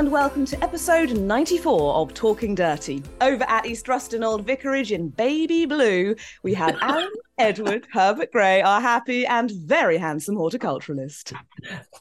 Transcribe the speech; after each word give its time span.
And 0.00 0.10
welcome 0.10 0.46
to 0.46 0.64
episode 0.64 1.12
94 1.12 1.94
of 1.96 2.14
Talking 2.14 2.54
Dirty. 2.54 3.02
Over 3.20 3.44
at 3.46 3.66
East 3.66 3.86
Ruston 3.86 4.24
Old 4.24 4.46
Vicarage 4.46 4.92
in 4.92 5.10
baby 5.10 5.66
blue, 5.66 6.16
we 6.42 6.54
have 6.54 6.78
Alan 6.80 7.12
Edward 7.36 7.86
Herbert 7.92 8.32
Gray, 8.32 8.62
our 8.62 8.80
happy 8.80 9.26
and 9.26 9.50
very 9.50 9.98
handsome 9.98 10.36
horticulturalist. 10.36 11.34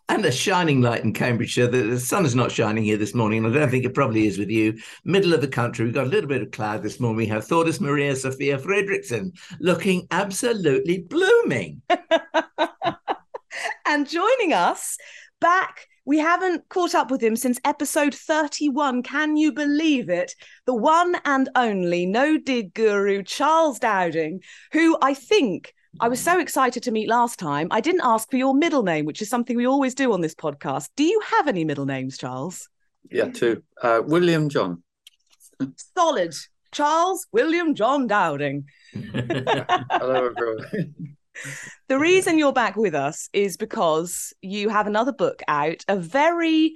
And 0.07 0.23
a 0.23 0.31
shining 0.31 0.79
light 0.79 1.03
in 1.03 1.11
Cambridgeshire. 1.11 1.67
The, 1.67 1.81
the 1.81 1.99
sun 1.99 2.25
is 2.25 2.35
not 2.35 2.53
shining 2.53 2.85
here 2.85 2.95
this 2.95 3.13
morning, 3.13 3.43
and 3.43 3.53
I 3.53 3.59
don't 3.59 3.69
think 3.69 3.83
it 3.83 3.93
probably 3.93 4.27
is 4.27 4.37
with 4.37 4.49
you. 4.49 4.79
Middle 5.03 5.33
of 5.33 5.41
the 5.41 5.49
country, 5.49 5.83
we've 5.83 5.93
got 5.93 6.07
a 6.07 6.09
little 6.09 6.29
bit 6.29 6.41
of 6.41 6.51
cloud 6.51 6.83
this 6.83 7.01
morning. 7.01 7.17
We 7.17 7.25
have 7.25 7.45
Thordis 7.45 7.81
Maria 7.81 8.15
Sophia 8.15 8.59
Fridriksson 8.59 9.37
looking 9.59 10.07
absolutely 10.09 10.99
blooming. 10.99 11.81
and 13.85 14.07
joining 14.07 14.53
us 14.53 14.97
back 15.41 15.88
we 16.05 16.17
haven't 16.17 16.67
caught 16.69 16.95
up 16.95 17.11
with 17.11 17.21
him 17.21 17.35
since 17.35 17.59
episode 17.65 18.13
31. 18.13 19.03
Can 19.03 19.37
you 19.37 19.51
believe 19.51 20.09
it? 20.09 20.33
The 20.65 20.75
one 20.75 21.15
and 21.25 21.49
only 21.55 22.05
no 22.05 22.37
dig 22.37 22.73
guru, 22.73 23.23
Charles 23.23 23.79
Dowding, 23.79 24.41
who 24.71 24.97
I 25.01 25.13
think 25.13 25.73
I 25.99 26.07
was 26.07 26.19
so 26.19 26.39
excited 26.39 26.83
to 26.83 26.91
meet 26.91 27.09
last 27.09 27.39
time. 27.39 27.67
I 27.71 27.81
didn't 27.81 28.01
ask 28.03 28.29
for 28.29 28.37
your 28.37 28.53
middle 28.53 28.83
name, 28.83 29.05
which 29.05 29.21
is 29.21 29.29
something 29.29 29.57
we 29.57 29.67
always 29.67 29.95
do 29.95 30.13
on 30.13 30.21
this 30.21 30.35
podcast. 30.35 30.89
Do 30.95 31.03
you 31.03 31.19
have 31.31 31.47
any 31.47 31.65
middle 31.65 31.85
names, 31.85 32.17
Charles? 32.17 32.69
Yeah, 33.09 33.29
two. 33.29 33.63
Uh, 33.81 34.01
William 34.05 34.49
John. 34.49 34.83
Solid. 35.97 36.35
Charles 36.71 37.25
William 37.31 37.73
John 37.73 38.07
Dowding. 38.07 38.65
Hello, 38.93 40.25
everyone 40.25 41.17
the 41.87 41.99
reason 41.99 42.37
you're 42.37 42.53
back 42.53 42.75
with 42.75 42.95
us 42.95 43.29
is 43.33 43.57
because 43.57 44.33
you 44.41 44.69
have 44.69 44.87
another 44.87 45.13
book 45.13 45.41
out, 45.47 45.83
a 45.87 45.95
very 45.95 46.75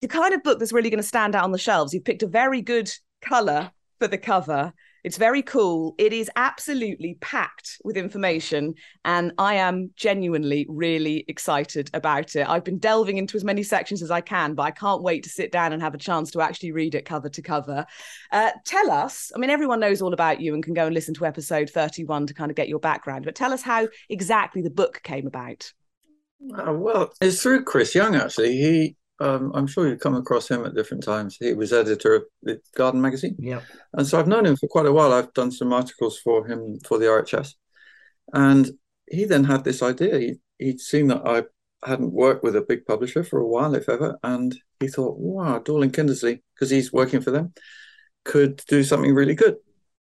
the 0.00 0.08
kind 0.08 0.32
of 0.32 0.42
book 0.42 0.58
that's 0.58 0.72
really 0.72 0.90
going 0.90 1.02
to 1.02 1.06
stand 1.06 1.34
out 1.34 1.44
on 1.44 1.52
the 1.52 1.58
shelves. 1.58 1.92
You've 1.92 2.04
picked 2.04 2.22
a 2.22 2.28
very 2.28 2.62
good 2.62 2.90
color 3.20 3.72
for 3.98 4.06
the 4.06 4.18
cover 4.18 4.72
it's 5.08 5.16
very 5.16 5.40
cool. 5.40 5.94
It 5.96 6.12
is 6.12 6.30
absolutely 6.36 7.16
packed 7.22 7.78
with 7.82 7.96
information. 7.96 8.74
And 9.06 9.32
I 9.38 9.54
am 9.54 9.90
genuinely 9.96 10.66
really 10.68 11.24
excited 11.28 11.88
about 11.94 12.36
it. 12.36 12.46
I've 12.46 12.62
been 12.62 12.76
delving 12.76 13.16
into 13.16 13.34
as 13.34 13.42
many 13.42 13.62
sections 13.62 14.02
as 14.02 14.10
I 14.10 14.20
can, 14.20 14.52
but 14.52 14.64
I 14.64 14.70
can't 14.70 15.02
wait 15.02 15.22
to 15.22 15.30
sit 15.30 15.50
down 15.50 15.72
and 15.72 15.80
have 15.80 15.94
a 15.94 15.98
chance 15.98 16.30
to 16.32 16.42
actually 16.42 16.72
read 16.72 16.94
it 16.94 17.06
cover 17.06 17.30
to 17.30 17.40
cover. 17.40 17.86
Uh, 18.32 18.50
tell 18.66 18.90
us, 18.90 19.32
I 19.34 19.38
mean, 19.38 19.48
everyone 19.48 19.80
knows 19.80 20.02
all 20.02 20.12
about 20.12 20.42
you 20.42 20.52
and 20.52 20.62
can 20.62 20.74
go 20.74 20.84
and 20.84 20.94
listen 20.94 21.14
to 21.14 21.24
episode 21.24 21.70
31 21.70 22.26
to 22.26 22.34
kind 22.34 22.50
of 22.50 22.54
get 22.54 22.68
your 22.68 22.78
background, 22.78 23.24
but 23.24 23.34
tell 23.34 23.54
us 23.54 23.62
how 23.62 23.88
exactly 24.10 24.60
the 24.60 24.68
book 24.68 25.00
came 25.02 25.26
about. 25.26 25.72
Uh, 26.54 26.74
well, 26.74 27.14
it's 27.22 27.42
through 27.42 27.64
Chris 27.64 27.94
Young, 27.94 28.14
actually. 28.14 28.58
He 28.58 28.96
um, 29.20 29.52
I'm 29.54 29.66
sure 29.66 29.88
you've 29.88 30.00
come 30.00 30.14
across 30.14 30.48
him 30.48 30.64
at 30.64 30.74
different 30.74 31.02
times. 31.02 31.36
He 31.38 31.52
was 31.52 31.72
editor 31.72 32.14
of 32.14 32.22
the 32.42 32.60
Garden 32.76 33.00
magazine. 33.00 33.36
Yeah. 33.38 33.60
And 33.92 34.06
so 34.06 34.18
I've 34.18 34.28
known 34.28 34.46
him 34.46 34.56
for 34.56 34.68
quite 34.68 34.86
a 34.86 34.92
while. 34.92 35.12
I've 35.12 35.32
done 35.34 35.50
some 35.50 35.72
articles 35.72 36.18
for 36.18 36.46
him 36.46 36.78
for 36.86 36.98
the 36.98 37.06
RHS. 37.06 37.54
And 38.32 38.70
he 39.10 39.24
then 39.24 39.44
had 39.44 39.64
this 39.64 39.82
idea. 39.82 40.18
He, 40.18 40.34
he'd 40.58 40.80
seen 40.80 41.08
that 41.08 41.26
I 41.26 41.44
hadn't 41.86 42.12
worked 42.12 42.44
with 42.44 42.56
a 42.56 42.62
big 42.62 42.84
publisher 42.86 43.24
for 43.24 43.40
a 43.40 43.46
while, 43.46 43.74
if 43.74 43.88
ever. 43.88 44.18
And 44.22 44.56
he 44.80 44.88
thought, 44.88 45.18
wow, 45.18 45.58
Dorling 45.58 45.90
Kindersley, 45.90 46.42
because 46.54 46.70
he's 46.70 46.92
working 46.92 47.20
for 47.20 47.30
them, 47.30 47.52
could 48.24 48.62
do 48.68 48.84
something 48.84 49.14
really 49.14 49.34
good. 49.34 49.56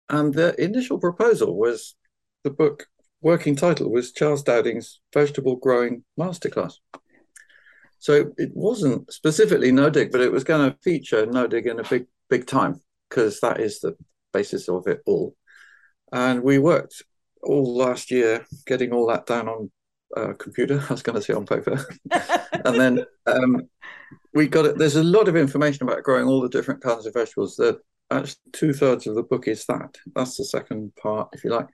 And 0.10 0.34
the 0.34 0.60
initial 0.62 1.00
proposal 1.00 1.58
was 1.58 1.96
the 2.44 2.50
book, 2.52 2.88
working 3.22 3.56
title 3.56 3.92
was 3.92 4.12
Charles 4.12 4.44
Dowding's 4.44 5.00
Vegetable 5.14 5.56
Growing 5.56 6.04
Masterclass. 6.20 6.76
So 8.00 8.32
it 8.38 8.52
wasn't 8.54 9.12
specifically 9.12 9.72
no 9.72 9.90
dig, 9.90 10.12
but 10.12 10.22
it 10.22 10.32
was 10.32 10.44
going 10.44 10.70
to 10.70 10.78
feature 10.84 11.26
no 11.26 11.48
dig 11.48 11.68
in 11.68 11.80
a 11.80 11.84
big, 11.84 12.06
big 12.30 12.46
time 12.46 12.82
because 13.10 13.40
that 13.40 13.60
is 13.60 13.80
the 13.80 13.96
basis 14.34 14.70
of 14.70 14.88
it 14.88 15.02
all. 15.06 15.36
And 16.12 16.44
we 16.44 16.58
worked 16.58 17.04
all 17.44 17.76
last 17.76 18.12
year 18.12 18.46
getting 18.66 18.94
all 18.94 19.08
that 19.08 19.26
down 19.26 19.48
on 19.48 19.72
uh, 20.16 20.34
computer. 20.34 20.84
I 20.90 20.94
was 20.94 21.04
going 21.04 21.16
to 21.16 21.22
say 21.22 21.34
on 21.34 21.46
paper, 21.46 21.86
and 22.66 22.80
then 22.80 23.06
um, 23.26 23.68
we 24.34 24.48
got 24.48 24.66
it. 24.66 24.78
There's 24.78 24.96
a 24.96 25.04
lot 25.04 25.28
of 25.28 25.36
information 25.36 25.84
about 25.84 26.04
growing 26.04 26.28
all 26.28 26.42
the 26.42 26.50
different 26.50 26.82
kinds 26.82 27.06
of 27.06 27.14
vegetables. 27.14 27.56
That 27.58 27.80
actually 28.12 28.36
two 28.54 28.74
thirds 28.74 29.08
of 29.08 29.16
the 29.16 29.24
book 29.24 29.48
is 29.48 29.66
that. 29.66 29.98
That's 30.16 30.38
the 30.38 30.46
second 30.46 30.96
part, 30.96 31.30
if 31.34 31.44
you 31.44 31.50
like. 31.50 31.68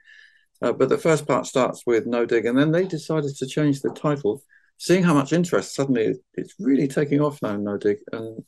Uh, 0.62 0.72
but 0.72 0.90
the 0.90 0.98
first 0.98 1.28
part 1.28 1.46
starts 1.46 1.84
with 1.86 2.06
no 2.06 2.26
dig, 2.26 2.46
and 2.46 2.58
then 2.58 2.72
they 2.72 2.86
decided 2.86 3.36
to 3.36 3.48
change 3.48 3.82
the 3.82 3.92
title 3.92 4.42
seeing 4.78 5.04
how 5.04 5.14
much 5.14 5.34
interest 5.34 5.76
suddenly 5.76 6.16
it's 6.34 6.56
really 6.60 6.88
taking 6.88 7.22
off 7.22 7.42
now 7.42 7.56
no 7.56 7.78
dig 7.78 8.00
and 8.12 8.44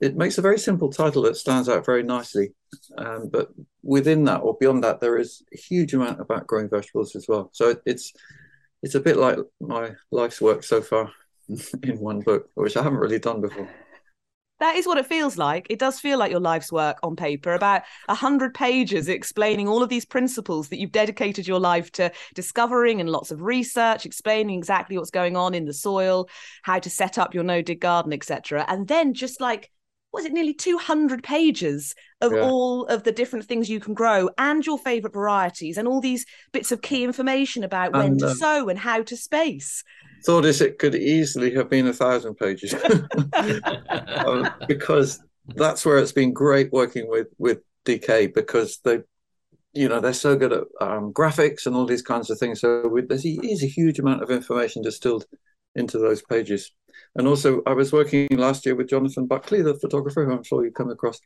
it 0.00 0.16
makes 0.16 0.38
a 0.38 0.42
very 0.42 0.58
simple 0.58 0.90
title 0.90 1.22
that 1.22 1.36
stands 1.36 1.68
out 1.68 1.86
very 1.86 2.02
nicely. 2.02 2.52
Um, 2.98 3.30
but 3.32 3.48
within 3.82 4.24
that 4.24 4.38
or 4.38 4.56
beyond 4.60 4.84
that 4.84 5.00
there 5.00 5.16
is 5.16 5.42
a 5.54 5.56
huge 5.56 5.94
amount 5.94 6.20
about 6.20 6.46
growing 6.46 6.68
vegetables 6.68 7.16
as 7.16 7.26
well. 7.26 7.48
So 7.52 7.70
it, 7.70 7.82
it's 7.86 8.12
it's 8.82 8.94
a 8.94 9.00
bit 9.00 9.16
like 9.16 9.38
my 9.60 9.92
life's 10.10 10.40
work 10.40 10.62
so 10.62 10.80
far 10.82 11.10
in 11.82 11.98
one 11.98 12.20
book 12.20 12.48
which 12.54 12.76
i 12.76 12.82
haven't 12.82 12.98
really 12.98 13.18
done 13.18 13.40
before 13.40 13.68
that 14.60 14.76
is 14.76 14.86
what 14.86 14.98
it 14.98 15.06
feels 15.06 15.38
like. 15.38 15.66
It 15.70 15.78
does 15.78 16.00
feel 16.00 16.18
like 16.18 16.30
your 16.30 16.40
life's 16.40 16.72
work 16.72 16.98
on 17.02 17.16
paper, 17.16 17.52
about 17.52 17.82
a 18.08 18.14
hundred 18.14 18.54
pages 18.54 19.08
explaining 19.08 19.68
all 19.68 19.82
of 19.82 19.88
these 19.88 20.04
principles 20.04 20.68
that 20.68 20.78
you've 20.78 20.92
dedicated 20.92 21.46
your 21.46 21.60
life 21.60 21.92
to 21.92 22.10
discovering 22.34 23.00
and 23.00 23.08
lots 23.08 23.30
of 23.30 23.42
research, 23.42 24.04
explaining 24.04 24.58
exactly 24.58 24.98
what's 24.98 25.10
going 25.10 25.36
on 25.36 25.54
in 25.54 25.64
the 25.64 25.74
soil, 25.74 26.28
how 26.62 26.78
to 26.78 26.90
set 26.90 27.18
up 27.18 27.34
your 27.34 27.44
no 27.44 27.62
dig 27.62 27.80
garden, 27.80 28.12
etc. 28.12 28.64
And 28.68 28.88
then 28.88 29.14
just 29.14 29.40
like 29.40 29.70
was 30.12 30.24
it 30.24 30.32
nearly 30.32 30.54
200 30.54 31.22
pages 31.22 31.94
of 32.20 32.32
yeah. 32.32 32.40
all 32.40 32.86
of 32.86 33.04
the 33.04 33.12
different 33.12 33.44
things 33.44 33.68
you 33.68 33.78
can 33.78 33.92
grow 33.94 34.30
and 34.38 34.64
your 34.64 34.78
favorite 34.78 35.12
varieties 35.12 35.76
and 35.76 35.86
all 35.86 36.00
these 36.00 36.24
bits 36.52 36.72
of 36.72 36.80
key 36.80 37.04
information 37.04 37.62
about 37.62 37.92
when 37.92 38.16
to 38.16 38.26
uh, 38.26 38.34
sow 38.34 38.68
and 38.68 38.78
how 38.78 39.02
to 39.02 39.16
space 39.16 39.84
thought 40.24 40.44
is 40.44 40.60
it 40.60 40.78
could 40.78 40.94
easily 40.94 41.54
have 41.54 41.68
been 41.68 41.86
a 41.86 41.92
thousand 41.92 42.36
pages. 42.36 42.74
Um, 44.26 44.50
because 44.66 45.20
that's 45.54 45.86
where 45.86 45.98
it's 45.98 46.12
been 46.12 46.32
great 46.32 46.72
working 46.72 47.08
with 47.08 47.28
with 47.38 47.60
DK 47.84 48.34
because 48.34 48.80
they 48.84 49.00
you 49.72 49.88
know 49.88 50.00
they're 50.00 50.12
so 50.12 50.36
good 50.36 50.52
at 50.52 50.64
um, 50.80 51.12
graphics 51.12 51.66
and 51.66 51.74
all 51.74 51.86
these 51.86 52.02
kinds 52.02 52.30
of 52.30 52.38
things. 52.38 52.60
So 52.60 52.88
we, 52.88 53.02
there's 53.02 53.24
is 53.24 53.62
a 53.62 53.66
huge 53.66 53.98
amount 53.98 54.22
of 54.22 54.30
information 54.30 54.82
distilled 54.82 55.24
into 55.74 55.98
those 55.98 56.22
pages. 56.22 56.72
And 57.14 57.26
also 57.26 57.62
i 57.66 57.72
was 57.72 57.92
working 57.92 58.28
last 58.32 58.66
year 58.66 58.74
with 58.74 58.88
jonathan 58.88 59.26
buckley 59.26 59.62
the 59.62 59.78
photographer 59.78 60.24
who 60.24 60.32
i'm 60.32 60.42
sure 60.42 60.64
you've 60.64 60.74
come 60.74 60.90
across. 60.90 61.20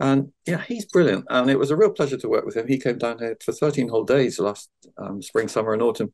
And 0.00 0.32
yeah 0.46 0.62
he's 0.66 0.86
brilliant. 0.86 1.26
And 1.30 1.48
it 1.48 1.58
was 1.58 1.70
a 1.70 1.76
real 1.76 1.90
pleasure 1.90 2.18
to 2.18 2.28
work 2.28 2.44
with 2.44 2.56
him. 2.56 2.66
He 2.66 2.78
came 2.78 2.98
down 2.98 3.18
here 3.18 3.36
for 3.44 3.52
13 3.52 3.88
whole 3.88 4.04
days 4.04 4.38
last 4.38 4.68
um, 4.98 5.22
spring 5.22 5.48
summer 5.48 5.72
and 5.72 5.82
autumn 5.82 6.12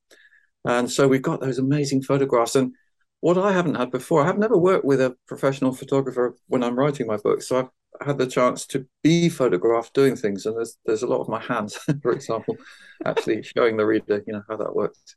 and 0.65 0.91
so 0.91 1.09
we've 1.09 1.23
got 1.23 1.41
those 1.41 1.59
amazing 1.59 2.03
photographs. 2.03 2.57
And 2.57 2.75
what 3.21 3.39
I 3.39 3.53
haven't 3.53 3.77
had 3.77 3.91
before, 3.91 4.23
I 4.23 4.27
have 4.27 4.39
never 4.39 4.57
worked 4.57 4.85
with 4.85 5.01
a 5.01 5.17
professional 5.27 5.73
photographer 5.73 6.37
when 6.49 6.63
I'm 6.63 6.79
writing 6.79 7.07
my 7.07 7.17
book. 7.17 7.43
So 7.43 7.59
I've 7.59 8.07
had 8.07 8.19
the 8.19 8.27
chance 8.27 8.67
to 8.67 8.87
be 9.03 9.29
photographed 9.29 9.95
doing 9.95 10.17
things. 10.17 10.47
And 10.47 10.57
there's 10.57 10.77
there's 10.85 11.03
a 11.03 11.07
lot 11.07 11.21
of 11.21 11.29
my 11.29 11.41
hands, 11.41 11.77
for 12.03 12.13
example, 12.13 12.57
actually 13.05 13.43
showing 13.43 13.77
the 13.77 13.87
reader, 13.87 14.23
you 14.27 14.33
know, 14.33 14.43
how 14.49 14.57
that 14.57 14.75
works. 14.75 15.17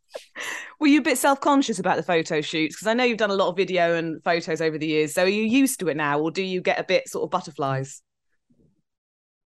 Were 0.80 0.88
you 0.88 1.00
a 1.00 1.04
bit 1.04 1.18
self-conscious 1.18 1.80
about 1.80 1.98
the 1.98 2.04
photo 2.04 2.42
shoots? 2.42 2.76
Because 2.76 2.88
I 2.88 2.94
know 2.94 3.04
you've 3.04 3.18
done 3.18 3.32
a 3.32 3.36
lot 3.36 3.50
of 3.50 3.58
video 3.58 3.96
and 3.96 4.24
photos 4.24 4.62
over 4.62 4.78
the 4.78 4.88
years. 4.88 5.14
So 5.14 5.24
are 5.24 5.30
you 5.30 5.44
used 5.44 5.80
to 5.82 5.88
it 5.90 5.98
now, 5.98 6.20
or 6.20 6.32
do 6.32 6.42
you 6.42 6.62
get 6.62 6.80
a 6.80 6.84
bit 6.84 7.08
sort 7.08 7.24
of 7.24 7.32
butterflies? 7.32 8.02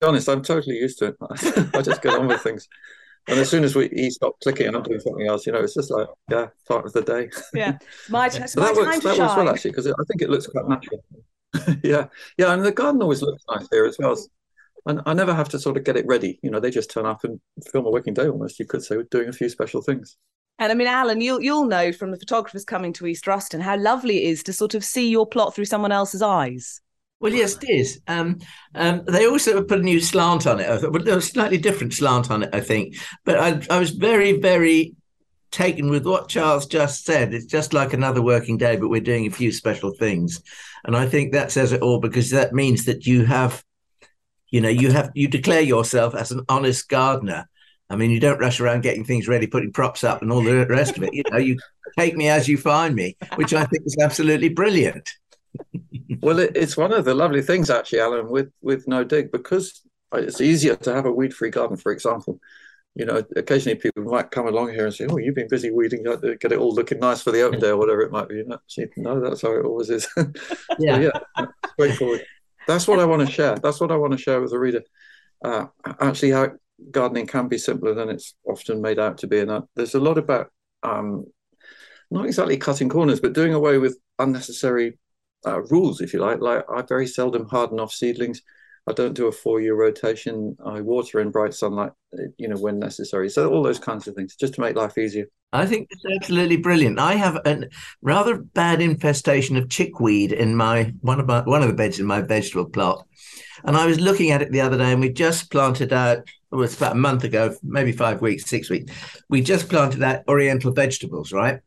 To 0.01 0.05
be 0.05 0.07
honest, 0.09 0.29
I'm 0.29 0.43
totally 0.43 0.75
used 0.77 0.99
to 0.99 1.05
it. 1.07 1.15
I 1.75 1.81
just 1.81 2.01
get 2.01 2.13
on 2.13 2.27
with 2.27 2.41
things. 2.41 2.67
And 3.27 3.39
as 3.39 3.49
soon 3.49 3.63
as 3.63 3.75
we 3.75 3.89
he 3.89 4.09
stopped 4.09 4.41
clicking 4.43 4.67
and 4.67 4.75
I'm 4.75 4.83
doing 4.83 4.99
something 4.99 5.27
else, 5.27 5.45
you 5.45 5.51
know, 5.51 5.59
it's 5.59 5.73
just 5.73 5.91
like, 5.91 6.07
yeah, 6.29 6.47
part 6.67 6.85
of 6.85 6.93
the 6.93 7.01
day. 7.01 7.29
Yeah. 7.53 7.77
My, 8.09 8.29
t- 8.29 8.45
so 8.47 8.61
my 8.61 8.67
that 8.67 8.75
works, 8.75 8.99
that 8.99 9.15
shine. 9.15 9.25
works 9.25 9.37
well, 9.37 9.49
actually, 9.49 9.71
because 9.71 9.87
I 9.87 10.03
think 10.07 10.21
it 10.21 10.29
looks 10.29 10.47
quite 10.47 10.67
natural. 10.67 11.03
yeah. 11.83 12.07
Yeah. 12.37 12.53
And 12.53 12.63
the 12.63 12.71
garden 12.71 13.01
always 13.01 13.21
looks 13.21 13.43
nice 13.49 13.67
here 13.71 13.85
as 13.85 13.97
well. 13.99 14.17
And 14.85 15.01
I 15.05 15.13
never 15.13 15.33
have 15.33 15.49
to 15.49 15.59
sort 15.59 15.75
of 15.75 15.83
get 15.83 15.97
it 15.97 16.05
ready. 16.07 16.39
You 16.41 16.49
know, 16.49 16.61
they 16.61 16.71
just 16.71 16.89
turn 16.89 17.05
up 17.05 17.25
and 17.25 17.41
film 17.71 17.85
a 17.85 17.91
working 17.91 18.13
day 18.13 18.29
almost, 18.29 18.59
you 18.59 18.65
could 18.65 18.83
say, 18.83 18.97
doing 19.11 19.27
a 19.27 19.33
few 19.33 19.49
special 19.49 19.81
things. 19.81 20.15
And 20.59 20.71
I 20.71 20.75
mean, 20.75 20.87
Alan, 20.87 21.21
you'll 21.21 21.41
you'll 21.41 21.65
know 21.65 21.91
from 21.91 22.11
the 22.11 22.17
photographers 22.17 22.65
coming 22.65 22.93
to 22.93 23.05
East 23.05 23.27
Ruston 23.27 23.61
how 23.61 23.77
lovely 23.77 24.23
it 24.23 24.29
is 24.29 24.43
to 24.43 24.53
sort 24.53 24.73
of 24.73 24.83
see 24.83 25.09
your 25.09 25.27
plot 25.27 25.53
through 25.53 25.65
someone 25.65 25.91
else's 25.91 26.21
eyes. 26.21 26.81
Well, 27.19 27.33
yes, 27.33 27.57
it 27.57 27.69
is. 27.69 27.99
Um, 28.07 28.39
um, 28.75 29.03
they 29.07 29.25
also 29.25 29.63
put 29.63 29.79
a 29.79 29.83
new 29.83 29.99
slant 29.99 30.45
on 30.45 30.59
it, 30.59 30.69
a 30.69 31.21
slightly 31.21 31.57
different 31.57 31.93
slant 31.93 32.29
on 32.29 32.43
it, 32.43 32.49
I 32.53 32.59
think. 32.59 32.95
But 33.25 33.39
I, 33.39 33.75
I 33.75 33.79
was 33.79 33.89
very, 33.89 34.33
very 34.33 34.95
taken 35.51 35.89
with 35.89 36.05
what 36.05 36.29
Charles 36.29 36.67
just 36.67 37.05
said. 37.05 37.33
It's 37.33 37.45
just 37.45 37.73
like 37.73 37.93
another 37.93 38.21
working 38.21 38.57
day, 38.57 38.75
but 38.75 38.89
we're 38.89 39.01
doing 39.01 39.25
a 39.25 39.31
few 39.31 39.51
special 39.51 39.91
things. 39.91 40.43
And 40.85 40.95
I 40.95 41.07
think 41.07 41.31
that 41.31 41.51
says 41.51 41.71
it 41.71 41.81
all 41.81 41.99
because 41.99 42.29
that 42.31 42.53
means 42.53 42.85
that 42.85 43.07
you 43.07 43.25
have, 43.25 43.63
you 44.51 44.61
know, 44.61 44.69
you 44.69 44.91
have, 44.91 45.09
you 45.15 45.27
declare 45.27 45.61
yourself 45.61 46.13
as 46.13 46.31
an 46.31 46.41
honest 46.49 46.87
gardener. 46.87 47.49
I 47.89 47.95
mean, 47.95 48.11
you 48.11 48.19
don't 48.19 48.39
rush 48.39 48.59
around 48.59 48.81
getting 48.83 49.05
things 49.05 49.27
ready, 49.27 49.47
putting 49.47 49.71
props 49.71 50.03
up 50.03 50.21
and 50.21 50.31
all 50.31 50.43
the 50.43 50.67
rest 50.67 50.97
of 50.97 51.03
it. 51.03 51.13
You 51.13 51.23
know, 51.31 51.37
you 51.37 51.57
take 51.97 52.15
me 52.15 52.29
as 52.29 52.47
you 52.47 52.57
find 52.57 52.93
me, 52.93 53.17
which 53.35 53.53
I 53.53 53.63
think 53.63 53.83
is 53.87 53.97
absolutely 53.99 54.49
brilliant 54.49 55.09
well, 56.21 56.39
it, 56.39 56.51
it's 56.55 56.77
one 56.77 56.93
of 56.93 57.05
the 57.05 57.13
lovely 57.13 57.41
things 57.41 57.69
actually, 57.69 57.99
Alan, 57.99 58.29
with 58.29 58.51
with 58.61 58.87
no 58.87 59.03
dig 59.03 59.31
because 59.31 59.81
it's 60.13 60.41
easier 60.41 60.75
to 60.75 60.93
have 60.93 61.05
a 61.05 61.11
weed-free 61.11 61.49
garden, 61.51 61.77
for 61.77 61.91
example. 61.91 62.39
You 62.95 63.05
know, 63.05 63.23
occasionally 63.35 63.77
people 63.77 64.03
might 64.03 64.31
come 64.31 64.47
along 64.47 64.69
here 64.69 64.85
and 64.85 64.93
say, 64.93 65.05
"Oh, 65.07 65.17
you've 65.17 65.35
been 65.35 65.49
busy 65.49 65.69
weeding, 65.69 66.03
get 66.03 66.51
it 66.51 66.57
all 66.57 66.73
looking 66.73 66.99
nice 66.99 67.21
for 67.21 67.31
the 67.31 67.41
open 67.41 67.59
day 67.59 67.69
or 67.69 67.77
whatever 67.77 68.01
it 68.01 68.11
might 68.11 68.27
be." 68.27 68.43
Actually, 68.51 68.89
no, 68.97 69.19
that's 69.19 69.41
how 69.41 69.53
it 69.53 69.65
always 69.65 69.89
is. 69.89 70.07
yeah, 70.79 70.99
yeah, 70.99 71.45
straightforward. 71.73 72.25
That's 72.67 72.87
what 72.87 72.99
I 72.99 73.05
want 73.05 73.25
to 73.25 73.31
share. 73.31 73.55
That's 73.55 73.79
what 73.79 73.91
I 73.91 73.95
want 73.97 74.13
to 74.13 74.17
share 74.17 74.41
with 74.41 74.51
the 74.51 74.59
reader. 74.59 74.81
Uh, 75.43 75.67
actually, 75.99 76.31
how 76.31 76.51
gardening 76.91 77.27
can 77.27 77.47
be 77.47 77.57
simpler 77.57 77.93
than 77.93 78.09
it's 78.09 78.33
often 78.45 78.81
made 78.81 78.97
out 78.97 79.19
to 79.19 79.27
be, 79.27 79.39
and 79.39 79.51
uh, 79.51 79.61
there's 79.75 79.93
a 79.93 79.99
lot 79.99 80.17
about 80.17 80.51
um, 80.81 81.25
not 82.09 82.25
exactly 82.25 82.57
cutting 82.57 82.89
corners, 82.89 83.19
but 83.19 83.33
doing 83.33 83.53
away 83.53 83.77
with 83.77 83.99
unnecessary 84.17 84.97
uh, 85.45 85.61
rules, 85.63 86.01
if 86.01 86.13
you 86.13 86.19
like. 86.19 86.41
Like 86.41 86.65
I 86.69 86.81
very 86.81 87.07
seldom 87.07 87.47
harden 87.47 87.79
off 87.79 87.93
seedlings. 87.93 88.41
I 88.87 88.93
don't 88.93 89.13
do 89.13 89.27
a 89.27 89.31
four-year 89.31 89.75
rotation. 89.75 90.55
I 90.65 90.79
water 90.79 91.19
in 91.19 91.29
bright 91.29 91.53
sunlight, 91.53 91.91
uh, 92.17 92.23
you 92.37 92.47
know, 92.47 92.55
when 92.55 92.79
necessary. 92.79 93.29
So 93.29 93.51
all 93.51 93.61
those 93.61 93.79
kinds 93.79 94.07
of 94.07 94.15
things, 94.15 94.35
just 94.35 94.53
to 94.53 94.61
make 94.61 94.77
life 94.77 94.97
easier. 94.97 95.25
I 95.53 95.65
think 95.65 95.87
it's 95.89 96.03
absolutely 96.15 96.57
brilliant. 96.57 96.99
I 96.99 97.15
have 97.15 97.37
a 97.45 97.63
rather 98.01 98.37
bad 98.37 98.81
infestation 98.81 99.55
of 99.57 99.69
chickweed 99.69 100.31
in 100.31 100.55
my 100.55 100.93
one 101.01 101.19
of 101.19 101.27
my 101.27 101.41
one 101.41 101.61
of 101.61 101.67
the 101.67 101.73
beds 101.73 101.99
in 101.99 102.05
my 102.05 102.21
vegetable 102.21 102.69
plot, 102.69 103.05
and 103.63 103.77
I 103.77 103.85
was 103.85 103.99
looking 103.99 104.31
at 104.31 104.41
it 104.41 104.51
the 104.51 104.61
other 104.61 104.77
day, 104.77 104.91
and 104.91 105.01
we 105.01 105.09
just 105.09 105.51
planted 105.51 105.93
out. 105.93 106.19
It 106.19 106.55
was 106.55 106.77
about 106.77 106.93
a 106.93 106.95
month 106.95 107.25
ago, 107.25 107.55
maybe 107.61 107.91
five 107.91 108.21
weeks, 108.21 108.45
six 108.45 108.69
weeks. 108.69 108.93
We 109.29 109.41
just 109.41 109.69
planted 109.69 110.01
out 110.01 110.27
Oriental 110.29 110.71
vegetables, 110.73 111.33
right? 111.33 111.59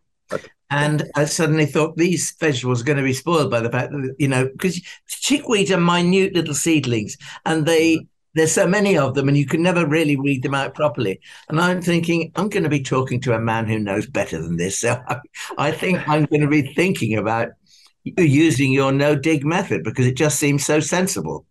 And 0.71 1.11
I 1.17 1.25
suddenly 1.25 1.67
thought 1.67 1.97
these 1.97 2.33
vegetables 2.39 2.81
are 2.81 2.85
going 2.85 2.99
to 2.99 3.05
be 3.05 3.13
spoiled 3.13 3.51
by 3.51 3.61
the 3.61 3.71
fact 3.71 3.91
that, 3.91 4.15
you 4.19 4.29
know, 4.29 4.47
because 4.47 4.81
chickweed 5.09 5.71
are 5.73 5.81
minute 5.81 6.35
little 6.35 6.55
seedlings 6.55 7.17
and 7.45 7.67
they, 7.67 8.07
there's 8.35 8.53
so 8.53 8.69
many 8.69 8.97
of 8.97 9.15
them 9.15 9.27
and 9.27 9.37
you 9.37 9.47
can 9.47 9.65
never 9.65 9.85
really 9.85 10.15
weed 10.15 10.45
them 10.45 10.55
out 10.55 10.75
properly. 10.75 11.21
And 11.49 11.61
I'm 11.61 11.83
thinking, 11.83 12.31
I'm 12.37 12.49
going 12.49 12.63
to 12.63 12.69
be 12.69 12.85
talking 12.85 13.21
to 13.23 13.35
a 13.35 13.41
man 13.41 13.67
who 13.67 13.81
knows 13.81 14.07
better 14.07 14.41
than 14.41 14.57
this. 14.57 14.79
So 14.79 15.03
I, 15.09 15.21
I 15.59 15.73
think 15.73 16.09
I'm 16.09 16.27
going 16.27 16.43
to 16.43 16.49
be 16.49 16.73
thinking 16.75 17.19
about 17.19 17.49
using 18.05 18.73
your 18.73 18.93
no 18.93 19.17
dig 19.17 19.45
method 19.45 19.83
because 19.83 20.07
it 20.07 20.17
just 20.17 20.39
seems 20.39 20.65
so 20.65 20.79
sensible. 20.79 21.47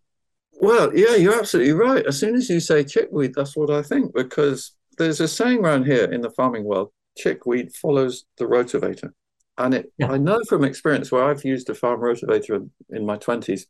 Well, 0.62 0.96
yeah, 0.96 1.16
you're 1.16 1.38
absolutely 1.38 1.74
right. 1.74 2.06
As 2.06 2.20
soon 2.20 2.36
as 2.36 2.50
you 2.50 2.62
say 2.62 2.86
chickweed, 2.86 3.34
that's 3.36 3.56
what 3.56 3.70
I 3.70 3.82
think 3.82 4.14
because 4.14 4.72
there's 4.98 5.20
a 5.20 5.28
saying 5.28 5.60
around 5.60 5.86
here 5.86 6.06
in 6.06 6.22
the 6.22 6.30
farming 6.32 6.64
world 6.64 6.92
chickweed 7.18 7.74
follows 7.76 8.26
the 8.38 8.46
rotavator. 8.46 9.12
And 9.58 9.74
it, 9.74 9.92
yeah. 9.98 10.12
I 10.12 10.18
know 10.18 10.40
from 10.48 10.64
experience 10.64 11.12
where 11.12 11.24
I've 11.24 11.44
used 11.44 11.70
a 11.70 11.76
farm 11.76 12.00
rotavator 12.00 12.56
in, 12.56 12.72
in 12.90 13.06
my 13.06 13.18
20s 13.18 13.64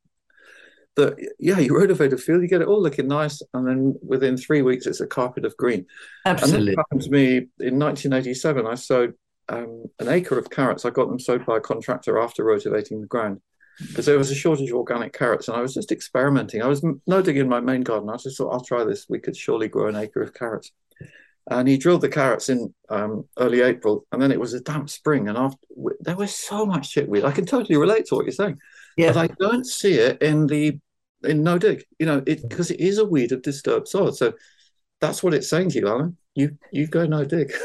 that, 0.96 1.16
yeah, 1.40 1.58
you 1.58 1.74
rotivate 1.74 2.14
a 2.14 2.18
field, 2.18 2.42
you 2.42 2.48
get 2.48 2.62
it 2.62 2.68
all 2.68 2.82
looking 2.82 3.08
nice. 3.08 3.42
And 3.54 3.68
then 3.68 3.96
within 4.06 4.38
three 4.38 4.62
weeks, 4.62 4.86
it's 4.86 5.02
a 5.02 5.08
carpet 5.08 5.46
of 5.46 5.58
green. 5.58 5.86
Absolutely. 6.26 6.60
And 6.60 6.68
that 6.68 6.78
happened 6.78 7.02
to 7.04 7.10
me 7.10 7.38
in 7.60 7.80
1987. 7.80 8.68
I 8.68 8.76
sowed 8.76 9.14
um, 9.50 9.86
an 10.00 10.10
acre 10.10 10.38
of 10.38 10.50
carrots. 10.50 10.86
I 10.86 10.92
got 10.92 11.10
them 11.10 11.20
sowed 11.20 11.46
by 11.46 11.58
a 11.58 11.62
contractor 11.62 12.20
after 12.20 12.44
rotivating 12.44 13.02
the 13.02 13.08
ground 13.08 13.42
because 13.88 14.06
there 14.06 14.18
was 14.18 14.30
a 14.30 14.36
shortage 14.36 14.70
of 14.70 14.76
organic 14.76 15.14
carrots 15.14 15.48
and 15.48 15.58
I 15.58 15.62
was 15.62 15.74
just 15.74 15.92
experimenting. 15.92 16.62
I 16.62 16.68
was 16.68 16.86
no 17.08 17.22
digging 17.22 17.44
in 17.44 17.50
my 17.50 17.62
main 17.62 17.82
garden. 17.82 18.10
I 18.10 18.18
just 18.18 18.38
thought, 18.38 18.52
I'll 18.52 18.64
try 18.64 18.84
this. 18.84 19.06
We 19.10 19.20
could 19.20 19.38
surely 19.38 19.70
grow 19.70 19.88
an 19.88 19.96
acre 19.96 20.22
of 20.22 20.34
carrots 20.34 20.72
and 21.50 21.68
he 21.68 21.78
drilled 21.78 22.02
the 22.02 22.10
carrots 22.10 22.50
in 22.50 22.74
um, 22.90 23.26
early 23.38 23.62
April, 23.62 24.06
and 24.12 24.22
then 24.22 24.32
it 24.32 24.40
was 24.40 24.54
a 24.54 24.62
damp 24.62 24.90
spring, 24.90 25.28
and 25.28 25.38
after 25.38 25.58
there 26.00 26.16
was 26.16 26.36
so 26.36 26.66
much 26.66 26.92
chickweed. 26.92 27.26
I 27.26 27.32
can 27.32 27.46
totally 27.46 27.78
relate 27.78 28.06
to 28.08 28.16
what 28.16 28.26
you're 28.26 28.32
saying, 28.32 28.60
yeah. 28.98 29.14
but 29.14 29.18
I 29.18 29.28
don't 29.40 29.66
see 29.66 29.94
it 29.96 30.22
in 30.22 30.48
the 30.48 30.80
in 31.24 31.44
no 31.44 31.58
dig. 31.58 31.84
You 31.98 32.06
know, 32.06 32.24
it 32.26 32.48
because 32.48 32.72
it 32.72 32.80
is 32.80 32.98
a 32.98 33.06
weed 33.06 33.32
of 33.32 33.42
disturbed 33.42 33.88
soil. 33.88 34.12
So 34.12 34.34
that's 35.02 35.24
what 35.24 35.34
it's 35.34 35.50
saying 35.50 35.70
to 35.72 35.80
you, 35.80 35.88
Alan. 35.88 36.18
You 36.36 36.58
you 36.72 36.88
go 36.88 37.06
no 37.06 37.26
dig. 37.26 37.52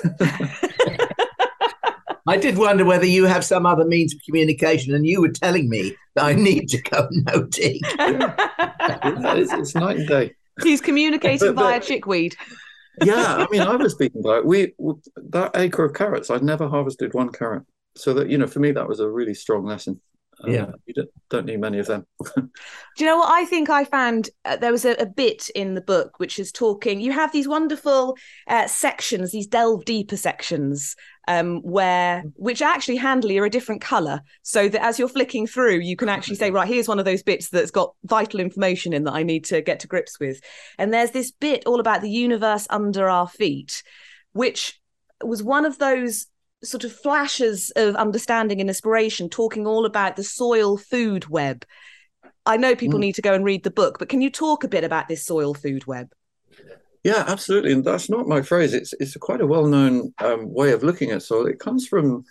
I 2.26 2.38
did 2.38 2.56
wonder 2.56 2.86
whether 2.86 3.04
you 3.04 3.26
have 3.26 3.44
some 3.44 3.66
other 3.66 3.84
means 3.84 4.14
of 4.14 4.20
communication, 4.24 4.94
and 4.94 5.06
you 5.06 5.20
were 5.20 5.28
telling 5.28 5.68
me 5.68 5.94
that 6.14 6.24
I 6.24 6.32
need 6.32 6.68
to 6.70 6.80
go 6.80 7.06
no 7.10 7.44
dig. 7.44 7.82
yeah. 7.98 8.34
yeah 8.38 9.34
it's, 9.34 9.52
it's, 9.52 9.74
night 9.74 9.98
and 9.98 10.08
day. 10.08 10.34
He's 10.62 10.80
communicating 10.80 11.48
but, 11.54 11.56
but, 11.56 11.62
via 11.62 11.80
chickweed 11.80 12.34
yeah, 13.02 13.36
I 13.36 13.46
mean, 13.50 13.62
I 13.62 13.76
was 13.76 13.92
speaking 13.92 14.20
about 14.20 14.44
we 14.44 14.74
that 15.16 15.52
acre 15.56 15.84
of 15.84 15.94
carrots. 15.94 16.30
I'd 16.30 16.42
never 16.42 16.68
harvested 16.68 17.14
one 17.14 17.30
carrot, 17.30 17.64
so 17.96 18.14
that 18.14 18.28
you 18.28 18.38
know, 18.38 18.46
for 18.46 18.60
me, 18.60 18.72
that 18.72 18.88
was 18.88 19.00
a 19.00 19.08
really 19.08 19.34
strong 19.34 19.64
lesson. 19.64 20.00
Uh, 20.46 20.50
yeah, 20.50 20.66
you 20.86 20.94
don't, 20.94 21.10
don't, 21.30 21.46
need 21.46 21.60
many 21.60 21.78
of 21.78 21.86
them. 21.86 22.06
Do 22.34 22.48
you 22.98 23.06
know 23.06 23.18
what 23.18 23.30
I 23.30 23.44
think? 23.44 23.70
I 23.70 23.84
found 23.84 24.30
uh, 24.44 24.56
there 24.56 24.72
was 24.72 24.84
a, 24.84 24.92
a, 24.94 25.06
bit 25.06 25.48
in 25.54 25.74
the 25.74 25.80
book 25.80 26.18
which 26.18 26.38
is 26.38 26.52
talking. 26.52 27.00
You 27.00 27.12
have 27.12 27.32
these 27.32 27.48
wonderful 27.48 28.16
uh, 28.48 28.66
sections, 28.66 29.32
these 29.32 29.46
delve 29.46 29.84
deeper 29.84 30.16
sections 30.16 30.96
um, 31.28 31.60
where 31.62 32.22
which 32.34 32.62
actually 32.62 32.96
handily 32.96 33.38
are 33.38 33.44
a 33.44 33.50
different 33.50 33.80
color 33.80 34.20
so 34.42 34.68
that 34.68 34.84
as 34.84 34.98
you're 34.98 35.08
flicking 35.08 35.46
through 35.46 35.78
you 35.78 35.96
can 35.96 36.08
actually 36.08 36.36
say 36.36 36.50
right 36.50 36.68
here's 36.68 36.88
one 36.88 36.98
of 36.98 37.04
those 37.04 37.22
bits 37.22 37.48
that's 37.48 37.70
got 37.70 37.94
vital 38.04 38.40
information 38.40 38.92
in 38.92 39.04
that 39.04 39.14
i 39.14 39.22
need 39.22 39.44
to 39.44 39.62
get 39.62 39.80
to 39.80 39.86
grips 39.86 40.20
with 40.20 40.40
and 40.78 40.92
there's 40.92 41.12
this 41.12 41.30
bit 41.30 41.64
all 41.66 41.80
about 41.80 42.02
the 42.02 42.10
universe 42.10 42.66
under 42.70 43.08
our 43.08 43.28
feet 43.28 43.82
which 44.32 44.80
was 45.22 45.42
one 45.42 45.64
of 45.64 45.78
those 45.78 46.26
sort 46.64 46.84
of 46.84 46.92
flashes 46.92 47.70
of 47.76 47.94
understanding 47.96 48.60
and 48.60 48.70
inspiration 48.70 49.28
talking 49.28 49.66
all 49.66 49.86
about 49.86 50.16
the 50.16 50.24
soil 50.24 50.76
food 50.76 51.26
web 51.28 51.64
i 52.46 52.56
know 52.56 52.74
people 52.74 52.98
mm. 52.98 53.02
need 53.02 53.14
to 53.14 53.22
go 53.22 53.34
and 53.34 53.44
read 53.44 53.62
the 53.64 53.70
book 53.70 53.98
but 53.98 54.08
can 54.08 54.20
you 54.20 54.30
talk 54.30 54.64
a 54.64 54.68
bit 54.68 54.84
about 54.84 55.08
this 55.08 55.24
soil 55.24 55.54
food 55.54 55.86
web 55.86 56.08
yeah, 57.04 57.22
absolutely. 57.28 57.72
And 57.72 57.84
that's 57.84 58.08
not 58.08 58.26
my 58.26 58.40
phrase. 58.40 58.72
It's 58.72 58.94
it's 58.94 59.14
quite 59.18 59.42
a 59.42 59.46
well 59.46 59.66
known 59.66 60.14
um, 60.18 60.52
way 60.52 60.72
of 60.72 60.82
looking 60.82 61.10
at 61.10 61.22
soil. 61.22 61.46
It 61.46 61.58
comes 61.58 61.86
from 61.86 62.24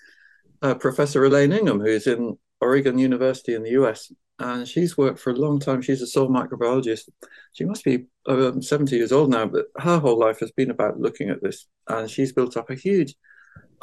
uh, 0.63 0.73
Professor 0.73 1.23
Elaine 1.23 1.53
Ingham, 1.53 1.79
who's 1.79 2.07
in 2.07 2.37
Oregon 2.59 2.97
University 2.97 3.53
in 3.53 3.61
the 3.61 3.71
US. 3.81 4.11
And 4.39 4.67
she's 4.67 4.97
worked 4.97 5.19
for 5.19 5.29
a 5.29 5.35
long 5.35 5.59
time. 5.59 5.83
She's 5.83 6.01
a 6.01 6.07
soil 6.07 6.27
microbiologist. 6.27 7.07
She 7.53 7.65
must 7.65 7.83
be 7.83 8.05
um, 8.27 8.63
70 8.63 8.95
years 8.95 9.11
old 9.11 9.29
now, 9.29 9.45
but 9.45 9.67
her 9.77 9.99
whole 9.99 10.17
life 10.17 10.39
has 10.39 10.51
been 10.51 10.71
about 10.71 10.99
looking 10.99 11.29
at 11.29 11.43
this. 11.43 11.67
And 11.87 12.09
she's 12.09 12.33
built 12.33 12.57
up 12.57 12.71
a 12.71 12.75
huge 12.75 13.13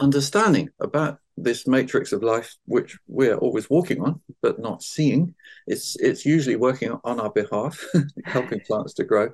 understanding 0.00 0.71
about 0.80 1.19
this 1.37 1.66
matrix 1.66 2.12
of 2.12 2.23
life, 2.23 2.57
which 2.66 2.99
we're 3.07 3.37
always 3.37 3.71
walking 3.71 4.02
on, 4.02 4.21
but 4.42 4.59
not 4.59 4.83
seeing. 4.83 5.35
It's, 5.66 5.97
it's 5.97 6.26
usually 6.26 6.57
working 6.57 6.99
on 7.04 7.21
our 7.21 7.30
behalf, 7.30 7.83
helping 8.25 8.61
plants 8.61 8.95
to 8.95 9.04
grow 9.04 9.30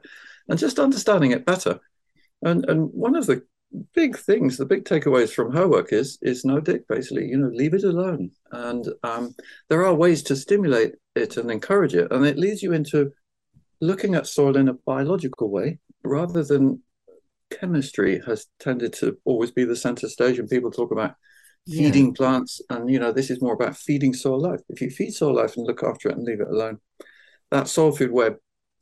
and 0.49 0.59
just 0.59 0.79
understanding 0.79 1.33
it 1.33 1.47
better. 1.47 1.81
And 2.43 2.69
and 2.69 2.91
one 2.93 3.17
of 3.17 3.27
the 3.27 3.43
big 3.95 4.17
things, 4.17 4.57
the 4.57 4.67
big 4.67 4.85
takeaways 4.85 5.33
from 5.33 5.53
her 5.53 5.67
work 5.69 5.93
is 5.93 6.19
is 6.23 6.45
no 6.45 6.61
dig 6.61 6.87
basically. 6.89 7.27
You 7.29 7.39
know, 7.39 7.49
leave 7.49 7.75
it 7.75 7.85
alone. 7.85 8.31
And 8.53 8.87
um, 9.03 9.35
there 9.69 9.85
are 9.85 9.95
ways 9.95 10.23
to 10.25 10.37
stimulate 10.37 10.95
it 11.15 11.37
and 11.37 11.51
encourage 11.51 11.95
it, 11.95 12.13
and 12.13 12.27
it 12.27 12.39
leads 12.39 12.63
you 12.63 12.73
into 12.73 13.13
looking 13.81 14.15
at 14.15 14.27
soil 14.27 14.57
in 14.57 14.69
a 14.69 14.75
biological 14.75 15.51
way 15.51 15.79
rather 16.03 16.43
than 16.43 16.83
chemistry 17.50 18.21
has 18.26 18.47
tended 18.59 18.93
to 18.93 19.17
always 19.25 19.50
be 19.50 19.65
the 19.65 19.76
center 19.76 20.09
stage 20.09 20.38
and 20.38 20.49
people 20.49 20.71
talk 20.71 20.91
about 20.91 21.15
feeding 21.67 22.07
yeah. 22.07 22.12
plants 22.17 22.61
and 22.71 22.91
you 22.91 22.99
know 22.99 23.11
this 23.11 23.31
is 23.31 23.43
more 23.43 23.55
about 23.55 23.76
feeding 23.76 24.15
soil 24.15 24.41
life 24.41 24.61
if 24.69 24.81
you 24.81 24.88
feed 24.88 25.11
soil 25.11 25.35
life 25.35 25.57
and 25.57 25.67
look 25.67 25.83
after 25.83 26.09
it 26.09 26.17
and 26.17 26.25
leave 26.25 26.41
it 26.41 26.49
alone 26.49 26.79
that 27.50 27.67
soil 27.67 27.91
food 27.91 28.12
web 28.12 28.37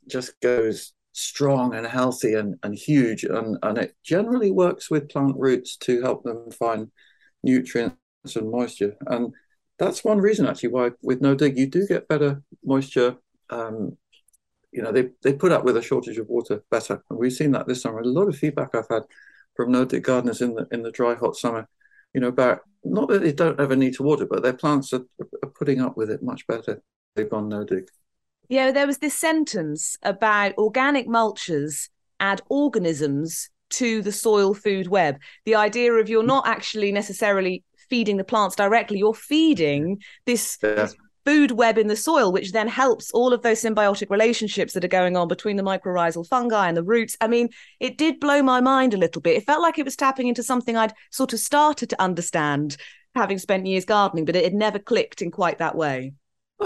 just 0.07 0.39
goes 0.39 0.93
strong 1.15 1.73
and 1.73 1.87
healthy 1.87 2.33
and, 2.33 2.55
and 2.61 2.75
huge. 2.75 3.23
And, 3.23 3.57
and 3.63 3.77
it 3.77 3.95
generally 4.03 4.51
works 4.51 4.91
with 4.91 5.09
plant 5.09 5.35
roots 5.37 5.77
to 5.77 6.01
help 6.01 6.23
them 6.23 6.51
find 6.51 6.91
nutrients 7.41 7.95
and 8.35 8.51
moisture. 8.51 8.95
And 9.07 9.33
that's 9.79 10.03
one 10.03 10.19
reason 10.19 10.45
actually 10.45 10.69
why 10.69 10.91
with 11.01 11.21
no 11.21 11.33
dig 11.33 11.57
you 11.57 11.67
do 11.67 11.87
get 11.87 12.09
better 12.09 12.43
moisture. 12.63 13.15
Um, 13.49 13.97
you 14.75 14.81
know, 14.83 14.91
they, 14.91 15.09
they 15.23 15.33
put 15.33 15.51
up 15.51 15.63
with 15.63 15.77
a 15.77 15.81
shortage 15.81 16.17
of 16.17 16.27
water 16.27 16.63
better. 16.69 17.01
And 17.09 17.17
we've 17.17 17.33
seen 17.33 17.51
that 17.51 17.67
this 17.67 17.81
summer. 17.81 17.99
A 17.99 18.05
lot 18.05 18.27
of 18.27 18.35
feedback 18.35 18.75
I've 18.75 18.87
had 18.89 19.03
from 19.55 19.71
no 19.71 19.85
dig 19.85 20.03
gardeners 20.03 20.41
in 20.41 20.53
the 20.53 20.67
in 20.71 20.83
the 20.83 20.91
dry, 20.91 21.15
hot 21.15 21.35
summer, 21.35 21.67
you 22.13 22.21
know, 22.21 22.27
about 22.27 22.59
not 22.83 23.07
that 23.09 23.21
they 23.21 23.31
don't 23.31 23.59
ever 23.59 23.75
need 23.75 23.93
to 23.95 24.03
water, 24.03 24.25
but 24.25 24.43
their 24.43 24.53
plants 24.53 24.93
are, 24.93 25.05
are 25.43 25.49
putting 25.49 25.81
up 25.81 25.97
with 25.97 26.09
it 26.11 26.21
much 26.21 26.45
better. 26.47 26.81
They've 27.15 27.29
gone 27.29 27.49
no 27.49 27.63
dig. 27.63 27.87
Yeah, 28.49 28.71
there 28.71 28.85
was 28.85 28.99
this 28.99 29.15
sentence 29.15 29.97
about 30.03 30.57
organic 30.57 31.07
mulches 31.07 31.89
add 32.19 32.41
organisms 32.49 33.49
to 33.71 34.01
the 34.01 34.11
soil 34.11 34.53
food 34.53 34.87
web. 34.87 35.17
The 35.45 35.55
idea 35.55 35.93
of 35.93 36.09
you're 36.09 36.23
not 36.23 36.47
actually 36.47 36.91
necessarily 36.91 37.63
feeding 37.89 38.17
the 38.17 38.23
plants 38.23 38.55
directly, 38.55 38.99
you're 38.99 39.13
feeding 39.13 39.97
this, 40.25 40.57
Yeah. 40.61 40.75
this 40.75 40.95
food 41.25 41.51
web 41.51 41.77
in 41.77 41.87
the 41.87 41.95
soil, 41.95 42.31
which 42.31 42.51
then 42.51 42.67
helps 42.67 43.11
all 43.11 43.33
of 43.33 43.41
those 43.41 43.61
symbiotic 43.61 44.09
relationships 44.09 44.73
that 44.73 44.85
are 44.85 44.89
going 44.89 45.17
on 45.17 45.27
between 45.27 45.57
the 45.57 45.63
mycorrhizal 45.63 46.27
fungi 46.27 46.67
and 46.67 46.77
the 46.77 46.83
roots. 46.83 47.17
I 47.19 47.27
mean, 47.27 47.49
it 47.79 47.97
did 47.97 48.19
blow 48.19 48.43
my 48.43 48.61
mind 48.61 48.93
a 48.93 48.97
little 48.97 49.21
bit. 49.21 49.37
It 49.37 49.45
felt 49.45 49.61
like 49.61 49.79
it 49.79 49.85
was 49.85 49.95
tapping 49.95 50.27
into 50.27 50.43
something 50.43 50.77
I'd 50.77 50.93
sort 51.11 51.33
of 51.33 51.39
started 51.39 51.89
to 51.89 52.01
understand 52.01 52.77
having 53.15 53.39
spent 53.39 53.65
years 53.65 53.85
gardening, 53.85 54.25
but 54.25 54.35
it 54.35 54.43
had 54.43 54.53
never 54.53 54.77
clicked 54.77 55.21
in 55.21 55.31
quite 55.31 55.57
that 55.57 55.75
way. 55.75 56.13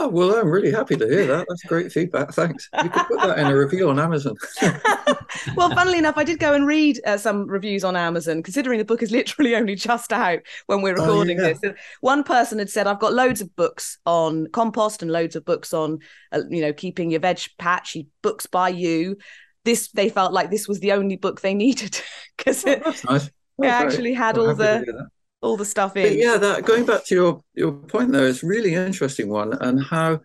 Oh, 0.01 0.07
well, 0.07 0.33
I'm 0.35 0.49
really 0.49 0.71
happy 0.71 0.95
to 0.95 1.05
hear 1.05 1.25
that. 1.27 1.45
That's 1.49 1.63
great 1.63 1.91
feedback. 1.91 2.31
Thanks. 2.33 2.69
You 2.81 2.89
could 2.89 3.07
put 3.07 3.19
that 3.21 3.37
in 3.37 3.47
a 3.47 3.57
review 3.57 3.89
on 3.89 3.99
Amazon. 3.99 4.35
well, 5.55 5.69
funnily 5.71 5.97
enough, 5.97 6.17
I 6.17 6.23
did 6.23 6.39
go 6.39 6.53
and 6.53 6.65
read 6.65 7.01
uh, 7.05 7.17
some 7.17 7.47
reviews 7.47 7.83
on 7.83 7.95
Amazon, 7.95 8.41
considering 8.41 8.77
the 8.79 8.85
book 8.85 9.03
is 9.03 9.11
literally 9.11 9.55
only 9.57 9.75
just 9.75 10.13
out 10.13 10.39
when 10.67 10.81
we're 10.81 10.95
Oh, 10.97 11.03
recording 11.05 11.37
yeah. 11.37 11.47
this. 11.49 11.59
And 11.63 11.75
One 12.01 12.23
person 12.23 12.59
had 12.59 12.69
said, 12.69 12.87
"I've 12.87 12.99
got 12.99 13.13
loads 13.13 13.41
of 13.41 13.53
books 13.55 13.97
on 14.05 14.47
compost 14.53 15.01
and 15.01 15.11
loads 15.11 15.35
of 15.35 15.43
books 15.43 15.73
on, 15.73 15.99
uh, 16.31 16.41
you 16.49 16.61
know, 16.61 16.71
keeping 16.71 17.11
your 17.11 17.19
veg 17.19 17.41
patchy. 17.57 18.07
Books 18.21 18.45
by 18.45 18.69
you." 18.69 19.17
This 19.65 19.89
they 19.91 20.07
felt 20.09 20.31
like 20.31 20.49
this 20.49 20.67
was 20.69 20.79
the 20.79 20.93
only 20.93 21.17
book 21.17 21.41
they 21.41 21.53
needed 21.65 21.99
because 22.37 22.63
Oh, 22.65 22.75
nice. 23.09 23.25
it 23.27 23.33
Oh, 23.61 23.63
great. 23.63 23.69
actually 23.71 24.13
had 24.13 24.37
all 24.37 24.55
the. 24.55 25.09
All 25.41 25.57
the 25.57 25.65
stuff 25.65 25.95
But 26.01 26.13
in. 26.13 26.17
yeah, 26.17 26.37
that 26.37 26.65
going 26.65 26.85
back 26.85 27.05
to 27.05 27.15
your 27.15 27.43
your 27.53 27.71
point 27.73 28.11
there 28.11 28.27
is 28.27 28.43
really 28.43 28.73
interesting 28.75 29.29
one, 29.29 29.53
and 29.53 29.83
how 29.83 30.21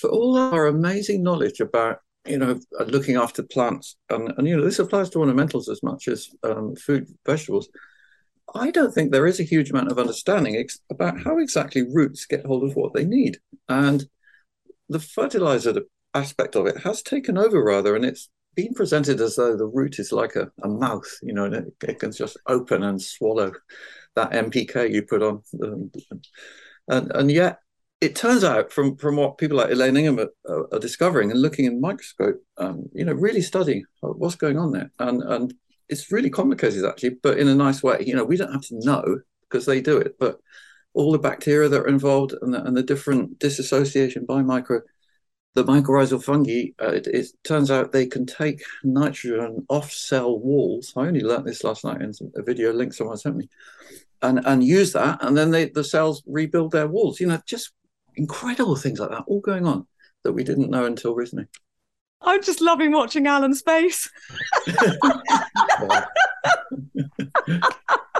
for 0.00 0.10
all 0.10 0.36
our 0.36 0.66
amazing 0.66 1.22
knowledge 1.22 1.60
about 1.60 2.00
you 2.26 2.38
know 2.38 2.60
looking 2.86 3.16
after 3.16 3.42
plants, 3.42 3.96
and, 4.10 4.32
and 4.36 4.46
you 4.46 4.56
know 4.56 4.64
this 4.64 4.78
applies 4.78 5.10
to 5.10 5.18
ornamentals 5.18 5.68
as 5.68 5.82
much 5.82 6.08
as 6.08 6.28
um, 6.42 6.74
food 6.76 7.06
vegetables. 7.26 7.68
I 8.54 8.70
don't 8.70 8.94
think 8.94 9.12
there 9.12 9.26
is 9.26 9.40
a 9.40 9.44
huge 9.44 9.70
amount 9.70 9.92
of 9.92 9.98
understanding 9.98 10.56
ex- 10.56 10.80
about 10.90 11.20
how 11.22 11.38
exactly 11.38 11.82
roots 11.82 12.26
get 12.26 12.46
hold 12.46 12.64
of 12.64 12.76
what 12.76 12.94
they 12.94 13.04
need, 13.04 13.38
and 13.68 14.08
the 14.88 15.00
fertilizer 15.00 15.82
aspect 16.14 16.56
of 16.56 16.66
it 16.66 16.78
has 16.78 17.02
taken 17.02 17.38
over 17.38 17.62
rather, 17.62 17.96
and 17.96 18.04
it's 18.04 18.28
been 18.54 18.74
presented 18.74 19.20
as 19.20 19.36
though 19.36 19.56
the 19.56 19.66
root 19.66 19.98
is 19.98 20.12
like 20.12 20.36
a, 20.36 20.50
a 20.62 20.68
mouth, 20.68 21.06
you 21.22 21.34
know, 21.34 21.44
and 21.44 21.54
it, 21.54 21.74
it 21.82 21.98
can 22.00 22.12
just 22.12 22.36
open 22.46 22.82
and 22.82 23.00
swallow 23.02 23.52
that 24.16 24.32
NPK 24.32 24.92
you 24.92 25.02
put 25.02 25.22
on. 25.22 25.42
Um, 25.62 25.92
and, 26.88 27.12
and 27.12 27.30
yet, 27.30 27.60
it 28.00 28.14
turns 28.14 28.44
out 28.44 28.72
from, 28.72 28.96
from 28.96 29.16
what 29.16 29.38
people 29.38 29.56
like 29.56 29.70
Elaine 29.70 29.96
Ingham 29.96 30.18
are, 30.18 30.74
are, 30.74 30.78
discovering 30.78 31.30
and 31.30 31.40
looking 31.40 31.64
in 31.64 31.80
microscope, 31.80 32.42
um, 32.58 32.84
you 32.92 33.04
know, 33.04 33.14
really 33.14 33.40
studying 33.40 33.84
what's 34.00 34.34
going 34.34 34.58
on 34.58 34.72
there. 34.72 34.90
And, 34.98 35.22
and 35.22 35.54
it's 35.88 36.12
really 36.12 36.28
complicated, 36.28 36.84
actually, 36.84 37.16
but 37.22 37.38
in 37.38 37.48
a 37.48 37.54
nice 37.54 37.82
way. 37.82 38.02
You 38.04 38.14
know, 38.14 38.24
we 38.24 38.36
don't 38.36 38.52
have 38.52 38.66
to 38.66 38.78
know 38.80 39.20
because 39.42 39.64
they 39.64 39.80
do 39.80 39.96
it, 39.96 40.16
but 40.18 40.38
all 40.92 41.12
the 41.12 41.18
bacteria 41.18 41.68
that 41.68 41.80
are 41.80 41.88
involved 41.88 42.34
and 42.42 42.52
the, 42.52 42.62
and 42.64 42.76
the 42.76 42.82
different 42.82 43.38
disassociation 43.38 44.26
by 44.26 44.42
micro 44.42 44.80
the 45.56 45.64
mycorrhizal 45.64 46.22
fungi, 46.22 46.66
uh, 46.82 46.92
it, 46.92 47.06
it 47.06 47.26
turns 47.42 47.70
out 47.70 47.90
they 47.90 48.06
can 48.06 48.26
take 48.26 48.62
nitrogen 48.84 49.64
off 49.70 49.90
cell 49.90 50.38
walls. 50.38 50.92
I 50.94 51.06
only 51.06 51.22
learnt 51.22 51.46
this 51.46 51.64
last 51.64 51.82
night 51.82 52.02
in 52.02 52.12
a 52.36 52.42
video 52.42 52.74
link 52.74 52.92
someone 52.92 53.16
sent 53.16 53.36
me, 53.36 53.48
and 54.22 54.44
and 54.46 54.62
use 54.64 54.92
that, 54.92 55.18
and 55.22 55.36
then 55.36 55.50
they 55.50 55.68
the 55.68 55.84
cells 55.84 56.22
rebuild 56.26 56.72
their 56.72 56.88
walls. 56.88 57.20
You 57.20 57.26
know, 57.28 57.40
just 57.46 57.72
incredible 58.16 58.76
things 58.76 58.98
like 58.98 59.10
that 59.10 59.24
all 59.26 59.40
going 59.40 59.66
on 59.66 59.86
that 60.24 60.32
we 60.32 60.44
didn't 60.44 60.70
know 60.70 60.84
until 60.86 61.14
recently. 61.14 61.46
I'm 62.22 62.42
just 62.42 62.60
loving 62.60 62.92
watching 62.92 63.26
Alan's 63.26 63.62
face. 63.62 64.10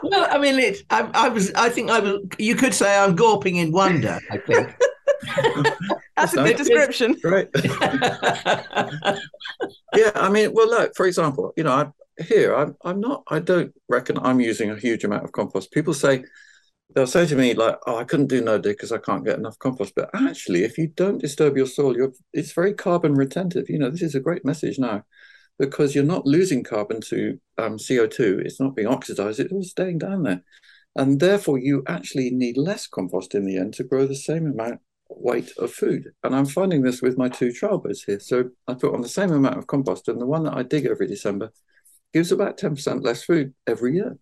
Well, 0.03 0.29
I 0.31 0.39
mean, 0.39 0.59
it. 0.59 0.83
I, 0.91 1.11
I 1.15 1.29
was. 1.29 1.53
I 1.55 1.69
think 1.69 1.91
I 1.91 1.99
was. 2.01 2.21
You 2.39 2.55
could 2.55 2.75
say 2.75 2.97
I'm 2.97 3.17
gawping 3.17 3.57
in 3.57 3.73
wonder. 3.73 4.21
I 4.31 4.39
think. 4.39 4.77
That's 6.17 6.35
a 6.35 6.37
Nice. 6.37 6.49
good 6.51 6.57
description. 6.59 7.17
Right. 7.25 7.49
yeah, 9.95 10.13
I 10.15 10.29
mean, 10.31 10.53
well, 10.53 10.69
look, 10.69 10.95
for 10.95 11.07
example, 11.07 11.53
you 11.57 11.65
know, 11.65 11.73
I, 11.73 11.87
here 12.19 12.55
I'm 12.55 12.77
I'm 12.85 13.01
not. 13.01 13.25
I 13.29 13.41
don't 13.41 13.75
reckon 13.89 14.19
I'm 14.19 14.41
using 14.41 14.71
a 14.71 14.79
huge 14.79 15.05
amount 15.05 15.25
of 15.25 15.33
compost. 15.33 15.73
People 15.73 15.95
say 15.95 16.25
they'll 16.95 17.07
say 17.07 17.27
to 17.27 17.37
me 17.37 17.55
like, 17.55 17.77
"Oh, 17.87 17.97
I 17.97 18.05
couldn't 18.05 18.29
do 18.29 18.41
no 18.41 18.59
dig 18.59 18.77
because 18.77 18.93
I 18.93 18.99
can't 18.99 19.25
get 19.25 19.39
enough 19.39 19.59
compost." 19.59 19.95
But 19.95 20.11
actually, 20.15 20.65
if 20.65 20.79
you 20.79 20.89
don't 20.89 21.21
disturb 21.21 21.57
your 21.57 21.67
soil, 21.67 21.97
you're 21.97 22.13
it's 22.33 22.53
very 22.53 22.75
carbon 22.75 23.15
retentive. 23.15 23.69
You 23.69 23.79
know, 23.79 23.91
this 23.91 24.03
is 24.03 24.15
a 24.15 24.21
great 24.21 24.45
message 24.45 24.79
now 24.79 25.05
because 25.59 25.95
you're 25.95 26.05
not 26.05 26.27
losing 26.27 26.63
carbon 26.63 27.01
to 27.01 27.39
um, 27.59 27.77
CO2. 27.79 28.45
It's 28.45 28.61
not 28.61 28.77
being 28.77 28.89
oxidized. 28.89 29.41
It's 29.41 29.53
all 29.53 29.63
staying 29.63 29.99
down 29.99 30.23
there, 30.23 30.43
and 30.97 31.21
therefore 31.21 31.59
you 31.59 31.83
actually 31.87 32.31
need 32.31 32.57
less 32.57 32.87
compost 32.87 33.35
in 33.35 33.45
the 33.47 33.57
end 33.59 33.75
to 33.75 33.85
grow 33.85 34.07
the 34.07 34.15
same 34.15 34.47
amount 34.47 34.81
weight 35.09 35.53
of 35.59 35.73
food. 35.73 36.11
And 36.25 36.35
I'm 36.35 36.47
finding 36.47 36.83
this 36.83 37.01
with 37.01 37.17
my 37.17 37.29
two 37.29 37.53
trial 37.53 37.79
beds 37.79 38.03
here. 38.03 38.21
So 38.21 38.51
I 38.67 38.75
put 38.75 38.93
on 38.93 39.03
the 39.03 39.09
same 39.09 39.33
amount 39.33 39.59
of 39.59 39.67
compost, 39.67 40.09
and 40.09 40.21
the 40.21 40.27
one 40.27 40.45
that 40.45 40.57
I 40.57 40.63
dig 40.63 40.87
every 40.87 41.07
December 41.07 41.53
gives 42.17 42.33
about 42.33 42.57
10% 42.57 43.05
less 43.05 43.25
food 43.25 43.53
every 43.67 43.95
year. 43.95 44.17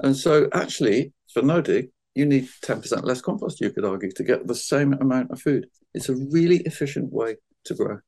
And 0.00 0.14
so 0.14 0.50
actually, 0.52 1.14
for 1.32 1.40
no 1.40 1.62
dig, 1.62 1.88
you 2.14 2.26
need 2.26 2.46
10% 2.62 3.04
less 3.04 3.22
compost, 3.22 3.62
you 3.62 3.70
could 3.70 3.86
argue, 3.86 4.10
to 4.16 4.22
get 4.22 4.46
the 4.46 4.54
same 4.54 4.92
amount 4.92 5.30
of 5.30 5.40
food. 5.40 5.66
It's 5.94 6.10
a 6.10 6.14
really 6.30 6.58
efficient 6.70 7.10
way 7.10 7.36
to 7.64 7.74
grow. 7.74 8.00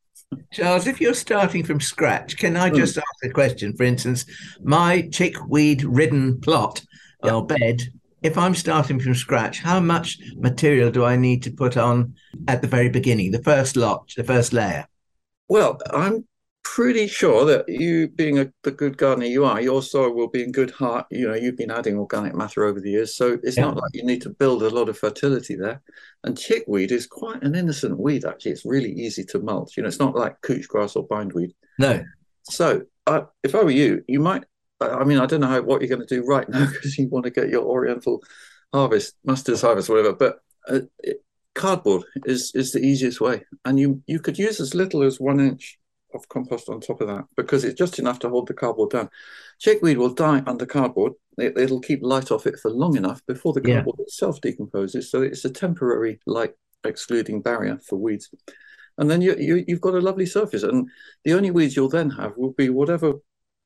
Charles, 0.52 0.86
if 0.86 1.00
you're 1.00 1.14
starting 1.14 1.64
from 1.64 1.80
scratch, 1.80 2.36
can 2.36 2.54
I 2.54 2.68
hmm. 2.68 2.76
just 2.76 2.98
ask 2.98 3.24
a 3.24 3.30
question? 3.30 3.74
For 3.74 3.84
instance, 3.84 4.26
my 4.62 5.08
chickweed 5.10 5.84
ridden 5.84 6.38
plot 6.42 6.82
or 7.22 7.46
bed, 7.46 7.80
if 8.20 8.36
I'm 8.36 8.54
starting 8.54 9.00
from 9.00 9.14
scratch, 9.14 9.60
how 9.60 9.80
much 9.80 10.18
material 10.36 10.90
do 10.90 11.02
I 11.02 11.16
need 11.16 11.42
to 11.44 11.50
put 11.50 11.78
on 11.78 12.14
at 12.46 12.60
the 12.60 12.68
very 12.68 12.90
beginning, 12.90 13.30
the 13.30 13.42
first 13.42 13.74
lot, 13.74 14.12
the 14.18 14.22
first 14.22 14.52
layer? 14.52 14.86
Well, 15.48 15.78
I'm 15.90 16.26
pretty 16.74 17.08
sure 17.08 17.44
that 17.44 17.68
you, 17.68 18.06
being 18.06 18.38
a, 18.38 18.46
the 18.62 18.70
good 18.70 18.96
gardener 18.96 19.26
you 19.26 19.44
are, 19.44 19.60
your 19.60 19.82
soil 19.82 20.14
will 20.14 20.28
be 20.28 20.44
in 20.44 20.52
good 20.52 20.70
heart. 20.70 21.04
You 21.10 21.26
know, 21.26 21.34
you've 21.34 21.56
been 21.56 21.70
adding 21.70 21.98
organic 21.98 22.32
matter 22.32 22.64
over 22.64 22.80
the 22.80 22.90
years, 22.90 23.16
so 23.16 23.38
it's 23.42 23.56
Yeah. 23.56 23.64
not 23.64 23.76
like 23.76 23.90
you 23.92 24.04
need 24.04 24.22
to 24.22 24.30
build 24.30 24.62
a 24.62 24.70
lot 24.70 24.88
of 24.88 24.96
fertility 24.96 25.56
there. 25.56 25.82
And 26.22 26.38
chickweed 26.38 26.92
is 26.92 27.08
quite 27.08 27.42
an 27.42 27.56
innocent 27.56 27.98
weed, 27.98 28.24
actually. 28.24 28.52
It's 28.52 28.64
really 28.64 28.92
easy 28.92 29.24
to 29.24 29.40
mulch. 29.40 29.76
You 29.76 29.82
know, 29.82 29.88
it's 29.88 29.98
not 29.98 30.14
like 30.14 30.40
couch 30.42 30.68
grass 30.68 30.94
or 30.94 31.06
bindweed. 31.08 31.54
No. 31.80 32.04
So, 32.44 32.82
uh, 33.06 33.22
if 33.42 33.56
I 33.56 33.64
were 33.64 33.72
you, 33.72 34.04
you 34.06 34.20
might. 34.20 34.44
I 34.80 35.02
mean, 35.02 35.18
I 35.18 35.26
don't 35.26 35.40
know 35.40 35.48
how, 35.48 35.62
what 35.62 35.80
you're 35.80 35.94
going 35.94 36.06
to 36.06 36.14
do 36.14 36.24
right 36.24 36.48
now 36.48 36.66
because 36.72 36.96
you 36.96 37.08
want 37.08 37.24
to 37.24 37.30
get 37.30 37.48
your 37.48 37.64
Oriental 37.64 38.22
harvest, 38.72 39.16
master's 39.24 39.62
harvest, 39.62 39.88
whatever. 39.88 40.12
But 40.12 40.38
uh, 40.68 40.80
it, 41.00 41.24
cardboard 41.56 42.04
is 42.26 42.52
is 42.54 42.70
the 42.70 42.78
easiest 42.78 43.20
way, 43.20 43.42
and 43.64 43.78
you 43.80 44.02
you 44.06 44.20
could 44.20 44.38
use 44.38 44.60
as 44.60 44.72
little 44.72 45.02
as 45.02 45.18
one 45.18 45.40
inch 45.40 45.79
of 46.14 46.28
compost 46.28 46.68
on 46.68 46.80
top 46.80 47.00
of 47.00 47.08
that 47.08 47.24
because 47.36 47.64
it's 47.64 47.78
just 47.78 47.98
enough 47.98 48.18
to 48.20 48.28
hold 48.28 48.48
the 48.48 48.54
cardboard 48.54 48.90
down. 48.90 49.08
Chickweed 49.58 49.98
will 49.98 50.14
die 50.14 50.42
under 50.46 50.66
cardboard. 50.66 51.12
It, 51.38 51.56
it'll 51.56 51.80
keep 51.80 52.00
light 52.02 52.30
off 52.30 52.46
it 52.46 52.58
for 52.58 52.70
long 52.70 52.96
enough 52.96 53.24
before 53.26 53.52
the 53.52 53.62
Yeah. 53.64 53.74
cardboard 53.76 54.00
itself 54.00 54.40
decomposes. 54.40 55.10
So 55.10 55.22
it's 55.22 55.44
a 55.44 55.50
temporary 55.50 56.20
light 56.26 56.54
excluding 56.84 57.42
barrier 57.42 57.78
for 57.88 57.96
weeds. 57.96 58.30
And 58.98 59.10
then 59.10 59.22
you, 59.22 59.34
you 59.36 59.64
you've 59.66 59.80
got 59.80 59.94
a 59.94 60.00
lovely 60.00 60.26
surface, 60.26 60.62
and 60.62 60.88
the 61.24 61.32
only 61.32 61.50
weeds 61.50 61.74
you'll 61.76 61.88
then 61.88 62.10
have 62.10 62.32
will 62.36 62.52
be 62.52 62.68
whatever 62.68 63.14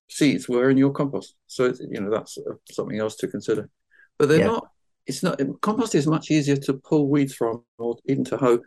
seeds 0.09 0.49
were 0.49 0.71
in 0.71 0.77
your 0.77 0.93
compost. 0.93 1.35
So 1.47 1.65
it's, 1.65 1.81
you 1.81 2.01
know 2.01 2.11
that's 2.11 2.39
uh, 2.39 2.55
something 2.71 2.99
else 3.01 3.17
to 3.17 3.27
consider. 3.29 3.69
But 4.19 4.29
they're 4.29 4.39
Yeah. 4.41 4.47
not. 4.47 4.69
It's 5.07 5.23
not. 5.23 5.41
Compost 5.61 5.95
is 5.95 6.07
much 6.07 6.31
easier 6.31 6.57
to 6.57 6.75
pull 6.75 7.09
weeds 7.09 7.35
from 7.35 7.65
or 7.79 7.97
even 8.07 8.25
to 8.27 8.37
hoe 8.37 8.61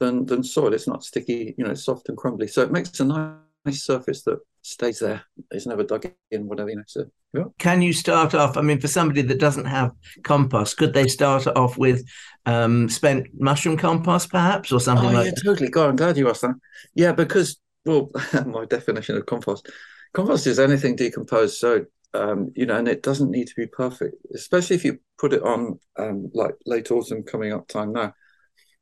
than 0.00 0.26
than 0.26 0.42
soil. 0.42 0.72
It's 0.74 0.88
not 0.88 1.04
sticky. 1.04 1.54
You 1.56 1.64
know, 1.64 1.70
it's 1.70 1.84
soft 1.84 2.08
and 2.08 2.18
crumbly. 2.18 2.48
So 2.48 2.62
it 2.62 2.72
makes 2.72 2.98
a 3.00 3.04
nice, 3.04 3.36
nice 3.64 3.82
surface 3.84 4.22
that 4.24 4.40
stays 4.62 4.98
there. 4.98 5.22
It's 5.50 5.66
never 5.66 5.84
dug 5.84 6.10
in. 6.30 6.48
Whatever 6.48 6.70
you 6.70 6.76
know. 6.76 6.82
So 6.86 7.04
yeah. 7.32 7.44
Can 7.58 7.82
you 7.82 7.92
start 7.92 8.34
off? 8.34 8.56
I 8.56 8.62
mean, 8.62 8.80
for 8.80 8.88
somebody 8.88 9.22
that 9.22 9.38
doesn't 9.38 9.66
have 9.66 9.92
compost, 10.24 10.76
could 10.78 10.94
they 10.94 11.06
start 11.06 11.46
off 11.46 11.78
with 11.78 12.04
um, 12.46 12.88
spent 12.88 13.28
mushroom 13.38 13.76
compost, 13.76 14.30
perhaps, 14.30 14.72
or 14.72 14.80
something 14.80 15.10
Oh, 15.10 15.12
like 15.12 15.26
yeah, 15.26 15.30
that? 15.30 15.42
totally. 15.44 15.68
God, 15.70 15.90
I'm 15.90 15.96
glad 15.96 16.16
you 16.16 16.28
asked 16.28 16.42
that. 16.42 16.56
Yeah, 16.94 17.12
because 17.12 17.60
well, 17.84 18.10
my 18.46 18.64
definition 18.64 19.16
of 19.16 19.26
compost, 19.26 19.70
compost 20.12 20.46
is 20.46 20.58
anything 20.58 20.96
decomposed. 20.96 21.58
So 21.58 21.84
um, 22.14 22.52
you 22.56 22.66
know, 22.66 22.76
and 22.76 22.88
it 22.88 23.02
doesn't 23.02 23.30
need 23.30 23.46
to 23.46 23.54
be 23.56 23.66
perfect, 23.66 24.16
especially 24.34 24.76
if 24.76 24.84
you 24.84 24.98
put 25.18 25.32
it 25.32 25.42
on 25.42 25.78
um, 25.96 26.30
like 26.34 26.56
late 26.66 26.90
autumn 26.90 27.22
coming 27.22 27.52
up 27.52 27.68
time 27.68 27.92
now, 27.92 28.14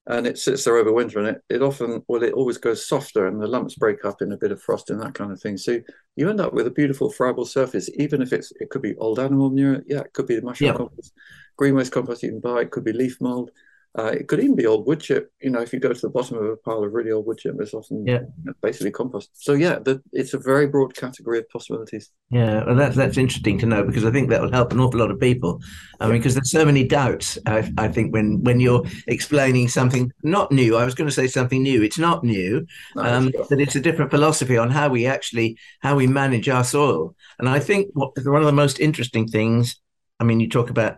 and 0.09 0.27
it 0.27 0.39
sits 0.39 0.65
there 0.65 0.77
over 0.77 0.93
winter, 0.93 1.19
and 1.21 1.29
it 1.29 1.43
it 1.51 1.63
often 1.63 2.03
well, 2.09 2.23
it 2.23 2.35
always 2.35 2.59
goes 2.59 2.87
softer, 2.87 3.27
and 3.27 3.41
the 3.41 3.47
lumps 3.47 3.77
break 3.77 4.05
up 4.05 4.23
in 4.23 4.33
a 4.33 4.37
bit 4.39 4.53
of 4.53 4.63
frost 4.63 4.91
and 4.91 5.01
that 5.03 5.15
kind 5.15 5.33
of 5.33 5.41
thing. 5.41 5.57
So 5.57 5.81
you 6.17 6.29
end 6.31 6.41
up 6.41 6.55
with 6.55 6.67
a 6.67 6.71
beautiful 6.71 7.11
friable 7.11 7.45
surface, 7.47 7.91
even 7.95 8.23
if 8.23 8.33
it's 8.33 8.53
it 8.61 8.71
could 8.71 8.83
be 8.83 8.97
old 8.97 9.19
animal 9.21 9.51
manure, 9.51 9.83
yeah, 9.87 10.01
it 10.01 10.13
could 10.15 10.27
be 10.27 10.37
the 10.37 10.43
mushroom 10.43 10.73
Yeah. 10.73 10.75
compost, 10.75 11.13
green 11.57 11.75
waste 11.75 11.93
compost 11.93 12.23
you 12.23 12.31
can 12.31 12.41
buy, 12.41 12.63
it 12.63 12.71
could 12.71 12.85
be 12.85 12.93
leaf 12.93 13.21
mold 13.21 13.51
Uh, 13.97 14.13
it 14.13 14.29
could 14.29 14.39
even 14.41 14.55
be 14.55 14.67
old 14.67 14.87
wood 14.87 15.01
chip. 15.01 15.33
You 15.41 15.51
know, 15.51 15.61
if 15.61 15.73
you 15.73 15.81
go 15.81 15.93
to 15.93 16.01
the 16.01 16.11
bottom 16.11 16.37
of 16.39 16.45
a 16.45 16.57
pile 16.57 16.85
of 16.85 16.93
really 16.93 17.11
old 17.11 17.27
wood 17.27 17.39
chip, 17.39 17.57
there's 17.57 17.75
often 17.75 18.07
Yeah. 18.07 18.21
basically 18.63 18.91
compost. 18.91 19.31
So 19.35 19.55
yeah, 19.55 19.79
the, 19.79 20.03
it's 20.13 20.35
a 20.35 20.39
very 20.39 20.67
broad 20.67 20.95
category 20.95 21.39
of 21.39 21.49
possibilities. 21.49 22.11
Yeah, 22.31 22.65
well, 22.65 22.77
that's 22.77 22.95
that's 22.95 23.17
interesting 23.17 23.59
to 23.61 23.67
know 23.67 23.83
because 23.85 24.05
I 24.05 24.11
think 24.11 24.29
that 24.29 24.43
will 24.43 24.53
help 24.53 24.73
an 24.73 24.81
awful 24.81 25.01
lot 25.01 25.11
of 25.11 25.19
people. 25.19 25.61
I 25.99 26.07
mean, 26.07 26.19
because 26.19 26.35
there's 26.35 26.51
so 26.51 26.65
many 26.65 26.85
doubts. 26.87 27.39
I, 27.47 27.73
I 27.79 27.89
think 27.89 28.13
when 28.13 28.43
when 28.45 28.61
you're 28.61 28.85
explaining 29.07 29.69
something 29.69 30.13
not 30.23 30.53
new, 30.53 30.77
I 30.77 30.85
was 30.85 30.95
going 30.95 31.09
to 31.09 31.15
say 31.15 31.27
something 31.27 31.63
new. 31.63 31.83
It's 31.83 31.99
not 31.99 32.23
new, 32.23 32.67
No, 32.95 33.03
um, 33.03 33.33
sure. 33.33 33.47
but 33.49 33.61
it's 33.61 33.77
a 33.77 33.81
different 33.81 34.11
philosophy 34.11 34.59
on 34.59 34.71
how 34.71 34.91
we 34.91 35.07
actually 35.07 35.57
how 35.81 35.97
we 35.97 36.07
manage 36.07 36.49
our 36.49 36.65
soil. 36.65 37.15
And 37.39 37.49
I 37.49 37.59
think 37.61 37.89
what 37.95 38.13
one 38.25 38.43
of 38.43 38.47
the 38.47 38.53
most 38.53 38.79
interesting 38.81 39.27
things. 39.27 39.77
I 40.21 40.25
mean, 40.25 40.41
you 40.41 40.49
talk 40.49 40.69
about 40.69 40.97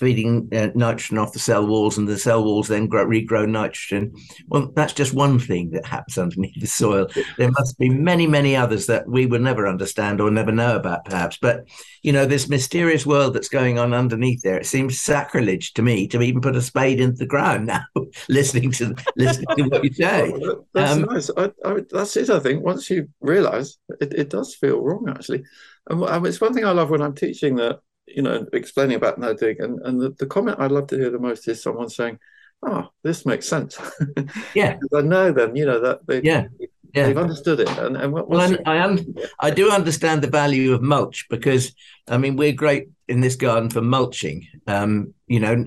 feeding 0.00 0.48
uh, 0.52 0.70
nitrogen 0.74 1.18
off 1.18 1.32
the 1.32 1.38
cell 1.38 1.66
walls, 1.66 1.98
and 1.98 2.08
the 2.08 2.18
cell 2.18 2.42
walls 2.42 2.66
then 2.68 2.88
grow, 2.88 3.06
regrow 3.06 3.48
nitrogen. 3.48 4.12
Well, 4.48 4.72
that's 4.74 4.94
just 4.94 5.14
one 5.14 5.38
thing 5.38 5.70
that 5.70 5.86
happens 5.86 6.18
underneath 6.18 6.58
the 6.60 6.66
soil. 6.66 7.06
There 7.38 7.50
must 7.52 7.78
be 7.78 7.90
many, 7.90 8.26
many 8.26 8.56
others 8.56 8.86
that 8.86 9.06
we 9.08 9.26
will 9.26 9.40
never 9.40 9.68
understand 9.68 10.20
or 10.20 10.30
never 10.30 10.50
know 10.52 10.74
about, 10.74 11.04
perhaps. 11.04 11.38
But 11.40 11.68
you 12.02 12.12
know, 12.12 12.24
this 12.26 12.48
mysterious 12.48 13.04
world 13.06 13.34
that's 13.34 13.48
going 13.50 13.78
on 13.78 13.92
underneath 13.94 14.42
there. 14.42 14.58
It 14.58 14.66
seems 14.66 15.00
sacrilege 15.00 15.74
to 15.74 15.82
me 15.82 16.08
to 16.08 16.22
even 16.22 16.40
put 16.40 16.56
a 16.56 16.62
spade 16.62 17.00
into 17.00 17.18
the 17.18 17.26
ground 17.26 17.66
now. 17.66 17.82
listening 18.28 18.72
to 18.72 18.94
listening 19.16 19.48
to 19.56 19.62
what 19.68 19.84
you 19.84 19.92
say. 19.92 20.32
Oh, 20.42 20.66
that's 20.74 20.92
Um, 20.92 21.02
nice. 21.02 21.30
I, 21.36 21.52
I, 21.64 21.80
that's 21.90 22.16
it. 22.16 22.30
I 22.30 22.38
think 22.40 22.64
once 22.64 22.88
you 22.90 23.08
realise, 23.20 23.78
it, 24.00 24.14
it 24.14 24.30
does 24.30 24.54
feel 24.54 24.80
wrong 24.80 25.06
actually. 25.08 25.44
And 25.88 26.26
it's 26.26 26.40
one 26.40 26.54
thing 26.54 26.64
I 26.64 26.70
love 26.72 26.90
when 26.90 27.02
I'm 27.02 27.14
teaching 27.14 27.56
that 27.56 27.80
you 28.06 28.22
know 28.22 28.46
explaining 28.52 28.96
about 28.96 29.18
no 29.18 29.34
dig, 29.34 29.60
and 29.60 29.80
and 29.82 30.00
the, 30.00 30.10
the 30.18 30.26
comment 30.26 30.58
I 30.60 30.66
love 30.66 30.88
to 30.88 30.96
hear 30.96 31.10
the 31.10 31.18
most 31.18 31.46
is 31.48 31.62
someone 31.62 31.88
saying, 31.88 32.18
"Oh, 32.62 32.88
this 33.02 33.26
makes 33.26 33.48
sense." 33.48 33.78
Yeah, 34.54 34.78
I 34.94 35.02
know 35.02 35.32
them, 35.32 35.56
you 35.56 35.66
know 35.66 35.80
that 35.80 36.06
they 36.06 36.22
yeah, 36.22 36.46
yeah. 36.94 37.06
they've 37.06 37.18
understood 37.18 37.60
it, 37.60 37.68
and 37.78 37.96
and 37.96 38.12
what, 38.12 38.28
Well, 38.28 38.56
I, 38.64 38.76
I, 38.76 38.82
un- 38.82 39.14
I 39.38 39.50
do 39.50 39.70
understand 39.70 40.22
the 40.22 40.30
value 40.30 40.72
of 40.72 40.82
mulch 40.82 41.26
because 41.30 41.74
I 42.08 42.18
mean 42.18 42.36
we're 42.36 42.52
great 42.52 42.88
in 43.08 43.20
this 43.20 43.36
garden 43.36 43.70
for 43.70 43.82
mulching. 43.82 44.46
Um, 44.66 45.14
you 45.26 45.40
know, 45.40 45.64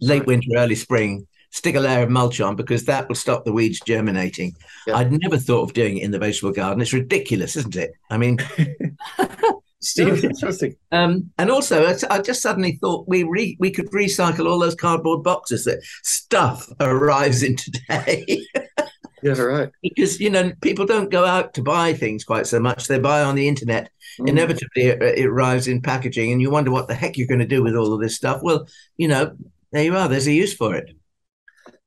late 0.00 0.26
winter, 0.26 0.48
early 0.56 0.74
spring, 0.74 1.26
stick 1.50 1.74
a 1.74 1.80
layer 1.80 2.02
of 2.02 2.10
mulch 2.10 2.40
on 2.40 2.56
because 2.56 2.84
that 2.84 3.08
will 3.08 3.14
stop 3.14 3.44
the 3.44 3.52
weeds 3.52 3.80
germinating. 3.80 4.54
Yeah. 4.86 4.96
I'd 4.96 5.12
never 5.12 5.38
thought 5.38 5.62
of 5.62 5.72
doing 5.72 5.98
it 5.98 6.04
in 6.04 6.10
the 6.10 6.18
vegetable 6.18 6.52
garden. 6.52 6.80
It's 6.80 6.92
ridiculous, 6.92 7.56
isn't 7.56 7.76
it? 7.76 7.92
I 8.10 8.18
mean, 8.18 8.38
Yeah, 9.96 10.08
it's 10.08 10.24
interesting. 10.24 10.76
um, 10.90 11.30
and 11.38 11.50
also 11.50 11.86
I, 11.86 11.94
I 12.10 12.20
just 12.20 12.42
suddenly 12.42 12.78
thought 12.80 13.08
we 13.08 13.22
re- 13.22 13.56
we 13.60 13.70
could 13.70 13.86
recycle 13.90 14.46
all 14.50 14.58
those 14.58 14.74
cardboard 14.74 15.22
boxes 15.22 15.64
that 15.64 15.80
stuff 16.02 16.68
arrives 16.80 17.42
in 17.42 17.56
today. 17.56 18.44
Yeah, 19.20 19.32
right. 19.40 19.68
because 19.82 20.20
you 20.20 20.30
know 20.30 20.52
people 20.62 20.86
don't 20.86 21.10
go 21.10 21.24
out 21.24 21.52
to 21.54 21.62
buy 21.62 21.92
things 21.92 22.22
quite 22.22 22.46
so 22.46 22.60
much 22.60 22.86
they 22.86 23.00
buy 23.00 23.22
on 23.22 23.34
the 23.34 23.48
internet 23.48 23.90
Mm. 24.20 24.28
inevitably 24.28 24.84
it, 24.84 25.02
it 25.02 25.26
arrives 25.26 25.66
in 25.68 25.82
packaging 25.82 26.30
and 26.32 26.40
you 26.40 26.50
wonder 26.50 26.70
what 26.70 26.86
the 26.88 26.94
heck 26.94 27.16
you're 27.18 27.26
going 27.26 27.40
to 27.40 27.46
do 27.46 27.62
with 27.62 27.74
all 27.76 27.92
of 27.92 28.00
this 28.00 28.14
stuff 28.16 28.40
well 28.42 28.66
you 28.96 29.06
know 29.08 29.36
there 29.72 29.82
you 29.84 29.96
are 29.96 30.08
there's 30.08 30.28
a 30.28 30.32
use 30.32 30.54
for 30.54 30.74
it 30.76 30.90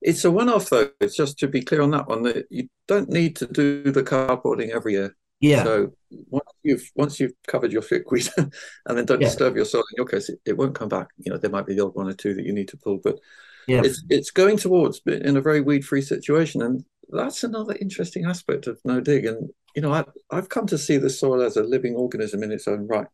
It's 0.01 0.25
a 0.25 0.31
one-off 0.31 0.69
though. 0.69 0.89
It's 0.99 1.15
just 1.15 1.39
to 1.39 1.47
be 1.47 1.61
clear 1.61 1.81
on 1.81 1.91
that 1.91 2.07
one 2.07 2.23
that 2.23 2.47
you 2.49 2.67
don't 2.87 3.09
need 3.09 3.35
to 3.37 3.47
do 3.47 3.83
the 3.91 4.03
cardboarding 4.03 4.69
every 4.69 4.93
year. 4.93 5.15
Yeah 5.41 5.65
So 5.65 5.93
once 6.29 6.49
you've 6.63 6.91
once 6.95 7.19
you've 7.19 7.33
covered 7.47 7.71
your 7.71 7.81
fig-weed 7.81 8.29
and 8.37 8.51
then 8.97 9.05
don't 9.05 9.21
Yeah. 9.21 9.23
disturb 9.23 9.55
your 9.55 9.65
soil, 9.65 9.81
in 9.91 9.97
your 9.97 10.07
case, 10.07 10.29
it, 10.29 10.39
it 10.45 10.57
won't 10.57 10.75
come 10.75 10.89
back. 10.89 11.07
You 11.17 11.31
know, 11.31 11.37
there 11.37 11.51
might 11.51 11.65
be 11.67 11.75
the 11.75 11.85
odd 11.85 11.95
one 11.95 12.07
or 12.09 12.13
two 12.13 12.33
that 12.35 12.45
you 12.45 12.53
need 12.53 12.69
to 12.69 12.77
pull, 12.77 12.99
but 13.03 13.19
yeah 13.67 13.83
it's 13.83 14.03
it's 14.09 14.31
going 14.31 14.57
towards 14.57 15.01
in 15.07 15.37
a 15.37 15.41
very 15.41 15.61
weed-free 15.61 16.01
situation, 16.03 16.61
and 16.61 16.85
that's 17.09 17.43
another 17.43 17.75
interesting 17.81 18.25
aspect 18.25 18.67
of 18.67 18.79
no 18.85 19.01
dig. 19.01 19.25
And 19.25 19.49
you 19.75 19.81
know, 19.81 19.93
I 19.93 20.05
I've 20.31 20.49
come 20.49 20.67
to 20.67 20.77
see 20.77 20.97
the 20.97 21.09
soil 21.09 21.41
as 21.41 21.57
a 21.57 21.63
living 21.63 21.95
organism 21.95 22.43
in 22.43 22.51
its 22.51 22.67
own 22.67 22.87
right. 22.87 23.07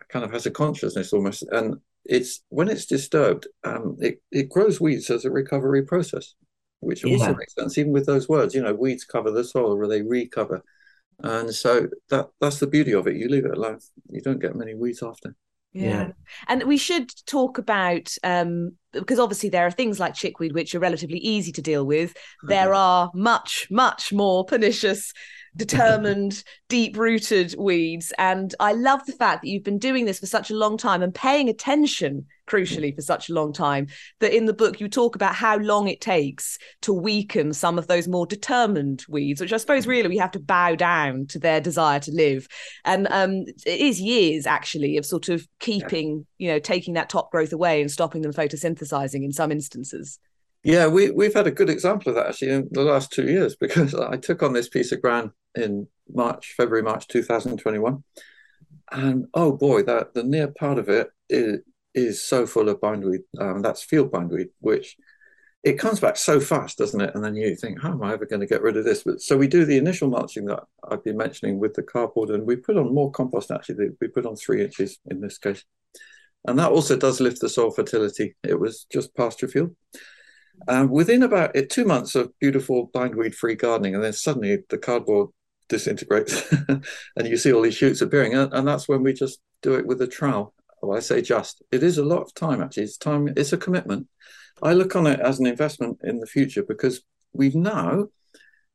It 0.00 0.08
kind 0.08 0.24
of 0.24 0.32
has 0.32 0.46
a 0.46 0.50
consciousness 0.50 1.12
almost, 1.12 1.42
and 1.50 1.76
it's 2.04 2.42
when 2.48 2.68
it's 2.68 2.86
disturbed, 2.86 3.46
um, 3.64 3.96
it 4.00 4.20
it 4.30 4.48
grows 4.48 4.80
weeds 4.80 5.10
as 5.10 5.24
a 5.24 5.30
recovery 5.30 5.82
process, 5.84 6.34
which 6.80 7.04
also 7.04 7.32
Yeah. 7.32 7.38
makes 7.38 7.54
sense 7.54 7.78
even 7.78 7.92
with 7.92 8.06
those 8.06 8.28
words. 8.28 8.54
You 8.54 8.62
know, 8.62 8.74
weeds 8.74 9.04
cover 9.04 9.30
the 9.30 9.44
soil, 9.44 9.76
or 9.78 9.86
they 9.86 10.02
recover. 10.02 10.62
And 11.22 11.54
so 11.54 11.88
that 12.10 12.28
that's 12.40 12.58
the 12.58 12.66
beauty 12.66 12.92
of 12.92 13.06
it. 13.06 13.16
You 13.16 13.28
leave 13.28 13.44
it 13.44 13.56
alone. 13.56 13.78
You 14.10 14.20
don't 14.20 14.40
get 14.40 14.56
many 14.56 14.74
weeds 14.74 15.02
after. 15.02 15.34
Yeah. 15.72 16.12
And 16.48 16.64
we 16.64 16.76
should 16.76 17.10
talk 17.26 17.58
about 17.58 18.14
um 18.22 18.72
because 18.92 19.18
obviously 19.18 19.48
there 19.48 19.66
are 19.66 19.70
things 19.70 19.98
like 19.98 20.14
chickweed 20.14 20.52
which 20.52 20.74
are 20.74 20.80
relatively 20.80 21.18
easy 21.18 21.52
to 21.52 21.62
deal 21.62 21.86
with. 21.86 22.14
There 22.42 22.74
are 22.74 23.10
much, 23.14 23.68
much 23.70 24.12
more 24.12 24.44
pernicious, 24.44 25.12
determined, 25.56 26.44
deep-rooted 26.68 27.54
weeds. 27.58 28.12
And 28.18 28.54
I 28.60 28.72
love 28.72 29.04
the 29.06 29.12
fact 29.12 29.42
that 29.42 29.48
you've 29.48 29.64
been 29.64 29.78
doing 29.78 30.04
this 30.04 30.20
for 30.20 30.26
such 30.26 30.50
a 30.50 30.56
long 30.56 30.76
time 30.76 31.02
and 31.02 31.14
paying 31.14 31.48
attention, 31.48 32.26
crucially, 32.46 32.94
for 32.94 33.02
such 33.02 33.28
a 33.28 33.34
long 33.34 33.52
time, 33.52 33.88
that 34.20 34.34
in 34.34 34.46
the 34.46 34.52
book 34.52 34.80
you 34.80 34.88
talk 34.88 35.14
about 35.14 35.34
how 35.34 35.58
long 35.58 35.88
it 35.88 36.00
takes 36.00 36.58
to 36.82 36.92
weaken 36.92 37.52
some 37.52 37.78
of 37.78 37.86
those 37.86 38.08
more 38.08 38.26
determined 38.26 39.04
weeds, 39.08 39.40
which 39.40 39.52
I 39.52 39.56
suppose 39.56 39.86
really 39.86 40.08
we 40.08 40.18
have 40.18 40.32
to 40.32 40.40
bow 40.40 40.74
down 40.74 41.26
to 41.26 41.38
their 41.38 41.60
desire 41.60 42.00
to 42.00 42.12
live 42.12 42.48
and 42.84 43.06
um, 43.10 43.44
it 43.66 43.80
is 43.80 44.00
years 44.00 44.46
actually 44.46 44.96
of 44.96 45.06
sort 45.06 45.28
of 45.28 45.46
keeping 45.58 46.26
you 46.38 46.48
know 46.48 46.58
taking 46.58 46.94
that 46.94 47.08
top 47.08 47.30
growth 47.30 47.52
away 47.52 47.80
and 47.80 47.90
stopping 47.90 48.22
them 48.22 48.32
photosynthesizing 48.32 49.24
in 49.24 49.32
some 49.32 49.52
instances 49.52 50.18
Yeah, 50.64 50.86
we 50.86 51.10
we've 51.10 51.34
had 51.34 51.48
a 51.48 51.50
good 51.50 51.70
example 51.70 52.10
of 52.10 52.16
that 52.16 52.28
actually 52.28 52.50
in 52.50 52.68
the 52.70 52.82
last 52.82 53.10
two 53.10 53.26
years 53.26 53.56
because 53.56 53.94
I 53.94 54.16
took 54.16 54.42
on 54.42 54.52
this 54.52 54.68
piece 54.68 54.92
of 54.92 55.02
ground 55.02 55.32
in 55.54 55.88
March, 56.12 56.54
February, 56.56 56.82
March 56.82 57.06
2021. 57.08 58.02
And 58.90 59.26
oh 59.34 59.52
boy, 59.52 59.82
that 59.84 60.14
the 60.14 60.22
near 60.22 60.48
part 60.48 60.78
of 60.78 60.88
it 60.88 61.08
is, 61.28 61.60
is 61.94 62.22
so 62.22 62.46
full 62.46 62.68
of 62.68 62.80
bindweed. 62.80 63.22
Um, 63.38 63.62
that's 63.62 63.82
field 63.82 64.10
bindweed, 64.10 64.50
which 64.60 64.96
it 65.62 65.78
comes 65.78 66.00
back 66.00 66.16
so 66.16 66.40
fast, 66.40 66.78
doesn't 66.78 67.00
it? 67.00 67.14
And 67.14 67.24
then 67.24 67.36
you 67.36 67.54
think, 67.54 67.80
how 67.80 67.92
am 67.92 68.02
I 68.02 68.12
ever 68.12 68.26
going 68.26 68.40
to 68.40 68.46
get 68.46 68.62
rid 68.62 68.76
of 68.76 68.84
this? 68.84 69.04
But 69.04 69.20
so 69.20 69.36
we 69.36 69.46
do 69.46 69.64
the 69.64 69.78
initial 69.78 70.08
mulching 70.08 70.46
that 70.46 70.64
I've 70.88 71.04
been 71.04 71.16
mentioning 71.16 71.58
with 71.58 71.74
the 71.74 71.82
cardboard, 71.82 72.30
and 72.30 72.46
we 72.46 72.56
put 72.56 72.76
on 72.76 72.92
more 72.92 73.10
compost 73.10 73.50
actually. 73.50 73.90
We 74.00 74.08
put 74.08 74.26
on 74.26 74.36
three 74.36 74.62
inches 74.62 74.98
in 75.08 75.20
this 75.20 75.38
case. 75.38 75.64
And 76.46 76.58
that 76.58 76.72
also 76.72 76.96
does 76.96 77.20
lift 77.20 77.40
the 77.40 77.48
soil 77.48 77.70
fertility. 77.70 78.34
It 78.42 78.58
was 78.58 78.86
just 78.92 79.14
pasture 79.14 79.46
field. 79.46 79.76
And 80.66 80.90
within 80.90 81.22
about 81.22 81.56
eh, 81.56 81.64
two 81.68 81.84
months 81.84 82.16
of 82.16 82.36
beautiful 82.40 82.90
bindweed 82.92 83.34
free 83.34 83.54
gardening, 83.54 83.94
and 83.94 84.02
then 84.02 84.12
suddenly 84.12 84.58
the 84.68 84.78
cardboard 84.78 85.30
disintegrates 85.72 86.52
and 86.68 87.26
you 87.26 87.36
see 87.36 87.52
all 87.52 87.62
these 87.62 87.74
shoots 87.74 88.02
appearing. 88.02 88.34
And, 88.34 88.52
and 88.52 88.68
that's 88.68 88.88
when 88.88 89.02
we 89.02 89.12
just 89.12 89.40
do 89.62 89.74
it 89.74 89.86
with 89.86 90.00
a 90.02 90.06
trowel. 90.06 90.54
Well, 90.82 90.96
I 90.96 91.00
say 91.00 91.22
just, 91.22 91.62
it 91.72 91.82
is 91.82 91.98
a 91.98 92.04
lot 92.04 92.22
of 92.22 92.34
time 92.34 92.62
actually. 92.62 92.84
It's 92.84 92.96
time, 92.96 93.28
it's 93.36 93.52
a 93.52 93.56
commitment. 93.56 94.06
I 94.62 94.74
look 94.74 94.94
on 94.94 95.06
it 95.06 95.18
as 95.18 95.40
an 95.40 95.46
investment 95.46 95.98
in 96.04 96.20
the 96.20 96.26
future 96.26 96.62
because 96.62 97.02
we've 97.32 97.54
now, 97.54 98.08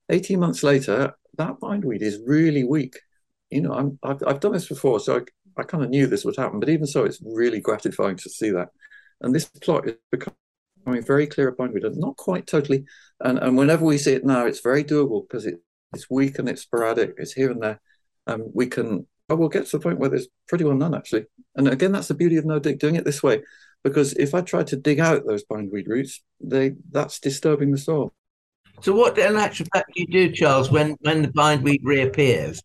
18 0.09 0.39
months 0.39 0.63
later, 0.63 1.13
that 1.37 1.59
bindweed 1.59 2.01
is 2.01 2.19
really 2.25 2.63
weak. 2.63 2.97
You 3.51 3.61
know, 3.61 3.97
I've, 4.03 4.23
I've 4.25 4.39
done 4.39 4.53
this 4.53 4.67
before, 4.67 4.99
so 4.99 5.17
I, 5.17 5.61
I 5.61 5.63
kind 5.63 5.83
of 5.83 5.89
knew 5.89 6.07
this 6.07 6.25
would 6.25 6.35
happen, 6.35 6.59
but 6.59 6.69
even 6.69 6.87
so, 6.87 7.05
it's 7.05 7.21
really 7.23 7.59
gratifying 7.61 8.17
to 8.17 8.29
see 8.29 8.49
that. 8.51 8.69
And 9.21 9.33
this 9.33 9.45
plot 9.45 9.87
is 9.87 9.95
becoming 10.11 10.35
very 10.85 11.27
clear 11.27 11.51
bindweed, 11.51 11.83
and 11.83 11.97
not 11.97 12.17
quite 12.17 12.47
totally. 12.47 12.85
And, 13.19 13.37
and 13.39 13.57
whenever 13.57 13.85
we 13.85 13.97
see 13.97 14.13
it 14.13 14.25
now, 14.25 14.45
it's 14.45 14.61
very 14.61 14.83
doable 14.83 15.23
because 15.27 15.45
it, 15.45 15.61
it's 15.93 16.09
weak 16.09 16.39
and 16.39 16.49
it's 16.49 16.61
sporadic. 16.61 17.15
It's 17.17 17.33
here 17.33 17.51
and 17.51 17.61
there. 17.61 17.79
Um, 18.25 18.49
we 18.53 18.67
can, 18.67 19.07
oh, 19.29 19.35
we'll 19.35 19.49
get 19.49 19.65
to 19.67 19.77
the 19.77 19.83
point 19.83 19.99
where 19.99 20.09
there's 20.09 20.27
pretty 20.47 20.63
well 20.63 20.75
none 20.75 20.93
actually. 20.93 21.25
And 21.55 21.67
again, 21.67 21.91
that's 21.91 22.09
the 22.09 22.13
beauty 22.13 22.37
of 22.37 22.45
no 22.45 22.59
dig, 22.59 22.79
doing 22.79 22.95
it 22.95 23.05
this 23.05 23.23
way. 23.23 23.41
Because 23.83 24.13
if 24.13 24.33
I 24.33 24.41
try 24.41 24.63
to 24.63 24.75
dig 24.75 24.99
out 24.99 25.25
those 25.25 25.43
bindweed 25.43 25.87
roots, 25.87 26.21
they 26.41 26.73
that's 26.91 27.19
disturbing 27.19 27.71
the 27.71 27.77
soil. 27.77 28.13
So 28.81 28.93
what 28.93 29.17
in 29.17 29.37
actual 29.37 29.67
fact 29.73 29.91
do 29.95 30.01
you 30.01 30.07
do, 30.07 30.31
Charles, 30.31 30.69
when 30.69 30.97
when 31.01 31.21
the 31.21 31.29
bindweed 31.29 31.81
reappears? 31.83 32.61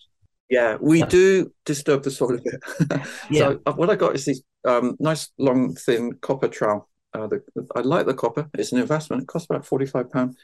Yeah, 0.51 0.77
we 0.81 1.03
do 1.05 1.51
disturb 1.65 2.03
the 2.03 2.11
soil 2.11 2.39
a 2.39 2.43
bit. 2.43 3.01
Yeah. 3.31 3.39
so 3.39 3.61
uh, 3.65 3.73
what 3.73 3.89
I 3.89 3.97
got 3.97 4.15
is 4.15 4.27
these 4.27 4.43
um, 4.67 4.97
nice, 5.01 5.31
long, 5.39 5.75
thin 5.75 6.13
copper 6.21 6.49
trowel. 6.49 6.89
Uh, 7.15 7.27
the, 7.27 7.43
I 7.75 7.81
like 7.81 8.07
the 8.07 8.15
copper. 8.15 8.51
It's 8.55 8.73
an 8.73 8.79
investment. 8.79 9.23
It 9.23 9.29
costs 9.29 9.47
about 9.49 9.65
forty-five 9.65 10.11
pound. 10.11 10.37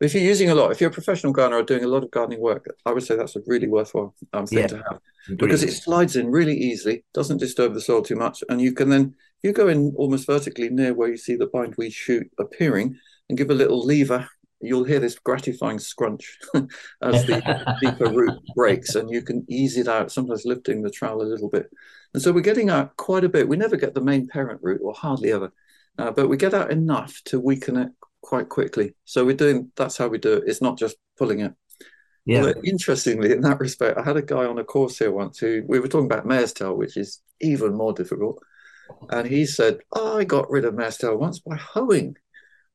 But 0.00 0.06
if 0.06 0.14
you're 0.14 0.22
using 0.24 0.48
a 0.50 0.54
lot, 0.54 0.72
if 0.72 0.80
you're 0.80 0.90
a 0.90 0.92
professional 0.92 1.32
gardener 1.34 1.58
or 1.60 1.62
doing 1.62 1.84
a 1.84 1.88
lot 1.88 2.02
of 2.02 2.10
gardening 2.10 2.40
work, 2.40 2.64
I 2.86 2.92
would 2.92 3.02
say 3.04 3.16
that's 3.16 3.36
a 3.36 3.42
really 3.46 3.68
worthwhile 3.68 4.14
um, 4.32 4.46
thing 4.46 4.60
Yeah. 4.60 4.66
to 4.68 4.76
have 4.76 5.00
because 5.36 5.62
it 5.62 5.72
slides 5.74 6.16
in 6.16 6.30
really 6.30 6.56
easily, 6.56 7.04
doesn't 7.12 7.36
disturb 7.36 7.74
the 7.74 7.82
soil 7.82 8.00
too 8.02 8.16
much, 8.16 8.42
and 8.48 8.60
you 8.62 8.72
can 8.72 8.88
then 8.88 9.14
you 9.42 9.52
go 9.52 9.68
in 9.68 9.92
almost 9.96 10.26
vertically 10.26 10.70
near 10.70 10.94
where 10.94 11.10
you 11.10 11.16
see 11.18 11.36
the 11.36 11.46
bindweed 11.46 11.92
shoot 11.92 12.26
appearing 12.38 12.96
and 13.28 13.36
give 13.38 13.50
a 13.50 13.54
little 13.54 13.84
lever. 13.84 14.26
You'll 14.62 14.84
hear 14.84 15.00
this 15.00 15.18
gratifying 15.18 15.78
scrunch 15.78 16.38
as 17.02 17.24
the 17.26 17.76
deeper 17.82 18.08
root 18.08 18.38
breaks, 18.56 18.94
and 18.94 19.10
you 19.10 19.22
can 19.22 19.44
ease 19.48 19.76
it 19.76 19.88
out, 19.88 20.12
sometimes 20.12 20.44
lifting 20.46 20.82
the 20.82 20.90
trowel 20.90 21.22
a 21.22 21.24
little 21.32 21.48
bit. 21.50 21.70
And 22.14 22.22
so 22.22 22.32
we're 22.32 22.40
getting 22.40 22.70
out 22.70 22.96
quite 22.96 23.24
a 23.24 23.28
bit. 23.28 23.48
We 23.48 23.56
never 23.56 23.76
get 23.76 23.94
the 23.94 24.00
main 24.02 24.26
parent 24.28 24.60
root, 24.62 24.80
or 24.82 24.92
hardly 24.94 25.30
ever. 25.32 25.52
uh, 25.98 26.10
but 26.10 26.28
we 26.28 26.36
get 26.38 26.54
out 26.54 26.70
enough 26.70 27.20
to 27.26 27.38
weaken 27.40 27.76
it 27.76 27.90
quite 28.22 28.48
quickly. 28.48 28.94
So 29.04 29.24
we're 29.24 29.36
doing 29.36 29.70
that's 29.76 29.96
how 29.96 30.08
we 30.08 30.18
do 30.18 30.34
it. 30.34 30.44
It's 30.46 30.62
not 30.62 30.78
just 30.78 30.96
pulling 31.18 31.40
it. 31.40 31.52
Yeah. 32.26 32.42
But 32.42 32.58
interestingly, 32.64 33.32
in 33.32 33.40
that 33.42 33.60
respect, 33.60 33.98
I 33.98 34.02
had 34.02 34.16
a 34.16 34.22
guy 34.22 34.44
on 34.44 34.58
a 34.58 34.64
course 34.64 34.98
here 34.98 35.10
once 35.10 35.38
who 35.38 35.62
we 35.66 35.80
were 35.80 35.88
talking 35.88 36.06
about 36.06 36.26
mare's 36.26 36.52
tail, 36.52 36.76
which 36.76 36.96
is 36.96 37.22
even 37.40 37.74
more 37.74 37.92
difficult. 37.92 38.42
And 39.08 39.26
he 39.26 39.46
said, 39.46 39.78
oh, 39.92 40.18
I 40.18 40.24
got 40.24 40.50
rid 40.50 40.64
of 40.64 40.74
mare's 40.74 40.98
tail 40.98 41.16
once 41.16 41.38
by 41.38 41.56
hoeing. 41.56 42.16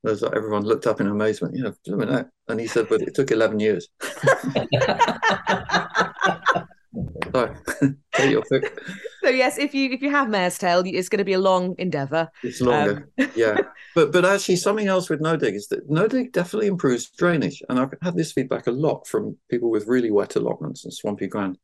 There's 0.03 0.21
like 0.21 0.35
everyone 0.35 0.63
looked 0.63 0.87
up 0.87 1.01
in 1.01 1.07
amazement, 1.07 1.55
you 1.55 1.63
know. 1.63 2.25
And 2.47 2.59
he 2.59 2.67
said, 2.67 2.87
but 2.89 3.01
it 3.01 3.15
took 3.15 3.31
11 3.31 3.59
years. 3.59 3.87
so. 7.33 8.61
So 9.23 9.31
yes, 9.31 9.57
if 9.57 9.73
you 9.73 9.89
if 9.89 10.03
you 10.03 10.11
have 10.11 10.29
mare's 10.29 10.59
tail, 10.59 10.83
it's 10.85 11.09
going 11.09 11.17
to 11.17 11.25
be 11.25 11.33
a 11.33 11.39
long 11.39 11.73
endeavour. 11.79 12.29
It's 12.43 12.61
longer, 12.61 13.09
yeah. 13.35 13.57
But 13.95 14.11
but 14.11 14.23
actually, 14.23 14.57
something 14.57 14.85
else 14.85 15.09
with 15.09 15.19
no 15.19 15.35
dig 15.35 15.55
is 15.55 15.67
that 15.69 15.89
no 15.89 16.07
dig 16.07 16.31
definitely 16.31 16.67
improves 16.67 17.09
drainage, 17.09 17.63
and 17.67 17.79
I've 17.79 17.91
had 18.03 18.15
this 18.15 18.33
feedback 18.33 18.67
a 18.67 18.71
lot 18.71 19.07
from 19.07 19.35
people 19.49 19.71
with 19.71 19.87
really 19.87 20.11
wet 20.11 20.35
allotments 20.35 20.85
and 20.85 20.93
swampy 20.93 21.25
ground. 21.25 21.57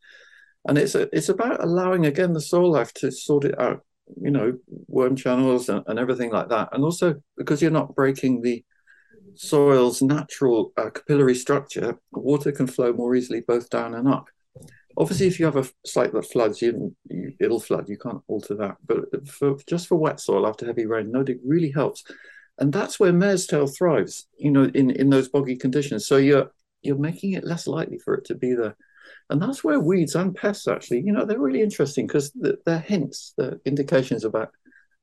And 0.67 0.75
it's 0.79 0.95
a, 0.95 1.07
it's 1.15 1.29
about 1.29 1.63
allowing 1.63 2.07
again 2.07 2.33
the 2.33 2.41
soil 2.41 2.71
life 2.71 2.93
to 2.95 3.11
sort 3.11 3.45
it 3.45 3.59
out, 3.59 3.85
you 4.19 4.31
know, 4.31 4.57
worm 4.87 5.15
channels 5.15 5.69
and, 5.69 5.83
and 5.85 5.99
everything 5.99 6.31
like 6.31 6.49
that, 6.49 6.69
and 6.71 6.83
also 6.83 7.21
because 7.37 7.61
you're 7.61 7.69
not 7.69 7.93
breaking 7.93 8.41
the 8.41 8.65
soil's 9.35 10.01
natural 10.01 10.73
uh, 10.77 10.89
capillary 10.89 11.35
structure, 11.35 11.99
water 12.11 12.51
can 12.51 12.67
flow 12.67 12.93
more 12.93 13.15
easily 13.15 13.41
both 13.41 13.69
down 13.69 13.93
and 13.93 14.07
up. 14.07 14.29
Obviously, 15.01 15.25
if 15.25 15.39
you 15.39 15.45
have 15.45 15.57
a 15.57 15.67
site 15.83 16.13
that 16.13 16.31
floods, 16.31 16.61
you, 16.61 16.95
you, 17.09 17.33
it'll 17.39 17.59
flood. 17.59 17.89
You 17.89 17.97
can't 17.97 18.21
alter 18.27 18.53
that. 18.53 18.77
But 18.85 19.27
for 19.27 19.57
just 19.67 19.87
for 19.87 19.95
wet 19.95 20.19
soil 20.19 20.45
after 20.45 20.67
heavy 20.67 20.85
rain, 20.85 21.11
no 21.11 21.23
dig 21.23 21.39
really 21.43 21.71
helps, 21.71 22.03
and 22.59 22.71
that's 22.71 22.99
where 22.99 23.11
mare's 23.11 23.47
tail 23.47 23.65
thrives. 23.65 24.27
You 24.37 24.51
know, 24.51 24.65
in 24.75 24.91
in 24.91 25.09
those 25.09 25.27
boggy 25.27 25.55
conditions. 25.55 26.05
So 26.05 26.17
you're 26.17 26.51
you're 26.83 26.99
making 26.99 27.33
it 27.33 27.43
less 27.43 27.65
likely 27.65 27.97
for 27.97 28.13
it 28.13 28.25
to 28.25 28.35
be 28.35 28.53
there, 28.53 28.77
and 29.31 29.41
that's 29.41 29.63
where 29.63 29.79
weeds 29.79 30.13
and 30.13 30.35
pests 30.35 30.67
actually. 30.67 31.01
You 31.01 31.13
know, 31.13 31.25
they're 31.25 31.39
really 31.39 31.63
interesting 31.63 32.05
because 32.05 32.31
they're 32.35 32.79
hints, 32.79 33.33
they're 33.39 33.59
indications 33.65 34.23
about 34.23 34.51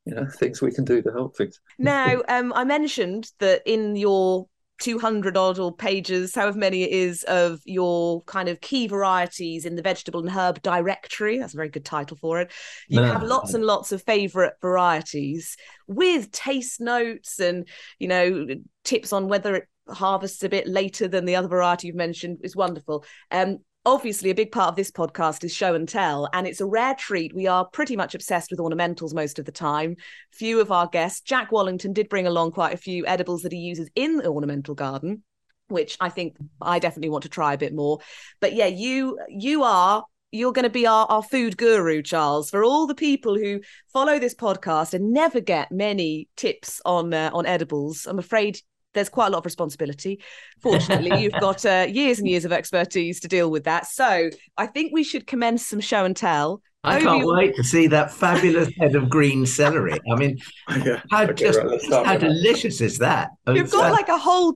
you 0.05 0.15
know 0.15 0.27
things 0.27 0.63
we 0.63 0.71
can 0.71 0.85
do 0.85 1.03
to 1.03 1.11
help 1.11 1.37
things. 1.37 1.59
Now, 1.77 2.23
um, 2.29 2.53
I 2.55 2.63
mentioned 2.63 3.33
that 3.41 3.63
in 3.67 3.97
your 3.97 4.47
200 4.79 5.37
odd 5.37 5.59
or 5.59 5.75
pages, 5.75 6.35
however 6.35 6.59
many 6.59 6.83
it 6.83 6.91
is, 6.91 7.25
of 7.25 7.61
your 7.65 8.23
kind 8.25 8.49
of 8.49 8.61
key 8.61 8.87
varieties 8.87 9.65
in 9.65 9.77
the 9.77 9.83
vegetable 9.83 10.21
and 10.21 10.31
herb 10.31 10.63
directory. 10.63 11.39
That's 11.39 11.55
a 11.55 11.57
very 11.57 11.69
good 11.69 11.85
title 11.85 12.17
for 12.17 12.41
it. 12.41 12.53
You 12.89 13.01
No. 13.01 13.13
have 13.13 13.23
lots 13.23 13.55
and 13.55 13.65
lots 13.65 13.93
of 13.93 14.03
favorite 14.03 14.55
varieties 14.61 15.57
with 15.87 16.31
taste 16.31 16.81
notes 16.81 17.41
and, 17.41 17.67
you 17.99 18.09
know, 18.09 18.47
tips 18.85 19.13
on 19.13 19.29
whether 19.29 19.55
it 19.57 19.65
harvests 19.89 20.43
a 20.43 20.49
bit 20.49 20.67
later 20.69 21.09
than 21.09 21.25
the 21.25 21.37
other 21.37 21.49
variety 21.49 21.87
you've 21.87 21.97
mentioned 21.97 22.39
is 22.43 22.55
wonderful. 22.55 23.05
Um, 23.31 23.59
obviously 23.89 24.29
a 24.29 24.35
big 24.35 24.53
part 24.53 24.69
of 24.69 24.77
this 24.77 24.91
podcast 24.91 25.43
is 25.45 25.55
show 25.55 25.75
and 25.75 25.89
tell 25.89 26.29
and 26.35 26.47
it's 26.47 26.61
a 26.61 26.67
rare 26.67 26.95
treat. 26.95 27.35
We 27.35 27.47
are 27.47 27.65
pretty 27.65 27.97
much 27.97 28.15
obsessed 28.15 28.51
with 28.51 28.61
ornamentals 28.61 29.15
most 29.15 29.39
of 29.39 29.47
the 29.47 29.53
time. 29.53 29.97
Few 30.31 30.61
of 30.61 30.71
our 30.71 30.87
guests 30.87 31.23
jack 31.23 31.51
wallington 31.51 31.95
did 31.95 32.11
bring 32.11 32.27
along 32.27 32.53
quite 32.53 32.75
a 32.75 32.77
few 32.77 33.07
edibles 33.07 33.43
that 33.43 33.53
he 33.53 33.59
uses 33.59 33.89
in 33.95 34.19
the 34.19 34.29
ornamental 34.29 34.75
garden 34.75 35.23
which 35.69 35.97
i 36.01 36.09
think 36.09 36.37
i 36.61 36.79
definitely 36.79 37.09
want 37.09 37.23
to 37.23 37.31
try 37.31 37.55
a 37.55 37.59
bit 37.59 37.75
more. 37.75 37.99
But 38.41 38.53
yeah 38.53 38.67
you 38.67 39.19
you 39.31 39.63
are 39.63 40.05
you're 40.33 40.53
going 40.53 40.65
to 40.65 40.71
be 40.71 40.87
our, 40.87 41.07
our 41.07 41.23
food 41.23 41.57
guru 41.57 42.03
charles. 42.03 42.51
For 42.51 42.63
all 42.63 42.87
the 42.87 42.95
people 42.95 43.37
who 43.37 43.63
follow 43.91 44.19
this 44.19 44.35
podcast 44.35 44.93
and 44.93 45.15
never 45.15 45.41
get 45.41 45.73
many 45.73 46.29
tips 46.37 46.83
on 46.85 47.15
uh, 47.15 47.31
on 47.33 47.47
edibles 47.47 48.05
i'm 48.07 48.19
afraid 48.19 48.61
there's 48.95 49.09
quite 49.09 49.29
a 49.29 49.31
lot 49.31 49.39
of 49.39 49.45
responsibility. 49.45 50.21
Fortunately, 50.61 51.21
you've 51.23 51.33
got 51.41 51.65
uh, 51.65 51.87
years 51.89 52.19
and 52.19 52.29
years 52.29 52.45
of 52.45 52.53
expertise 52.53 53.21
to 53.21 53.29
deal 53.29 53.51
with 53.51 53.65
that. 53.65 53.87
So 53.87 54.31
I 54.57 54.67
think 54.67 54.93
we 54.93 55.05
should 55.05 55.27
commence 55.27 55.67
some 55.67 55.81
show 55.81 56.05
and 56.05 56.17
tell. 56.17 56.63
I 56.85 56.97
Over 56.97 57.05
can't 57.05 57.19
you- 57.21 57.35
wait 57.35 57.57
to 57.57 57.65
see 57.65 57.87
that 57.89 58.13
fabulous 58.13 58.71
head 58.79 58.95
of 58.95 59.11
green 59.11 59.47
celery. 59.47 59.99
I 60.11 60.17
mean, 60.17 60.39
yeah. 60.85 61.03
how 61.11 61.25
Okay, 61.25 61.47
just 61.47 61.59
right, 61.59 61.67
let's 61.69 61.89
how 61.89 62.17
delicious 62.17 62.81
is 62.81 62.99
that? 62.99 63.31
You've 63.49 63.71
got 63.71 63.87
so- 63.89 63.93
like 63.93 64.09
a 64.09 64.19
whole 64.19 64.55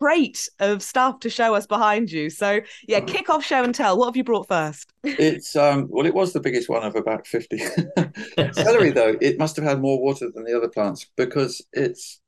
crate 0.00 0.48
of 0.58 0.82
stuff 0.82 1.20
to 1.20 1.30
show 1.30 1.54
us 1.54 1.66
behind 1.66 2.10
you. 2.10 2.28
So 2.30 2.60
yeah, 2.86 3.00
kick 3.00 3.30
off 3.30 3.44
show 3.44 3.62
and 3.62 3.74
tell. 3.74 3.96
What 3.98 4.06
have 4.06 4.16
you 4.16 4.24
brought 4.24 4.48
first? 4.48 4.92
It's 5.02 5.56
um 5.56 5.86
well, 5.90 6.06
it 6.06 6.14
was 6.14 6.32
the 6.32 6.40
biggest 6.40 6.68
one 6.68 6.82
of 6.82 6.94
about 6.96 7.26
fifty. 7.26 7.58
Celery, 8.52 8.90
though, 8.90 9.16
it 9.20 9.38
must 9.38 9.56
have 9.56 9.64
had 9.64 9.80
more 9.80 10.00
water 10.00 10.30
than 10.32 10.44
the 10.44 10.56
other 10.56 10.68
plants 10.68 11.06
because 11.16 11.62
it's 11.72 12.20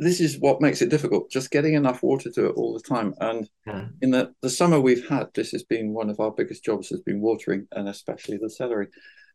this 0.00 0.20
is 0.20 0.38
what 0.40 0.60
makes 0.60 0.80
it 0.82 0.88
difficult, 0.88 1.30
just 1.30 1.50
getting 1.50 1.74
enough 1.74 2.02
water 2.02 2.30
to 2.30 2.46
it 2.46 2.54
all 2.56 2.72
the 2.72 2.80
time. 2.88 3.14
And 3.20 3.48
Yeah. 3.66 3.88
in 4.00 4.10
the, 4.10 4.32
the 4.40 4.50
summer 4.50 4.80
we've 4.80 5.06
had, 5.08 5.28
this 5.34 5.50
has 5.50 5.62
been 5.62 5.92
one 5.92 6.08
of 6.10 6.18
our 6.20 6.30
biggest 6.32 6.64
jobs 6.64 6.88
has 6.88 7.00
been 7.00 7.20
watering 7.20 7.68
and 7.72 7.88
especially 7.88 8.38
the 8.38 8.50
celery. 8.50 8.88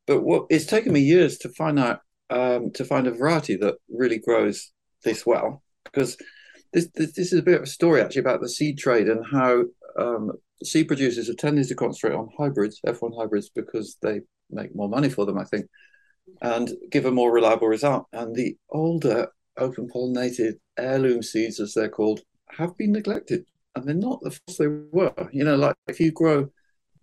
But 0.08 0.24
what 0.24 0.48
it's 0.50 0.66
taken 0.66 0.92
me 0.94 1.02
years 1.02 1.38
to 1.40 1.50
find 1.50 1.80
out 1.80 2.00
um, 2.30 2.72
to 2.72 2.84
find 2.84 3.06
a 3.06 3.12
variety 3.12 3.56
that 3.58 3.76
really 3.90 4.18
grows 4.18 4.72
this 5.04 5.26
well 5.26 5.62
because 5.84 6.18
this, 6.74 6.90
this 6.96 7.12
this 7.14 7.32
is 7.32 7.40
a 7.40 7.44
bit 7.44 7.58
of 7.58 7.64
a 7.64 7.68
story 7.68 8.02
actually 8.02 8.22
about 8.22 8.42
the 8.42 8.50
seed 8.50 8.80
trade 8.80 9.08
and 9.08 9.24
how 9.26 9.64
um, 9.98 10.32
seed 10.64 10.88
producers 10.88 11.30
are 11.30 11.36
tending 11.36 11.64
to 11.66 11.76
concentrate 11.76 12.18
on 12.18 12.30
hybrids, 12.38 12.82
F1 12.86 13.16
hybrids, 13.16 13.50
because 13.50 13.98
they 14.02 14.22
make 14.50 14.76
more 14.76 14.90
money 14.90 15.10
for 15.10 15.26
them, 15.26 15.38
I 15.38 15.44
think, 15.44 15.68
and 16.42 16.72
give 16.90 17.06
a 17.06 17.12
more 17.12 17.32
reliable 17.32 17.68
result. 17.68 18.08
And 18.12 18.36
the 18.36 18.58
older 18.70 19.28
open 19.58 19.88
pollinated 19.88 20.56
heirloom 20.78 21.24
seeds, 21.24 21.60
as 21.60 21.74
they're 21.74 21.90
called, 21.90 22.22
have 22.50 22.78
been 22.78 22.92
neglected. 22.92 23.46
And 23.76 23.88
they're 23.88 23.96
not 23.96 24.22
the 24.22 24.32
first 24.32 24.60
they 24.60 24.68
were. 24.68 25.30
You 25.32 25.44
know, 25.44 25.56
like 25.56 25.76
if 25.88 26.00
you 26.00 26.12
grow 26.12 26.50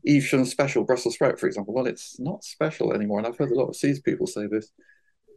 Evesham 0.06 0.44
Special 0.44 0.84
Brussels 0.84 1.14
sprout, 1.14 1.38
for 1.38 1.46
example, 1.46 1.74
well, 1.74 1.86
it's 1.86 2.18
not 2.18 2.44
special 2.44 2.92
anymore. 2.92 3.18
And 3.18 3.26
I've 3.26 3.36
heard 3.36 3.50
a 3.50 3.58
lot 3.58 3.68
of 3.68 3.76
seeds 3.76 4.00
people 4.00 4.26
say 4.26 4.46
this. 4.46 4.70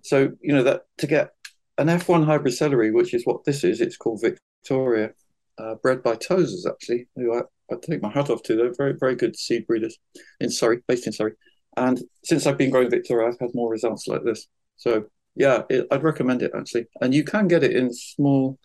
So, 0.03 0.31
you 0.41 0.53
know, 0.53 0.63
that 0.63 0.83
to 0.99 1.07
get 1.07 1.31
an 1.77 1.87
F1 1.87 2.25
hybrid 2.25 2.53
celery, 2.53 2.91
which 2.91 3.13
is 3.13 3.25
what 3.25 3.43
this 3.43 3.63
is, 3.63 3.81
it's 3.81 3.97
called 3.97 4.21
Victoria, 4.21 5.11
uh, 5.57 5.75
bred 5.75 6.03
by 6.03 6.15
Tozers, 6.15 6.67
actually, 6.69 7.07
who 7.15 7.33
I, 7.33 7.41
I 7.71 7.75
take 7.81 8.01
my 8.01 8.11
hat 8.11 8.29
off 8.29 8.43
to. 8.43 8.55
They're 8.55 8.73
very, 8.73 8.93
very 8.99 9.15
good 9.15 9.35
seed 9.35 9.67
breeders 9.67 9.97
in 10.39 10.49
Surrey, 10.49 10.81
based 10.87 11.07
in 11.07 11.13
Surrey. 11.13 11.33
And 11.77 12.01
since 12.23 12.45
I've 12.45 12.57
been 12.57 12.71
growing 12.71 12.89
Victoria, 12.89 13.27
I've 13.27 13.39
had 13.39 13.53
more 13.53 13.69
results 13.69 14.07
like 14.07 14.23
this. 14.23 14.47
So, 14.77 15.05
yeah, 15.35 15.63
it, 15.69 15.87
I'd 15.91 16.03
recommend 16.03 16.41
it 16.41 16.51
actually. 16.55 16.87
And 17.01 17.13
you 17.13 17.23
can 17.23 17.47
get 17.47 17.63
it 17.63 17.75
in 17.75 17.93
small 17.93 18.57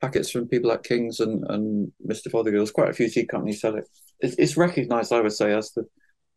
packets 0.00 0.30
from 0.30 0.48
people 0.48 0.70
like 0.70 0.82
Kings 0.82 1.20
and, 1.20 1.44
and 1.48 1.92
Mr. 2.06 2.28
Fothergill's. 2.28 2.70
Quite 2.70 2.90
a 2.90 2.94
few 2.94 3.08
seed 3.08 3.28
companies 3.28 3.60
sell 3.60 3.76
it. 3.76 3.88
It's, 4.20 4.34
it's 4.36 4.56
recognized, 4.56 5.12
I 5.12 5.20
would 5.20 5.32
say, 5.32 5.52
as 5.52 5.72
the, 5.72 5.84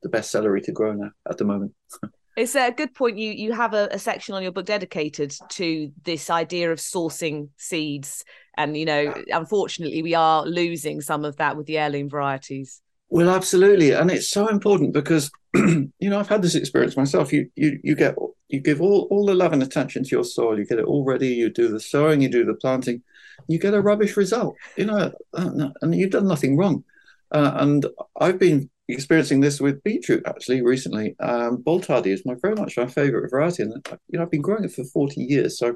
the 0.03 0.09
best 0.09 0.31
celery 0.31 0.61
to 0.61 0.71
grow 0.71 0.93
now 0.93 1.11
at 1.29 1.37
the 1.37 1.45
moment. 1.45 1.73
It's 2.37 2.55
a 2.55 2.69
good 2.69 2.93
point. 2.93 3.17
You 3.17 3.31
you 3.31 3.51
have 3.53 3.73
a, 3.73 3.87
a 3.91 3.97
section 3.97 4.35
on 4.35 4.43
your 4.43 4.51
book 4.51 4.67
dedicated 4.67 5.35
to 5.49 5.91
this 6.03 6.29
idea 6.29 6.71
of 6.71 6.77
sourcing 6.77 7.49
seeds, 7.57 8.23
and 8.55 8.77
you 8.77 8.85
know, 8.85 9.11
unfortunately, 9.29 10.03
we 10.03 10.13
are 10.13 10.45
losing 10.45 11.01
some 11.01 11.25
of 11.25 11.37
that 11.37 11.57
with 11.57 11.65
the 11.65 11.79
heirloom 11.79 12.09
varieties. 12.09 12.79
Well, 13.09 13.29
absolutely, 13.29 13.91
and 13.91 14.11
it's 14.11 14.29
so 14.29 14.47
important 14.47 14.93
because 14.93 15.31
you 15.55 15.91
know 16.01 16.19
I've 16.19 16.27
had 16.27 16.41
this 16.41 16.55
experience 16.55 16.97
myself. 16.97 17.31
You 17.31 17.49
you 17.55 17.79
you 17.83 17.95
get 17.95 18.15
you 18.49 18.59
give 18.59 18.81
all 18.81 19.07
all 19.09 19.25
the 19.25 19.33
love 19.33 19.53
and 19.53 19.63
attention 19.63 20.03
to 20.03 20.09
your 20.09 20.25
soil. 20.25 20.59
You 20.59 20.65
get 20.65 20.79
it 20.79 20.85
all 20.85 21.05
ready. 21.05 21.29
You 21.29 21.49
do 21.49 21.69
the 21.69 21.79
sowing. 21.79 22.21
You 22.21 22.29
do 22.29 22.43
the 22.43 22.53
planting. 22.53 23.01
You 23.47 23.59
get 23.59 23.73
a 23.73 23.81
rubbish 23.81 24.17
result. 24.17 24.55
You 24.75 24.85
know, 24.85 25.11
and 25.33 25.95
you've 25.95 26.11
done 26.11 26.27
nothing 26.27 26.57
wrong. 26.57 26.83
Uh, 27.31 27.51
and 27.55 27.85
I've 28.19 28.39
been 28.39 28.69
experiencing 28.89 29.41
this 29.41 29.59
with 29.59 29.83
beetroot 29.83 30.23
actually 30.25 30.61
recently. 30.61 31.15
Um, 31.19 31.63
Boltardi 31.63 32.07
is 32.07 32.25
my 32.25 32.35
very 32.41 32.55
much 32.55 32.77
my 32.77 32.87
favourite 32.87 33.29
variety, 33.29 33.63
and 33.63 33.73
you 34.09 34.19
know 34.19 34.23
I've 34.23 34.31
been 34.31 34.41
growing 34.41 34.65
it 34.65 34.73
for 34.73 34.83
forty 34.83 35.21
years. 35.21 35.57
So 35.57 35.75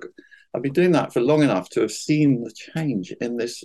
I've 0.53 0.63
been 0.63 0.73
doing 0.73 0.91
that 0.91 1.13
for 1.13 1.21
long 1.21 1.43
enough 1.43 1.69
to 1.71 1.81
have 1.81 1.91
seen 1.91 2.43
the 2.43 2.51
change 2.51 3.13
in 3.21 3.37
this 3.37 3.63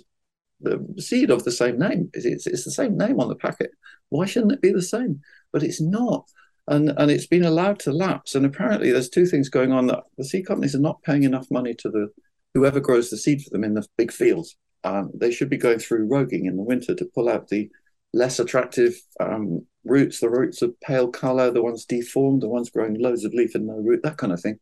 the 0.61 0.83
seed 0.97 1.29
of 1.29 1.43
the 1.43 1.51
same 1.51 1.77
name. 1.77 2.09
It's, 2.13 2.47
it's 2.47 2.63
the 2.63 2.71
same 2.71 2.97
name 2.97 3.19
on 3.19 3.29
the 3.29 3.35
packet. 3.35 3.71
Why 4.09 4.25
shouldn't 4.25 4.53
it 4.53 4.61
be 4.61 4.71
the 4.71 4.81
same? 4.81 5.21
But 5.51 5.63
it's 5.63 5.81
not. 5.81 6.29
And, 6.67 6.93
and 6.97 7.09
it's 7.09 7.27
been 7.27 7.45
allowed 7.45 7.79
to 7.79 7.93
lapse. 7.93 8.35
And 8.35 8.45
apparently, 8.45 8.91
there's 8.91 9.09
two 9.09 9.25
things 9.25 9.49
going 9.49 9.71
on 9.71 9.87
that 9.87 10.03
the 10.17 10.25
seed 10.25 10.45
companies 10.45 10.75
are 10.75 10.79
not 10.79 11.01
paying 11.03 11.23
enough 11.23 11.47
money 11.49 11.73
to 11.75 11.89
the 11.89 12.09
whoever 12.53 12.79
grows 12.79 13.09
the 13.09 13.17
seed 13.17 13.41
for 13.41 13.49
them 13.51 13.63
in 13.63 13.73
the 13.73 13.85
big 13.97 14.11
fields. 14.11 14.57
Um, 14.83 15.11
they 15.13 15.31
should 15.31 15.49
be 15.49 15.57
going 15.57 15.79
through 15.79 16.07
roguing 16.07 16.45
in 16.45 16.57
the 16.57 16.63
winter 16.63 16.95
to 16.95 17.09
pull 17.13 17.29
out 17.29 17.49
the 17.49 17.69
less 18.13 18.39
attractive 18.39 18.93
um, 19.19 19.65
roots, 19.83 20.19
the 20.19 20.29
roots 20.29 20.61
of 20.61 20.79
pale 20.81 21.07
color, 21.07 21.51
the 21.51 21.61
ones 21.61 21.85
deformed, 21.85 22.41
the 22.41 22.49
ones 22.49 22.69
growing 22.69 22.99
loads 22.99 23.23
of 23.23 23.33
leaf 23.33 23.55
and 23.55 23.67
no 23.67 23.75
root, 23.75 24.01
that 24.03 24.17
kind 24.17 24.33
of 24.33 24.41
thing. 24.41 24.59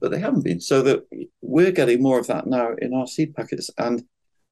But 0.00 0.10
they 0.10 0.18
haven't 0.18 0.44
been. 0.44 0.60
So 0.60 0.82
that 0.82 1.06
we're 1.40 1.72
getting 1.72 2.02
more 2.02 2.18
of 2.18 2.26
that 2.26 2.46
now 2.46 2.70
in 2.80 2.92
our 2.94 3.06
seed 3.06 3.34
packets. 3.34 3.70
And 3.78 4.02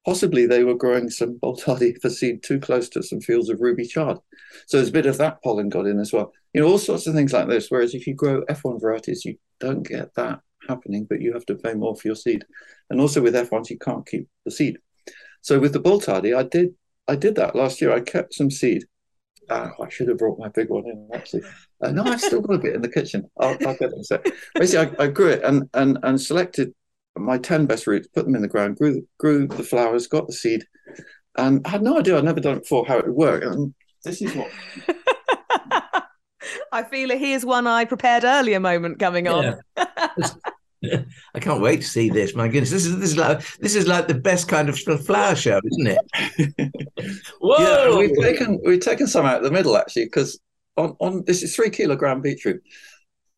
possibly 0.04 0.46
they 0.46 0.64
were 0.64 0.74
growing 0.74 1.10
some 1.10 1.38
Boltardi 1.38 2.00
for 2.00 2.10
seed 2.10 2.42
too 2.42 2.60
close 2.60 2.88
to 2.90 3.02
some 3.02 3.20
fields 3.20 3.48
of 3.48 3.60
ruby 3.60 3.86
chard. 3.86 4.18
So 4.66 4.76
there's 4.76 4.90
a 4.90 4.92
bit 4.92 5.06
of 5.06 5.18
that 5.18 5.42
pollen 5.42 5.68
got 5.68 5.86
in 5.86 5.98
as 5.98 6.12
well. 6.12 6.32
You 6.52 6.60
know, 6.60 6.68
all 6.68 6.78
sorts 6.78 7.06
of 7.06 7.14
things 7.14 7.32
like 7.32 7.48
this. 7.48 7.70
Whereas 7.70 7.94
if 7.94 8.06
you 8.06 8.14
grow 8.14 8.44
F1 8.46 8.80
varieties, 8.80 9.24
you 9.24 9.36
don't 9.60 9.86
get 9.86 10.14
that 10.14 10.40
happening, 10.68 11.06
but 11.08 11.20
you 11.20 11.32
have 11.32 11.46
to 11.46 11.54
pay 11.54 11.74
more 11.74 11.96
for 11.96 12.08
your 12.08 12.16
seed. 12.16 12.44
And 12.90 13.00
also 13.00 13.22
with 13.22 13.34
F1s, 13.34 13.70
you 13.70 13.78
can't 13.78 14.06
keep 14.06 14.28
the 14.44 14.50
seed. 14.50 14.78
So 15.42 15.58
with 15.58 15.72
the 15.72 15.80
Boltardi, 15.80 16.36
I 16.36 16.42
did 16.42 16.74
I 17.06 17.16
did 17.16 17.34
that 17.36 17.54
last 17.54 17.80
year. 17.80 17.92
I 17.92 18.00
kept 18.00 18.34
some 18.34 18.50
seed. 18.50 18.84
Oh, 19.50 19.70
I 19.82 19.88
should 19.90 20.08
have 20.08 20.16
brought 20.16 20.38
my 20.38 20.48
big 20.48 20.70
one 20.70 20.86
in 20.86 21.08
actually. 21.12 21.42
Uh, 21.82 21.90
no, 21.90 22.02
I've 22.04 22.20
still 22.20 22.40
got 22.40 22.54
a 22.54 22.58
bit 22.58 22.74
in 22.74 22.80
the 22.80 22.88
kitchen. 22.88 23.30
I'll, 23.38 23.58
I'll 23.66 23.76
get 23.76 23.90
it 23.90 23.92
in 23.92 24.00
a 24.00 24.04
sec. 24.04 24.26
Basically, 24.54 24.96
I, 24.98 25.04
I, 25.04 25.06
grew 25.08 25.28
it 25.28 25.42
and 25.44 25.68
and 25.74 25.98
and 26.02 26.18
selected 26.18 26.74
my 27.16 27.38
ten 27.38 27.66
best 27.66 27.86
roots, 27.86 28.08
put 28.08 28.24
them 28.24 28.34
in 28.34 28.42
the 28.42 28.48
ground, 28.48 28.76
grew 28.76 29.06
grew 29.18 29.46
the 29.46 29.62
flowers, 29.62 30.06
got 30.06 30.26
the 30.26 30.32
seed, 30.32 30.64
and 31.36 31.60
I 31.66 31.70
had 31.70 31.82
no 31.82 31.98
idea. 31.98 32.18
I'd 32.18 32.24
never 32.24 32.40
done 32.40 32.56
it 32.56 32.62
before 32.62 32.86
how 32.86 32.98
it 32.98 33.06
would 33.06 33.16
work. 33.16 33.44
And 33.44 33.74
this 34.04 34.20
is 34.22 34.34
what. 34.34 34.50
I 36.72 36.82
feel 36.82 37.10
a 37.10 37.16
here's 37.16 37.44
one 37.44 37.66
I 37.66 37.84
prepared 37.84 38.24
earlier 38.24 38.60
moment 38.60 38.98
coming 38.98 39.28
on. 39.28 39.60
Yeah. 39.76 39.86
I 41.34 41.40
can't 41.40 41.62
wait 41.62 41.80
to 41.80 41.86
see 41.86 42.10
this. 42.10 42.34
My 42.34 42.48
goodness, 42.48 42.70
this 42.70 42.84
is 42.84 42.98
this 42.98 43.10
is 43.10 43.16
like 43.16 43.56
this 43.58 43.74
is 43.74 43.86
like 43.86 44.06
the 44.06 44.14
best 44.14 44.48
kind 44.48 44.68
of 44.68 44.78
flower 44.78 45.34
show, 45.34 45.60
isn't 45.64 45.86
it? 45.86 47.24
Whoa! 47.40 47.56
Yeah, 47.90 47.96
we've 47.96 48.18
taken 48.20 48.60
we've 48.64 48.80
taken 48.80 49.06
some 49.06 49.24
out 49.24 49.38
of 49.38 49.44
the 49.44 49.50
middle 49.50 49.76
actually 49.76 50.06
because 50.06 50.38
on 50.76 50.96
on 51.00 51.24
this 51.26 51.42
is 51.42 51.54
three 51.54 51.70
kilogram 51.70 52.20
beetroot. 52.20 52.62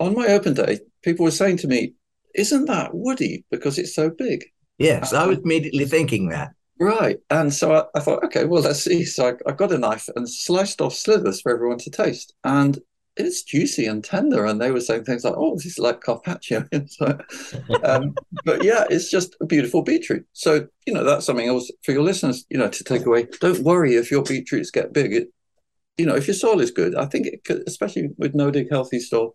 On 0.01 0.15
my 0.15 0.27
open 0.27 0.55
day, 0.55 0.81
people 1.03 1.25
were 1.25 1.31
saying 1.31 1.59
to 1.59 1.69
me, 1.69 1.95
"Isn't 2.37 2.67
that 2.67 2.95
woody 2.95 3.45
because 3.51 3.79
it's 3.79 3.95
so 3.95 4.11
big?" 4.11 4.45
Yes, 4.79 5.13
I 5.13 5.27
was 5.27 5.39
immediately 5.39 5.87
thinking 5.87 6.29
that. 6.29 6.53
Right. 6.79 7.19
And 7.31 7.53
so 7.53 7.75
I, 7.75 7.85
I, 7.95 8.01
thought, 8.01 8.23
okay, 8.25 8.45
well, 8.45 8.63
let's 8.63 8.85
see. 8.85 9.05
So 9.05 9.29
I, 9.29 9.51
I, 9.51 9.55
got 9.55 9.73
a 9.73 9.79
knife 9.79 10.09
and 10.15 10.29
sliced 10.29 10.83
off 10.83 10.95
slivers 10.95 11.41
for 11.41 11.51
everyone 11.51 11.79
to 11.79 11.91
taste. 11.91 12.35
And 12.45 12.79
it's 13.17 13.43
juicy 13.43 13.87
and 13.87 14.05
tender. 14.05 14.45
And 14.45 14.61
they 14.61 14.71
were 14.71 14.81
saying 14.81 15.05
things 15.05 15.25
like, 15.25 15.35
oh, 15.37 15.55
this 15.55 15.65
is 15.65 15.79
like 15.79 16.03
carpaccio. 16.03 16.69
so, 16.87 17.19
um, 17.83 18.15
but 18.45 18.63
yeah, 18.63 18.85
it's 18.91 19.11
just 19.11 19.37
a 19.41 19.47
beautiful 19.47 19.83
beetroot. 19.83 20.27
So, 20.35 20.69
you 20.87 20.93
know, 20.93 21.03
that's 21.03 21.25
something 21.25 21.49
else 21.49 21.71
for 21.83 21.93
your 21.93 22.03
listeners, 22.03 22.45
you 22.51 22.59
know, 22.59 22.69
to 22.69 22.85
take 22.85 23.07
away. 23.07 23.27
Don't 23.41 23.61
worry 23.61 23.95
if 23.95 24.11
your 24.11 24.23
beetroots 24.23 24.71
get 24.71 24.93
big. 24.93 25.15
It, 25.15 25.29
you 25.97 26.05
know, 26.05 26.15
if 26.15 26.27
your 26.27 26.35
soil 26.35 26.61
is 26.61 26.71
good, 26.71 26.95
I 26.95 27.07
think, 27.07 27.27
it 27.27 27.43
could, 27.45 27.63
especially 27.67 28.11
with 28.19 28.35
no 28.35 28.51
dig 28.51 28.69
healthy 28.71 29.01
soil, 29.01 29.35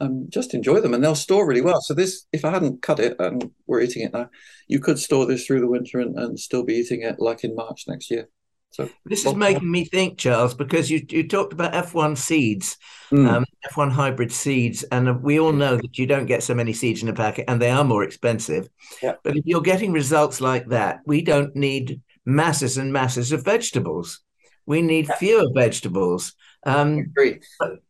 um, 0.00 0.26
just 0.28 0.54
enjoy 0.54 0.80
them 0.80 0.94
and 0.94 1.02
they'll 1.02 1.14
store 1.14 1.46
really 1.46 1.60
well. 1.60 1.80
So 1.80 1.94
this, 1.94 2.26
if 2.32 2.44
I 2.44 2.50
hadn't 2.50 2.82
cut 2.82 3.00
it 3.00 3.16
and 3.18 3.50
we're 3.66 3.80
eating 3.80 4.02
it 4.02 4.12
now, 4.12 4.30
you 4.66 4.80
could 4.80 4.98
store 4.98 5.26
this 5.26 5.46
through 5.46 5.60
the 5.60 5.68
winter 5.68 5.98
and, 6.00 6.18
and 6.18 6.38
still 6.38 6.62
be 6.62 6.74
eating 6.74 7.02
it 7.02 7.18
like 7.18 7.44
in 7.44 7.54
March 7.54 7.84
next 7.88 8.10
year. 8.10 8.28
So 8.70 8.88
this 9.06 9.24
is 9.24 9.34
making 9.34 9.70
me 9.70 9.86
think, 9.86 10.18
Charles, 10.18 10.54
because 10.54 10.90
you 10.90 11.04
you 11.08 11.26
talked 11.26 11.54
about 11.54 11.72
F1 11.72 12.18
seeds, 12.18 12.76
mm. 13.10 13.26
um, 13.26 13.44
F1 13.72 13.90
hybrid 13.90 14.30
seeds, 14.30 14.82
and 14.84 15.22
we 15.22 15.40
all 15.40 15.54
know 15.54 15.76
that 15.76 15.96
you 15.96 16.06
don't 16.06 16.26
get 16.26 16.42
so 16.42 16.54
many 16.54 16.74
seeds 16.74 17.02
in 17.02 17.08
a 17.08 17.14
packet, 17.14 17.46
and 17.48 17.60
they 17.60 17.70
are 17.70 17.82
more 17.82 18.04
expensive. 18.04 18.68
Yeah. 19.02 19.14
But 19.24 19.38
if 19.38 19.46
you're 19.46 19.62
getting 19.62 19.92
results 19.92 20.42
like 20.42 20.68
that, 20.68 21.00
we 21.06 21.22
don't 21.22 21.56
need 21.56 22.02
masses 22.26 22.76
and 22.76 22.92
masses 22.92 23.32
of 23.32 23.42
vegetables. 23.42 24.20
We 24.66 24.82
need 24.82 25.08
fewer 25.14 25.46
vegetables. 25.54 26.34
Um, 26.64 26.98
agree. 26.98 27.40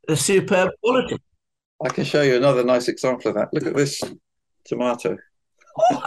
A 0.08 0.14
superb 0.14 0.70
quality. 0.80 1.18
I 1.84 1.88
can 1.90 2.04
show 2.04 2.22
you 2.22 2.36
another 2.36 2.64
nice 2.64 2.88
example 2.88 3.28
of 3.28 3.36
that. 3.36 3.52
Look 3.52 3.66
at 3.66 3.74
this 3.74 4.02
tomato. 4.64 5.16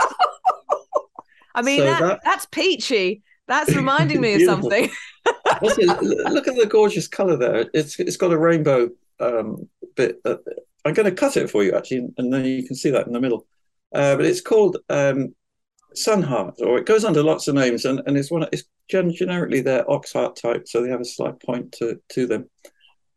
I 1.55 1.61
mean, 1.61 1.79
so 1.79 1.85
that, 1.85 1.99
that, 1.99 2.19
that's 2.23 2.45
peachy. 2.45 3.23
That's 3.47 3.75
reminding 3.75 4.21
me 4.21 4.35
of 4.35 4.41
something. 4.43 4.89
look 5.61 6.47
at 6.47 6.55
the 6.55 6.67
gorgeous 6.69 7.07
color 7.07 7.37
there. 7.37 7.69
It's 7.73 7.99
it's 7.99 8.17
got 8.17 8.31
a 8.31 8.37
rainbow 8.37 8.89
um, 9.19 9.67
bit. 9.95 10.19
Uh, 10.25 10.37
I'm 10.85 10.93
going 10.93 11.09
to 11.09 11.15
cut 11.15 11.37
it 11.37 11.49
for 11.49 11.63
you 11.63 11.73
actually, 11.73 12.09
and 12.17 12.33
then 12.33 12.45
you 12.45 12.65
can 12.65 12.75
see 12.75 12.89
that 12.91 13.07
in 13.07 13.13
the 13.13 13.19
middle. 13.19 13.45
Uh, 13.93 14.15
but 14.15 14.25
it's 14.25 14.41
called 14.41 14.77
um, 14.89 15.35
Sunheart, 15.95 16.61
or 16.61 16.77
it 16.77 16.85
goes 16.85 17.03
under 17.03 17.21
lots 17.21 17.47
of 17.47 17.55
names, 17.55 17.85
and, 17.85 18.01
and 18.05 18.17
it's 18.17 18.31
one. 18.31 18.47
It's 18.51 18.63
generically 18.89 19.61
they're 19.61 19.85
oxheart 19.85 20.35
type, 20.35 20.67
so 20.67 20.81
they 20.81 20.89
have 20.89 21.01
a 21.01 21.05
slight 21.05 21.39
point 21.41 21.73
to 21.73 21.99
to 22.09 22.27
them. 22.27 22.49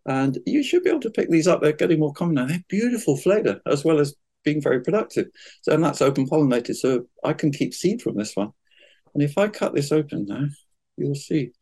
And 0.06 0.38
you 0.46 0.62
should 0.62 0.84
be 0.84 0.90
able 0.90 1.00
to 1.00 1.10
pick 1.10 1.30
these 1.30 1.48
up. 1.48 1.62
They're 1.62 1.72
getting 1.72 2.00
more 2.00 2.12
common 2.12 2.34
now. 2.34 2.46
They're 2.46 2.64
beautiful 2.68 3.16
flavour 3.16 3.60
as 3.66 3.84
well 3.84 4.00
as 4.00 4.14
being 4.44 4.60
very 4.60 4.80
productive. 4.80 5.28
So, 5.62 5.72
and 5.72 5.82
that's 5.82 6.02
open 6.02 6.28
pollinated. 6.28 6.76
So 6.76 7.06
I 7.24 7.32
can 7.32 7.50
keep 7.50 7.74
seed 7.74 8.02
from 8.02 8.16
this 8.16 8.36
one. 8.36 8.52
And 9.14 9.22
if 9.22 9.38
I 9.38 9.48
cut 9.48 9.74
this 9.74 9.92
open 9.92 10.26
now, 10.26 10.46
you'll 10.96 11.14
see 11.14 11.52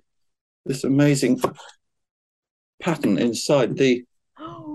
this 0.67 0.85
amazing 0.85 1.41
pattern 2.81 3.19
inside 3.19 3.77
the. 3.77 4.05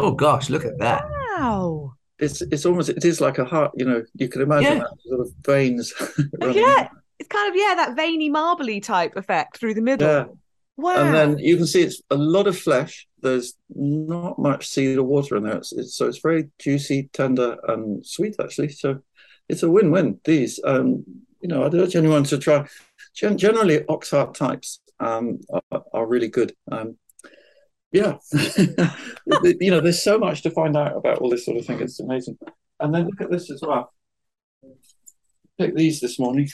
Oh 0.00 0.12
gosh, 0.12 0.48
look 0.48 0.64
at 0.64 0.78
that! 0.78 1.08
Wow. 1.10 1.94
It's 2.20 2.40
it's 2.40 2.64
almost 2.64 2.88
it 2.88 3.04
is 3.04 3.20
like 3.20 3.38
a 3.38 3.44
heart. 3.44 3.72
You 3.74 3.84
know, 3.84 4.04
you 4.14 4.28
can 4.28 4.42
imagine 4.42 4.76
yeah. 4.76 4.78
that 4.84 4.96
sort 5.04 5.20
of 5.22 5.32
veins. 5.44 5.92
yeah, 6.40 6.88
it's 7.18 7.28
kind 7.28 7.50
of 7.50 7.56
yeah 7.56 7.74
that 7.74 7.96
veiny 7.96 8.30
marbly 8.30 8.80
type 8.80 9.16
effect 9.16 9.58
through 9.58 9.74
the 9.74 9.82
middle. 9.82 10.08
Yeah. 10.08 10.24
Wow. 10.78 10.94
And 10.94 11.14
then 11.14 11.38
you 11.40 11.56
can 11.56 11.66
see 11.66 11.82
it's 11.82 12.00
a 12.08 12.14
lot 12.14 12.46
of 12.46 12.56
flesh. 12.56 13.08
There's 13.20 13.54
not 13.68 14.38
much 14.38 14.68
seed 14.68 14.96
or 14.96 15.02
water 15.02 15.36
in 15.36 15.42
there. 15.42 15.56
It's, 15.56 15.72
it's, 15.72 15.96
so 15.96 16.06
it's 16.06 16.18
very 16.18 16.50
juicy, 16.60 17.10
tender, 17.12 17.58
and 17.66 18.06
sweet, 18.06 18.36
actually. 18.40 18.68
So 18.68 19.00
it's 19.48 19.64
a 19.64 19.70
win 19.70 19.90
win. 19.90 20.20
These, 20.24 20.60
um, 20.62 21.04
you 21.40 21.48
know, 21.48 21.64
I'd 21.64 21.74
urge 21.74 21.96
anyone 21.96 22.22
to 22.24 22.38
try. 22.38 22.64
Gen- 23.12 23.38
generally, 23.38 23.80
Oxheart 23.80 24.34
types 24.34 24.78
um, 25.00 25.40
are, 25.50 25.82
are, 25.92 26.06
really 26.06 26.28
good. 26.28 26.54
Um, 26.70 26.96
yeah. 27.90 28.18
you 29.60 29.72
know, 29.72 29.80
there's 29.80 30.04
so 30.04 30.16
much 30.16 30.42
to 30.42 30.50
find 30.50 30.76
out 30.76 30.96
about 30.96 31.18
all 31.18 31.30
this 31.30 31.44
sort 31.44 31.56
of 31.56 31.66
thing. 31.66 31.80
It's 31.80 31.98
amazing. 31.98 32.38
And 32.78 32.94
then 32.94 33.06
look 33.06 33.20
at 33.20 33.32
this 33.32 33.50
as 33.50 33.62
well. 33.62 33.92
Pick 35.58 35.74
these 35.74 36.00
this 36.00 36.20
morning. 36.20 36.48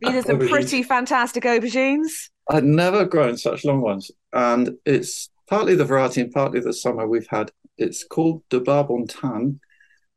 These 0.00 0.14
are 0.14 0.22
some 0.22 0.38
pretty 0.38 0.82
fantastic 0.82 1.44
aubergines. 1.44 2.30
I'd 2.48 2.64
never 2.64 3.04
grown 3.04 3.36
such 3.36 3.64
long 3.64 3.80
ones, 3.80 4.10
and 4.32 4.70
it's 4.84 5.30
partly 5.48 5.74
the 5.74 5.84
variety 5.84 6.20
and 6.20 6.32
partly 6.32 6.60
the 6.60 6.72
summer 6.72 7.06
we've 7.06 7.28
had. 7.28 7.52
It's 7.78 8.04
called 8.04 8.42
de 8.48 8.60
Barbentane, 8.60 9.60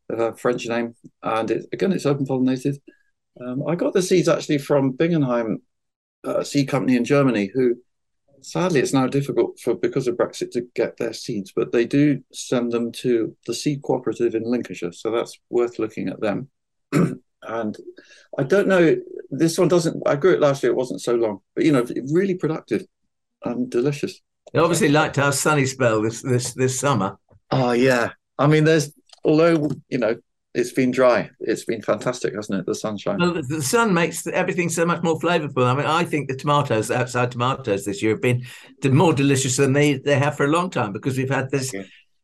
a 0.10 0.36
French 0.36 0.68
name, 0.68 0.96
and 1.22 1.52
it, 1.52 1.66
again, 1.72 1.92
it's 1.92 2.06
open 2.06 2.26
pollinated. 2.26 2.80
Um, 3.40 3.68
I 3.68 3.76
got 3.76 3.94
the 3.94 4.02
seeds 4.02 4.28
actually 4.28 4.58
from 4.58 4.94
Bingenheim, 4.94 5.58
a 6.24 6.44
seed 6.44 6.68
company 6.68 6.98
in 6.98 7.06
Germany, 7.06 7.52
who 7.54 7.76
sadly 8.42 8.80
it's 8.80 8.94
now 8.94 9.08
difficult 9.08 9.60
for 9.60 9.76
because 9.76 10.08
of 10.08 10.16
Brexit 10.16 10.52
to 10.52 10.68
get 10.76 10.98
their 10.98 11.14
seeds, 11.14 11.52
but 11.56 11.72
they 11.72 11.86
do 11.86 12.24
send 12.34 12.72
them 12.72 12.92
to 12.94 13.36
the 13.46 13.54
Seed 13.54 13.82
Cooperative 13.82 14.36
in 14.36 14.44
Lincolnshire, 14.44 14.94
so 14.94 15.12
that's 15.12 15.40
worth 15.50 15.80
looking 15.80 16.10
at 16.10 16.22
them. 16.22 16.50
and 17.44 17.78
I 18.38 18.44
don't 18.44 18.68
know. 18.68 18.96
This 19.30 19.58
one 19.58 19.68
doesn't. 19.68 20.02
I 20.06 20.16
grew 20.16 20.34
it 20.34 20.40
last 20.40 20.64
year. 20.64 20.72
It 20.72 20.76
wasn't 20.76 21.02
so 21.02 21.16
long, 21.16 21.40
but 21.56 21.66
you 21.66 21.72
know, 21.72 21.86
really 22.12 22.36
productive 22.36 22.86
and 23.44 23.70
delicious. 23.70 24.20
You 24.54 24.62
obviously 24.62 24.90
liked 24.90 25.20
our 25.20 25.32
sunny 25.32 25.66
spell 25.66 26.02
this 26.02 26.22
this 26.22 26.54
this 26.54 26.80
summer. 26.80 27.18
Oh 27.52 27.72
yeah. 27.72 28.12
I 28.38 28.48
mean, 28.48 28.64
there's 28.64 28.94
although 29.24 29.70
you 29.90 30.00
know 30.00 30.18
it's 30.54 30.72
been 30.72 30.92
dry. 30.92 31.30
It's 31.40 31.66
been 31.66 31.82
fantastic, 31.82 32.34
hasn't 32.34 32.60
it? 32.60 32.66
The 32.66 32.74
sunshine. 32.74 33.20
Well, 33.20 33.42
the 33.48 33.62
sun 33.62 33.94
makes 33.94 34.26
everything 34.28 34.70
so 34.70 34.86
much 34.86 35.04
more 35.04 35.20
flavourful. 35.20 35.66
I 35.66 35.76
mean, 35.76 35.86
I 35.86 36.04
think 36.04 36.28
the 36.28 36.36
tomatoes, 36.36 36.90
outside 36.90 37.32
tomatoes 37.32 37.86
this 37.86 38.02
year, 38.02 38.14
have 38.14 38.22
been 38.22 38.44
more 38.84 39.14
delicious 39.14 39.58
than 39.58 39.74
they, 39.74 39.98
they 39.98 40.18
have 40.18 40.36
for 40.36 40.46
a 40.46 40.50
long 40.50 40.72
time 40.72 40.92
because 40.92 41.18
we've 41.18 41.30
had 41.30 41.52
this 41.52 41.72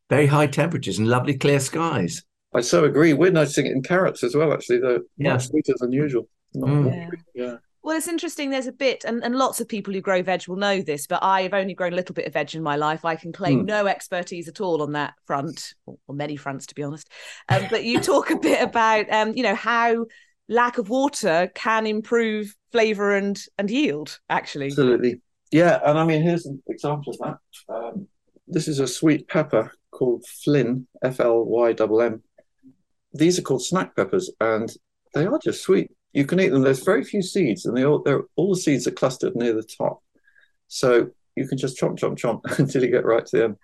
very 0.10 0.26
high 0.26 0.48
temperatures 0.48 0.98
and 0.98 1.08
lovely 1.08 1.38
clear 1.38 1.60
skies. 1.60 2.24
I 2.56 2.62
so 2.62 2.86
agree. 2.86 3.14
We're 3.14 3.32
noticing 3.32 3.66
it 3.66 3.74
in 3.74 3.84
carrots 3.84 4.24
as 4.24 4.36
well. 4.36 4.54
Actually, 4.54 4.80
they're 4.80 5.00
yeah. 5.18 5.34
much 5.34 5.48
sweeter 5.48 5.74
than 5.80 5.92
usual. 5.92 6.28
Mm. 6.56 7.12
Yeah. 7.36 7.44
yeah. 7.44 7.56
Well, 7.84 7.96
it's 7.96 8.08
interesting. 8.08 8.50
There's 8.50 8.66
a 8.66 8.72
bit, 8.72 9.04
and, 9.04 9.24
and 9.24 9.36
lots 9.36 9.62
of 9.62 9.68
people 9.68 9.94
who 9.94 10.02
grow 10.02 10.24
veg 10.24 10.48
will 10.48 10.56
know 10.56 10.82
this, 10.82 11.06
but 11.06 11.20
I've 11.22 11.54
only 11.54 11.76
grown 11.76 11.94
a 11.94 11.96
little 11.96 12.16
bit 12.16 12.26
of 12.26 12.34
veg 12.34 12.56
in 12.56 12.64
my 12.64 12.78
life. 12.78 13.06
I 13.06 13.16
can 13.16 13.32
claim 13.32 13.62
mm. 13.62 13.66
no 13.66 13.86
expertise 13.86 14.48
at 14.48 14.60
all 14.60 14.82
on 14.82 14.94
that 14.94 15.14
front, 15.26 15.76
or, 15.86 15.98
or 16.08 16.16
many 16.16 16.36
fronts, 16.36 16.66
to 16.66 16.74
be 16.74 16.82
honest. 16.82 17.08
Um, 17.48 17.68
but 17.70 17.84
you 17.84 18.00
talk 18.00 18.32
a 18.32 18.40
bit 18.40 18.62
about, 18.64 19.12
um, 19.12 19.34
you 19.36 19.44
know, 19.44 19.54
how 19.54 20.08
lack 20.50 20.80
of 20.80 20.90
water 20.90 21.52
can 21.54 21.86
improve 21.86 22.56
flavour 22.72 23.16
and 23.16 23.40
and 23.60 23.70
yield. 23.70 24.20
Actually, 24.30 24.68
absolutely, 24.68 25.22
yeah. 25.52 25.80
And 25.86 26.00
I 26.00 26.06
mean, 26.06 26.24
here's 26.24 26.48
an 26.48 26.64
example 26.68 27.14
of 27.14 27.20
that. 27.20 27.74
Um, 27.74 28.08
this 28.48 28.68
is 28.68 28.80
a 28.80 28.88
sweet 28.88 29.28
pepper 29.28 29.72
called 29.92 30.26
Flynn, 30.44 30.88
F 31.04 31.20
L 31.20 31.46
Y 31.46 31.76
M 31.80 32.02
M 32.02 32.24
these 33.16 33.40
are 33.40 33.44
called 33.44 33.64
snack 33.64 33.96
peppers, 33.96 34.30
and 34.40 34.74
they 35.14 35.26
are 35.26 35.40
just 35.44 35.64
sweet. 35.64 35.92
You 36.14 36.26
can 36.26 36.40
eat 36.40 36.50
them. 36.50 36.62
There's 36.62 36.84
very 36.84 37.04
few 37.04 37.22
seeds, 37.22 37.66
and 37.66 37.76
they 37.76 37.86
all 37.86 38.04
all 38.36 38.54
the 38.54 38.60
seeds 38.60 38.88
are 38.88 38.92
clustered 38.92 39.36
near 39.36 39.54
the 39.54 39.64
top, 39.64 40.02
so 40.68 41.10
you 41.36 41.48
can 41.48 41.58
just 41.58 41.80
chomp 41.80 42.00
chomp 42.00 42.18
chomp 42.18 42.60
until 42.60 42.84
you 42.84 42.92
get 42.92 43.06
right 43.06 43.26
to 43.26 43.38
the 43.38 43.44
end. 43.46 43.58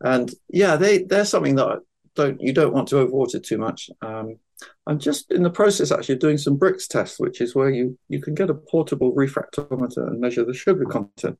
And 0.00 0.34
yeah, 0.48 0.76
they 0.76 1.02
they're 1.02 1.24
something 1.24 1.56
that 1.56 1.80
don't 2.14 2.40
you 2.40 2.52
don't 2.52 2.74
want 2.74 2.88
to 2.88 2.96
overwater 2.96 3.42
too 3.42 3.58
much. 3.58 3.90
Um, 4.02 4.38
I'm 4.86 4.98
just 4.98 5.30
in 5.30 5.42
the 5.42 5.50
process 5.50 5.92
actually 5.92 6.14
of 6.14 6.20
doing 6.20 6.38
some 6.38 6.58
Brix 6.58 6.88
tests, 6.88 7.20
which 7.20 7.40
is 7.40 7.54
where 7.54 7.70
you 7.70 7.98
you 8.08 8.20
can 8.20 8.34
get 8.34 8.50
a 8.50 8.54
portable 8.54 9.14
refractometer 9.14 10.06
and 10.06 10.20
measure 10.20 10.44
the 10.44 10.54
sugar 10.54 10.86
content. 10.86 11.38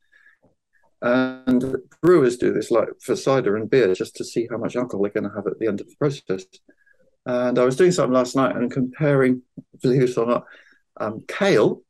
And 1.03 1.77
brewers 2.03 2.39
do 2.39 2.53
this 2.53 2.71
like 2.71 2.89
for 3.01 3.17
cider 3.17 3.57
and 3.57 3.69
beer 3.69 3.95
just 3.95 4.17
to 4.17 4.25
see 4.25 4.49
how 4.51 4.57
much 4.57 4.77
alcohol 4.77 5.03
they're 5.03 5.13
going 5.13 5.29
to 5.29 5.37
have 5.37 5.47
at 5.47 5.59
the 5.59 5.67
end 5.67 5.81
of 5.81 5.89
the 5.89 5.97
process. 5.97 6.45
And 7.27 7.59
I 7.59 7.65
was 7.65 7.77
doing 7.77 7.91
something 7.91 8.15
last 8.15 8.37
night 8.37 8.55
and 8.55 8.71
comparing, 8.71 9.43
believe 9.83 10.03
it 10.03 10.17
or 10.17 10.27
not, 10.27 10.45
um, 10.99 11.25
kale. 11.27 11.83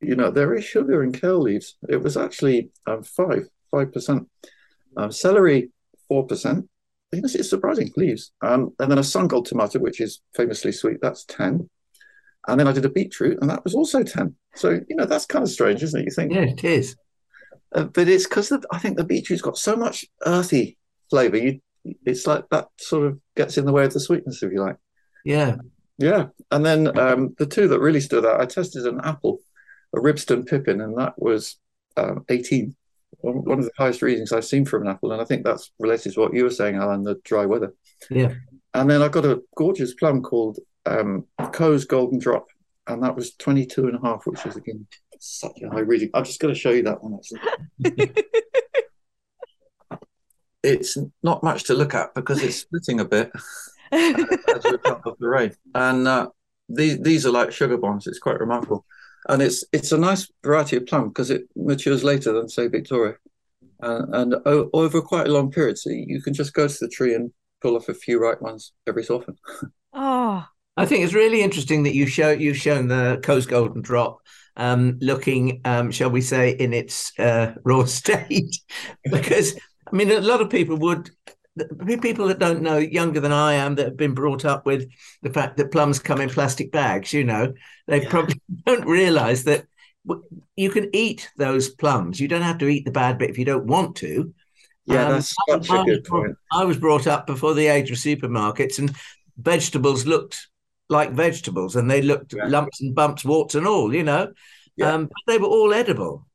You 0.00 0.16
know, 0.16 0.30
there 0.30 0.54
is 0.54 0.64
sugar 0.64 1.02
in 1.02 1.12
kale 1.12 1.40
leaves. 1.40 1.76
It 1.88 2.02
was 2.02 2.16
actually 2.16 2.70
um, 2.86 3.02
five, 3.02 3.46
five 3.70 3.92
percent. 3.92 4.28
Um, 4.96 5.12
celery, 5.12 5.70
four 6.08 6.26
percent. 6.26 6.68
It's 7.12 7.48
surprising 7.48 7.92
leaves. 7.96 8.32
Um, 8.42 8.72
and 8.78 8.90
then 8.90 8.98
a 8.98 9.02
Sungold 9.02 9.46
tomato, 9.46 9.78
which 9.78 10.00
is 10.00 10.20
famously 10.34 10.72
sweet, 10.72 10.98
that's 11.02 11.24
ten. 11.24 11.68
And 12.48 12.60
then 12.60 12.68
I 12.68 12.72
did 12.72 12.84
a 12.84 12.90
beetroot, 12.90 13.38
and 13.40 13.50
that 13.50 13.64
was 13.64 13.74
also 13.74 14.02
ten. 14.02 14.34
So 14.54 14.80
you 14.88 14.96
know 14.96 15.04
that's 15.04 15.26
kind 15.26 15.42
of 15.42 15.50
strange, 15.50 15.82
isn't 15.82 16.00
it? 16.00 16.04
You 16.04 16.10
think? 16.10 16.32
Yeah, 16.32 16.42
it 16.42 16.64
is. 16.64 16.96
Uh, 17.74 17.84
but 17.84 18.08
it's 18.08 18.26
because 18.26 18.52
I 18.70 18.78
think 18.78 18.96
the 18.96 19.04
beetroot's 19.04 19.42
got 19.42 19.58
so 19.58 19.76
much 19.76 20.06
earthy 20.24 20.78
flavour. 21.10 21.36
You, 21.36 21.60
it's 22.04 22.26
like 22.26 22.48
that 22.50 22.68
sort 22.78 23.06
of 23.06 23.18
gets 23.36 23.58
in 23.58 23.66
the 23.66 23.72
way 23.72 23.84
of 23.84 23.92
the 23.92 24.00
sweetness, 24.00 24.42
if 24.42 24.52
you 24.52 24.60
like. 24.60 24.76
Yeah. 25.24 25.56
Yeah. 25.98 26.26
And 26.50 26.64
then 26.64 26.98
um, 26.98 27.34
the 27.38 27.46
two 27.46 27.68
that 27.68 27.80
really 27.80 28.00
stood 28.00 28.26
out, 28.26 28.40
I 28.40 28.46
tested 28.46 28.86
an 28.86 29.00
apple, 29.02 29.38
a 29.94 30.00
Ribston 30.00 30.46
Pippin, 30.46 30.80
and 30.80 30.96
that 30.98 31.14
was 31.16 31.56
um, 31.96 32.24
18. 32.28 32.74
One 33.20 33.58
of 33.58 33.64
the 33.64 33.72
highest 33.78 34.02
readings 34.02 34.30
I've 34.30 34.44
seen 34.44 34.64
from 34.64 34.82
an 34.82 34.88
apple. 34.88 35.12
And 35.12 35.20
I 35.20 35.24
think 35.24 35.44
that's 35.44 35.72
related 35.78 36.14
to 36.14 36.20
what 36.20 36.34
you 36.34 36.44
were 36.44 36.50
saying, 36.50 36.76
Alan, 36.76 37.02
the 37.02 37.16
dry 37.24 37.46
weather. 37.46 37.74
Yeah. 38.10 38.34
And 38.74 38.90
then 38.90 39.02
I 39.02 39.08
got 39.08 39.24
a 39.24 39.42
gorgeous 39.56 39.94
plum 39.94 40.22
called 40.22 40.58
um, 40.84 41.26
Coe's 41.52 41.84
Golden 41.84 42.18
Drop, 42.18 42.46
and 42.86 43.02
that 43.02 43.16
was 43.16 43.34
22 43.36 43.88
and 43.88 43.96
a 43.96 44.00
half, 44.00 44.26
which 44.26 44.44
is 44.46 44.56
again 44.56 44.86
such 45.18 45.62
a 45.62 45.70
high 45.70 45.80
reading. 45.80 46.10
I'm 46.14 46.24
just 46.24 46.40
going 46.40 46.54
to 46.54 46.60
show 46.60 46.70
you 46.70 46.82
that 46.84 47.02
one 47.02 47.14
actually. 47.14 48.12
it's 50.66 50.96
not 51.22 51.42
much 51.42 51.64
to 51.64 51.74
look 51.74 51.94
at 51.94 52.14
because 52.14 52.42
it's 52.42 52.56
splitting 52.56 53.00
a 53.00 53.04
bit 53.04 53.30
as 53.92 54.64
we 54.64 54.78
come 54.78 55.00
off 55.04 55.18
the 55.18 55.28
rain. 55.28 55.52
And 55.74 56.06
uh, 56.08 56.28
these 56.68 56.98
these 57.00 57.26
are 57.26 57.30
like 57.30 57.52
sugar 57.52 57.78
bombs. 57.78 58.06
It's 58.06 58.18
quite 58.18 58.40
remarkable, 58.40 58.84
and 59.28 59.42
it's 59.42 59.64
it's 59.72 59.92
a 59.92 59.98
nice 59.98 60.30
variety 60.44 60.76
of 60.76 60.86
plum 60.86 61.08
because 61.08 61.30
it 61.30 61.44
matures 61.54 62.04
later 62.04 62.32
than 62.32 62.48
say 62.48 62.66
Victoria, 62.68 63.14
uh, 63.82 64.02
and 64.12 64.34
o- 64.44 64.70
over 64.72 65.00
quite 65.00 65.28
a 65.28 65.32
long 65.32 65.50
period. 65.50 65.78
So 65.78 65.90
you 65.90 66.20
can 66.20 66.34
just 66.34 66.52
go 66.52 66.66
to 66.66 66.78
the 66.80 66.88
tree 66.88 67.14
and 67.14 67.32
pull 67.62 67.76
off 67.76 67.88
a 67.88 67.94
few 67.94 68.20
right 68.20 68.40
ones 68.40 68.72
every 68.86 69.04
so 69.04 69.16
often. 69.16 69.36
oh. 69.92 70.46
I 70.78 70.84
think 70.84 71.04
it's 71.04 71.14
really 71.14 71.40
interesting 71.40 71.84
that 71.84 71.94
you 71.94 72.04
show 72.04 72.28
you've 72.28 72.58
shown 72.58 72.88
the 72.88 73.18
Coe's 73.22 73.46
Golden 73.46 73.80
Drop 73.80 74.18
um, 74.56 74.98
looking, 75.00 75.60
um, 75.64 75.90
shall 75.90 76.10
we 76.10 76.20
say, 76.20 76.50
in 76.50 76.72
its 76.72 77.18
uh, 77.18 77.54
raw 77.64 77.84
state, 77.86 78.56
because 79.10 79.58
I 79.90 79.94
mean, 79.94 80.10
a 80.10 80.20
lot 80.20 80.40
of 80.40 80.50
people 80.50 80.76
would 80.78 81.10
people 82.02 82.28
that 82.28 82.38
don't 82.38 82.60
know 82.60 82.76
younger 82.76 83.20
than 83.20 83.32
I 83.32 83.54
am 83.54 83.76
that 83.76 83.86
have 83.86 83.96
been 83.96 84.14
brought 84.14 84.44
up 84.44 84.66
with 84.66 84.90
the 85.22 85.30
fact 85.30 85.56
that 85.56 85.72
plums 85.72 85.98
come 85.98 86.20
in 86.20 86.28
plastic 86.28 86.70
bags, 86.70 87.12
you 87.12 87.24
know, 87.24 87.54
they 87.86 88.02
yeah. 88.02 88.10
probably 88.10 88.40
don't 88.66 88.86
realize 88.86 89.44
that 89.44 89.66
you 90.54 90.70
can 90.70 90.90
eat 90.94 91.30
those 91.36 91.70
plums. 91.70 92.20
You 92.20 92.28
don't 92.28 92.42
have 92.42 92.58
to 92.58 92.68
eat 92.68 92.84
the 92.84 92.90
bad 92.90 93.18
bit 93.18 93.30
if 93.30 93.38
you 93.38 93.44
don't 93.44 93.66
want 93.66 93.96
to. 93.96 94.34
Yeah, 94.84 95.06
um, 95.06 95.12
that's 95.12 95.34
such 95.48 95.70
I, 95.70 95.82
a 95.82 95.84
good 95.84 96.04
point. 96.04 96.36
I 96.52 96.64
was 96.64 96.76
brought 96.76 97.06
up 97.06 97.26
before 97.26 97.54
the 97.54 97.66
age 97.66 97.90
of 97.90 97.96
supermarkets, 97.96 98.78
and 98.78 98.94
vegetables 99.36 100.06
looked 100.06 100.48
like 100.88 101.12
vegetables 101.12 101.76
and 101.76 101.90
they 101.90 102.02
looked 102.02 102.32
yeah. 102.32 102.46
lumps 102.46 102.80
and 102.80 102.94
bumps, 102.94 103.24
warts 103.24 103.54
and 103.54 103.66
all, 103.66 103.92
you 103.94 104.04
know. 104.04 104.32
Yeah. 104.76 104.92
Um, 104.92 105.06
but 105.06 105.32
they 105.32 105.38
were 105.38 105.48
all 105.48 105.72
edible. 105.72 106.26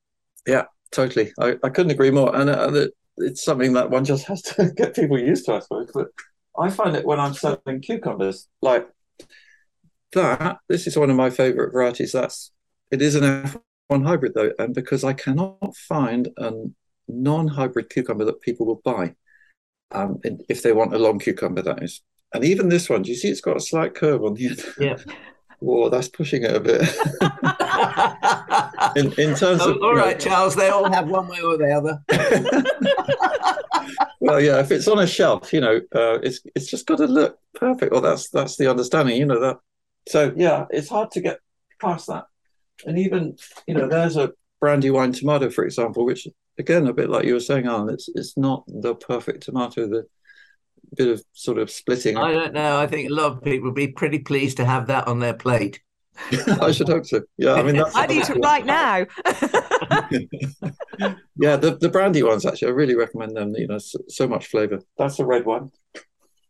Yeah, 0.46 0.64
totally. 0.92 1.32
I, 1.40 1.56
I 1.64 1.70
couldn't 1.70 1.92
agree 1.92 2.12
more. 2.12 2.36
And 2.36 2.50
uh, 2.50 2.88
it's 3.22 3.44
something 3.44 3.74
that 3.74 3.90
one 3.90 4.06
just 4.06 4.26
has 4.26 4.42
to 4.44 4.72
get 4.76 4.96
people 4.96 5.20
used 5.20 5.46
to, 5.46 5.56
I 5.56 5.60
suppose. 5.60 5.92
But 5.94 6.08
I 6.60 6.70
find 6.70 6.96
it 6.96 7.06
when 7.06 7.20
I'm 7.20 7.34
selling 7.34 7.82
cucumbers, 7.82 8.48
like 8.62 8.88
that. 10.14 10.58
This 10.68 10.88
is 10.88 10.98
one 10.98 11.10
of 11.10 11.16
my 11.16 11.30
favorite 11.30 11.72
varieties. 11.72 12.12
That's 12.12 12.52
it 12.92 13.02
is 13.02 13.16
an 13.16 13.24
F1 13.90 14.06
hybrid 14.06 14.34
though, 14.34 14.52
and 14.60 14.74
because 14.74 15.04
I 15.04 15.14
cannot 15.14 15.76
find 15.76 16.30
a 16.38 16.52
non-hybrid 17.08 17.90
cucumber 17.90 18.26
that 18.26 18.42
people 18.42 18.66
will 18.66 18.82
buy, 18.84 19.16
um, 19.92 20.20
if 20.50 20.62
they 20.62 20.74
want 20.74 20.94
a 20.94 21.00
long 21.00 21.20
cucumber, 21.20 21.62
that 21.62 21.84
is. 21.84 22.02
And 22.34 22.44
even 22.46 22.70
this 22.70 22.90
one, 22.90 23.02
do 23.02 23.10
you 23.10 23.18
see 23.18 23.30
it's 23.30 23.42
got 23.42 23.58
a 23.58 23.62
slight 23.62 23.94
curve 23.94 24.24
on 24.24 24.36
the 24.36 24.48
end? 24.48 24.64
Yeah. 24.80 24.98
Whoa, 25.62 25.90
that's 25.90 26.08
pushing 26.08 26.44
it 26.44 26.56
a 26.56 26.60
bit. 26.60 26.82
in, 28.96 29.14
in 29.20 29.36
terms 29.36 29.62
oh, 29.62 29.76
of 29.76 29.84
all 29.84 29.94
right, 29.94 30.18
know, 30.18 30.26
Charles, 30.26 30.56
they 30.56 30.70
all 30.70 30.92
have 30.92 31.08
one 31.08 31.28
way 31.28 31.40
or 31.40 31.56
the 31.56 31.72
other. 31.72 32.02
well, 34.20 34.42
yeah, 34.42 34.60
if 34.60 34.72
it's 34.72 34.88
on 34.88 34.98
a 34.98 35.06
shelf, 35.06 35.54
you 35.54 35.62
know, 35.62 35.80
uh, 35.94 36.18
it's 36.24 36.40
it's 36.56 36.66
just 36.66 36.88
got 36.88 36.98
to 36.98 37.06
look 37.06 37.38
perfect. 37.54 37.92
Well, 37.92 38.02
that's 38.02 38.32
that's 38.32 38.58
the 38.58 38.72
understanding, 38.72 39.18
you 39.18 39.28
know 39.28 39.40
that. 39.40 39.60
So 40.10 40.34
yeah, 40.36 40.66
it's 40.72 40.90
hard 40.90 41.12
to 41.12 41.22
get 41.22 41.38
past 41.80 42.08
that. 42.08 42.26
And 42.88 42.98
even 42.98 43.38
you 43.68 43.76
know, 43.76 43.88
there's 43.88 44.18
a 44.18 44.32
Brandywine 44.60 45.12
tomato, 45.12 45.52
for 45.52 45.64
example, 45.64 46.06
which 46.06 46.28
again, 46.58 46.88
a 46.88 46.94
bit 46.94 47.12
like 47.12 47.26
you 47.26 47.36
were 47.36 47.40
saying, 47.40 47.68
Alan, 47.68 47.94
it's 47.94 48.10
it's 48.16 48.36
not 48.36 48.64
the 48.68 48.96
perfect 48.96 49.44
tomato. 49.44 49.88
The 49.88 50.08
bit 50.96 51.08
of 51.08 51.24
sort 51.34 51.58
of 51.58 51.70
splitting. 51.70 52.18
I 52.18 52.32
don't 52.34 52.54
know. 52.54 52.80
I 52.80 52.88
think 52.88 53.10
a 53.10 53.14
lot 53.14 53.32
of 53.32 53.44
people 53.44 53.70
would 53.70 53.76
be 53.76 53.88
pretty 53.88 54.20
pleased 54.20 54.58
to 54.58 54.66
have 54.66 54.88
that 54.88 55.08
on 55.08 55.20
their 55.20 55.34
plate. 55.34 55.82
I 56.62 56.72
should 56.72 56.90
hope 56.90 57.06
so. 57.06 57.22
Yeah, 57.38 57.54
I 57.54 57.64
mean, 57.64 57.78
that's 57.78 57.96
I 57.96 58.06
need 58.06 58.24
to 58.26 58.34
right 58.36 58.66
now. 58.66 59.06
yeah, 61.38 61.56
the, 61.56 61.78
the 61.80 61.90
Brandywines 61.90 62.46
actually, 62.46 62.68
I 62.68 62.72
really 62.72 62.96
recommend 62.96 63.36
them. 63.36 63.56
You 63.56 63.68
know, 63.68 63.78
so, 63.78 64.00
so 64.08 64.28
much 64.28 64.48
flavour. 64.48 64.82
That's 64.98 65.18
the 65.18 65.26
red 65.26 65.46
one, 65.46 65.72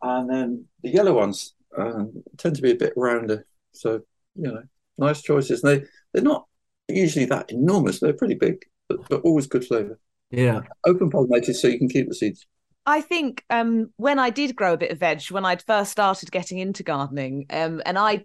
and 0.01 0.29
then 0.29 0.65
the 0.83 0.89
yellow 0.89 1.13
ones 1.13 1.53
um, 1.77 2.23
tend 2.37 2.55
to 2.55 2.61
be 2.61 2.71
a 2.71 2.75
bit 2.75 2.93
rounder. 2.95 3.45
So 3.71 4.01
you 4.35 4.51
know, 4.51 4.63
nice 4.97 5.21
choices. 5.21 5.63
And 5.63 5.81
they 5.81 5.85
they're 6.13 6.23
not 6.23 6.47
usually 6.89 7.25
that 7.25 7.51
enormous. 7.51 7.99
They're 7.99 8.13
pretty 8.13 8.35
big, 8.35 8.63
but, 8.89 9.07
but 9.09 9.21
always 9.21 9.47
good 9.47 9.65
flavour. 9.65 9.99
Yeah, 10.31 10.61
open 10.85 11.11
pollinated, 11.11 11.55
so 11.55 11.67
you 11.67 11.77
can 11.77 11.89
keep 11.89 12.07
the 12.07 12.15
seeds. 12.15 12.45
I 12.85 13.01
think 13.01 13.43
um, 13.49 13.91
when 13.97 14.17
I 14.17 14.31
did 14.31 14.55
grow 14.55 14.73
a 14.73 14.77
bit 14.77 14.91
of 14.91 14.99
veg, 14.99 15.23
when 15.29 15.45
I'd 15.45 15.61
first 15.61 15.91
started 15.91 16.31
getting 16.31 16.57
into 16.57 16.83
gardening, 16.83 17.45
um, 17.49 17.81
and 17.85 17.97
I 17.97 18.23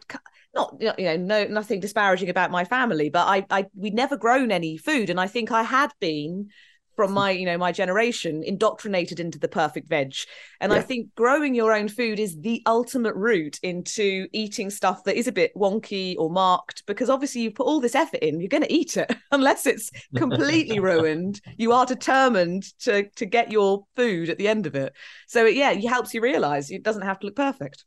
not 0.54 0.76
you 0.80 0.92
know 0.98 1.16
no 1.16 1.44
nothing 1.44 1.80
disparaging 1.80 2.30
about 2.30 2.50
my 2.50 2.64
family, 2.64 3.10
but 3.10 3.26
I 3.26 3.46
I 3.50 3.66
we'd 3.74 3.94
never 3.94 4.16
grown 4.16 4.50
any 4.50 4.78
food, 4.78 5.10
and 5.10 5.20
I 5.20 5.26
think 5.26 5.52
I 5.52 5.62
had 5.62 5.92
been 6.00 6.48
from 6.96 7.10
hmm. 7.10 7.14
my 7.14 7.30
you 7.30 7.46
know 7.46 7.58
my 7.58 7.70
generation 7.70 8.42
indoctrinated 8.42 9.20
into 9.20 9.38
the 9.38 9.48
perfect 9.48 9.88
veg. 9.88 10.14
And 10.60 10.72
yeah. 10.72 10.78
i 10.78 10.80
think 10.82 11.14
growing 11.14 11.54
your 11.54 11.72
own 11.72 11.88
food 11.88 12.18
is 12.18 12.40
the 12.40 12.62
ultimate 12.66 13.14
route 13.14 13.60
into 13.62 14.26
eating 14.32 14.70
stuff 14.70 15.04
that 15.04 15.16
is 15.16 15.28
a 15.28 15.32
bit 15.32 15.54
wonky 15.54 16.16
or 16.18 16.30
marked 16.30 16.84
because 16.86 17.10
obviously 17.10 17.42
you 17.42 17.50
put 17.50 17.66
all 17.66 17.80
this 17.80 17.94
effort 17.94 18.20
in 18.20 18.40
you're 18.40 18.48
going 18.48 18.62
to 18.62 18.72
eat 18.72 18.96
it. 18.96 19.14
Unless 19.30 19.66
it's 19.66 19.90
completely 20.16 20.80
ruined 20.90 21.40
you 21.56 21.72
are 21.72 21.86
determined 21.86 22.64
to 22.80 23.08
to 23.10 23.26
get 23.26 23.52
your 23.52 23.84
food 23.94 24.28
at 24.30 24.38
the 24.38 24.48
end 24.48 24.66
of 24.66 24.74
it. 24.74 24.92
So 25.28 25.46
it, 25.46 25.54
yeah 25.54 25.72
it 25.72 25.86
helps 25.86 26.14
you 26.14 26.20
realize 26.20 26.70
it 26.70 26.82
doesn't 26.82 27.02
have 27.02 27.18
to 27.20 27.26
look 27.26 27.36
perfect. 27.36 27.84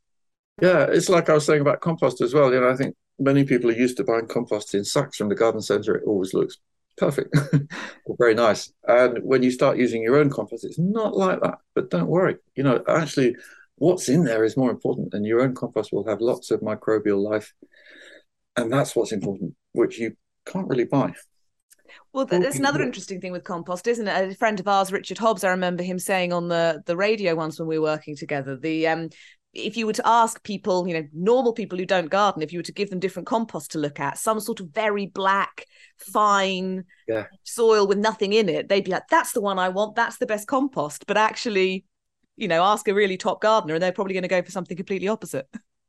Yeah 0.62 0.86
it's 0.90 1.10
like 1.10 1.30
i 1.30 1.34
was 1.34 1.46
saying 1.46 1.62
about 1.62 1.82
compost 1.82 2.22
as 2.22 2.34
well. 2.34 2.54
You 2.54 2.62
know 2.62 2.70
i 2.70 2.76
think 2.76 2.96
many 3.18 3.44
people 3.44 3.70
are 3.70 3.76
used 3.76 3.98
to 3.98 4.04
buying 4.04 4.28
compost 4.28 4.74
in 4.74 4.86
sacks 4.86 5.18
from 5.18 5.30
the 5.30 5.36
garden 5.36 5.62
centre. 5.62 5.96
It 5.96 6.04
always 6.06 6.34
looks 6.34 6.58
perfect. 7.00 7.36
Very 8.18 8.36
nice. 8.36 8.72
And 8.88 9.20
when 9.24 9.44
you 9.44 9.52
start 9.52 9.78
using 9.78 10.02
your 10.02 10.18
own 10.18 10.30
compost 10.30 10.66
it's 10.66 10.80
not 10.80 11.16
like 11.16 11.42
that. 11.42 11.60
But 11.76 11.90
don't 11.90 12.08
worry. 12.08 12.38
You 12.56 12.64
know 12.64 12.84
actually 12.88 13.36
what's 13.76 14.10
in 14.10 14.24
there 14.24 14.44
is 14.44 14.58
more 14.58 14.70
important 14.70 15.14
and 15.14 15.26
your 15.26 15.42
own 15.42 15.56
compost 15.56 15.94
will 15.94 16.08
have 16.08 16.22
lots 16.22 16.52
of 16.52 16.62
microbial 16.62 17.22
life. 17.22 17.54
And 18.56 18.72
that's 18.72 18.96
what's 18.96 19.12
important 19.12 19.56
which 19.72 20.00
you 20.00 20.16
can't 20.46 20.68
really 20.68 20.86
buy. 20.86 21.14
Well, 22.14 22.26
that's 22.26 22.58
another 22.58 22.82
interesting 22.82 23.22
thing 23.22 23.32
with 23.32 23.44
compost, 23.44 23.88
isn't 23.88 24.08
it? 24.08 24.32
A 24.32 24.36
friend 24.36 24.60
of 24.60 24.68
ours, 24.68 24.92
Richard 24.92 25.18
Hobbs, 25.18 25.44
I 25.44 25.50
remember 25.50 25.84
him 25.84 26.00
saying 26.00 26.34
on 26.34 26.48
the 26.48 26.82
the 26.86 26.98
radio 26.98 27.36
once 27.36 27.60
when 27.60 27.68
we 27.68 27.78
were 27.78 27.90
working 27.90 28.16
together, 28.16 28.58
the 28.58 28.88
um, 28.88 29.10
if 29.54 29.76
you 29.76 29.88
were 29.88 29.94
to 29.94 30.08
ask 30.08 30.44
people, 30.44 30.88
you 30.88 30.94
know, 30.94 31.08
normal 31.14 31.54
people 31.54 31.78
who 31.78 31.86
don't 31.86 32.10
garden, 32.10 32.42
if 32.42 32.54
you 32.54 32.60
were 32.60 32.64
to 32.64 32.72
give 32.72 32.90
them 32.90 33.00
different 33.00 33.28
compost 33.28 33.72
to 33.72 33.80
look 33.80 34.00
at, 34.00 34.18
some 34.18 34.40
sort 34.40 34.60
of 34.60 34.70
very 34.70 35.08
black, 35.08 35.66
fine 35.98 36.84
yeah. 37.08 37.26
soil 37.44 37.88
with 37.88 37.98
nothing 37.98 38.34
in 38.34 38.48
it, 38.48 38.70
they'd 38.70 38.84
be 38.84 38.92
like, 38.92 39.08
that's 39.10 39.32
the 39.32 39.42
one 39.42 39.58
I 39.58 39.70
want. 39.70 39.96
That's 39.96 40.18
the 40.18 40.28
best 40.28 40.48
compost. 40.48 41.06
But 41.08 41.18
actually, 41.18 41.86
you 42.38 42.48
know, 42.48 42.64
ask 42.64 42.88
a 42.88 42.94
really 42.94 43.18
top 43.18 43.42
gardener 43.42 43.74
and 43.74 43.84
they're 43.84 43.92
probably 43.92 44.14
going 44.14 44.24
to 44.24 44.30
go 44.30 44.42
for 44.42 44.52
something 44.52 44.78
completely 44.78 45.08
opposite. 45.08 45.48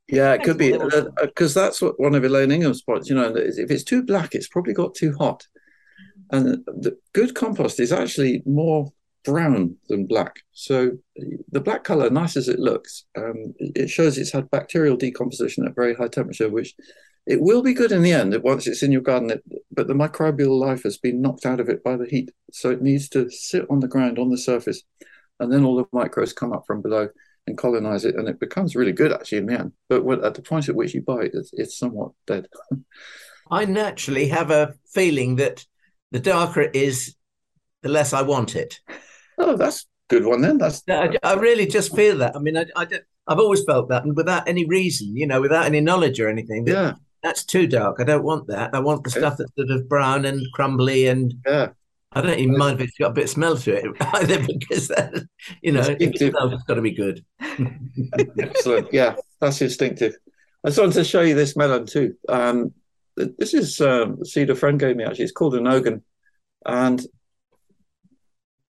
Yeah, 0.08 0.32
it 0.32 0.42
could 0.42 0.58
be 0.58 0.72
because 0.72 1.56
uh, 1.56 1.60
that's 1.60 1.80
what 1.80 2.00
one 2.00 2.16
of 2.16 2.24
Elaine 2.24 2.50
Ingham's 2.50 2.82
points. 2.82 3.08
You 3.08 3.14
know, 3.14 3.32
if 3.36 3.70
it's 3.70 3.84
too 3.84 4.02
black, 4.02 4.34
it's 4.34 4.48
probably 4.48 4.72
got 4.72 4.94
too 4.94 5.14
hot. 5.16 5.46
And 6.32 6.64
the 6.66 6.98
good 7.12 7.34
compost 7.34 7.78
is 7.78 7.92
actually 7.92 8.42
more 8.44 8.92
brown 9.24 9.76
than 9.88 10.06
black. 10.06 10.40
So 10.52 10.92
the 11.50 11.60
black 11.60 11.84
color, 11.84 12.10
nice 12.10 12.36
as 12.36 12.48
it 12.48 12.58
looks, 12.58 13.04
um, 13.16 13.54
it 13.58 13.88
shows 13.88 14.18
it's 14.18 14.32
had 14.32 14.50
bacterial 14.50 14.96
decomposition 14.96 15.66
at 15.66 15.74
very 15.74 15.94
high 15.94 16.08
temperature, 16.08 16.48
which 16.48 16.74
it 17.26 17.40
will 17.40 17.62
be 17.62 17.74
good 17.74 17.92
in 17.92 18.02
the 18.02 18.12
end 18.12 18.36
once 18.42 18.66
it's 18.66 18.82
in 18.82 18.92
your 18.92 19.02
garden, 19.02 19.30
it, 19.30 19.44
but 19.70 19.86
the 19.86 19.94
microbial 19.94 20.58
life 20.58 20.82
has 20.82 20.98
been 20.98 21.20
knocked 21.20 21.46
out 21.46 21.60
of 21.60 21.68
it 21.68 21.84
by 21.84 21.96
the 21.96 22.06
heat. 22.06 22.30
So 22.52 22.70
it 22.70 22.82
needs 22.82 23.08
to 23.10 23.30
sit 23.30 23.66
on 23.70 23.80
the 23.80 23.88
ground 23.88 24.18
on 24.18 24.30
the 24.30 24.38
surface, 24.38 24.82
and 25.38 25.52
then 25.52 25.64
all 25.64 25.76
the 25.76 25.84
microbes 25.92 26.32
come 26.32 26.52
up 26.52 26.64
from 26.66 26.82
below 26.82 27.08
and 27.46 27.58
colonize 27.58 28.04
it, 28.04 28.16
and 28.16 28.28
it 28.28 28.40
becomes 28.40 28.74
really 28.74 28.92
good 28.92 29.12
actually 29.12 29.38
in 29.38 29.46
the 29.46 29.58
end. 29.58 29.72
But 29.88 30.04
when, 30.04 30.24
at 30.24 30.34
the 30.34 30.42
point 30.42 30.68
at 30.68 30.74
which 30.74 30.94
you 30.94 31.02
buy 31.02 31.22
it, 31.22 31.32
it's, 31.34 31.50
it's 31.52 31.78
somewhat 31.78 32.12
dead. 32.26 32.46
I 33.50 33.64
naturally 33.64 34.28
have 34.28 34.50
a 34.50 34.74
feeling 34.92 35.36
that 35.36 35.64
the 36.12 36.20
darker 36.20 36.62
it 36.62 36.76
is, 36.76 37.16
the 37.82 37.88
less 37.88 38.12
I 38.12 38.22
want 38.22 38.56
it. 38.56 38.80
Oh, 39.40 39.56
that's 39.56 39.86
good 40.08 40.24
one 40.24 40.42
then. 40.42 40.58
That's 40.58 40.82
I, 40.88 41.16
I 41.22 41.34
really 41.34 41.66
just 41.66 41.94
feel 41.94 42.18
that. 42.18 42.36
I 42.36 42.38
mean, 42.38 42.56
I, 42.56 42.66
I 42.76 42.86
have 43.28 43.38
always 43.38 43.64
felt 43.64 43.88
that, 43.88 44.04
and 44.04 44.16
without 44.16 44.48
any 44.48 44.66
reason, 44.66 45.16
you 45.16 45.26
know, 45.26 45.40
without 45.40 45.66
any 45.66 45.80
knowledge 45.80 46.20
or 46.20 46.28
anything. 46.28 46.66
Yeah, 46.66 46.94
that's 47.22 47.44
too 47.44 47.66
dark. 47.66 48.00
I 48.00 48.04
don't 48.04 48.24
want 48.24 48.46
that. 48.48 48.74
I 48.74 48.80
want 48.80 49.04
the 49.04 49.10
stuff 49.10 49.36
that's 49.38 49.54
sort 49.56 49.70
of 49.70 49.88
brown 49.88 50.24
and 50.24 50.44
crumbly 50.52 51.06
and 51.06 51.34
yeah. 51.46 51.68
I 52.12 52.22
don't 52.22 52.38
even 52.38 52.56
mind 52.56 52.80
if 52.80 52.88
it's 52.88 52.98
got 52.98 53.12
a 53.12 53.14
bit 53.14 53.24
of 53.24 53.30
smell 53.30 53.56
to 53.56 53.72
it 53.72 53.96
either, 54.14 54.44
because 54.44 54.88
that, 54.88 55.14
you 55.62 55.70
know, 55.70 55.82
smells, 55.82 56.52
it's 56.52 56.64
got 56.64 56.74
to 56.74 56.82
be 56.82 56.90
good. 56.90 57.24
Excellent. 58.38 58.92
Yeah, 58.92 59.14
that's 59.40 59.62
instinctive. 59.62 60.16
I 60.64 60.68
just 60.68 60.80
wanted 60.80 60.94
to 60.94 61.04
show 61.04 61.20
you 61.20 61.34
this 61.34 61.56
melon 61.56 61.86
too. 61.86 62.16
Um, 62.28 62.74
this 63.16 63.54
is 63.54 63.80
um, 63.80 64.24
seed 64.24 64.50
a 64.50 64.56
friend 64.56 64.80
gave 64.80 64.96
me 64.96 65.04
actually. 65.04 65.24
It's 65.24 65.32
called 65.32 65.54
an 65.54 65.64
Ogen, 65.64 66.02
and 66.66 67.00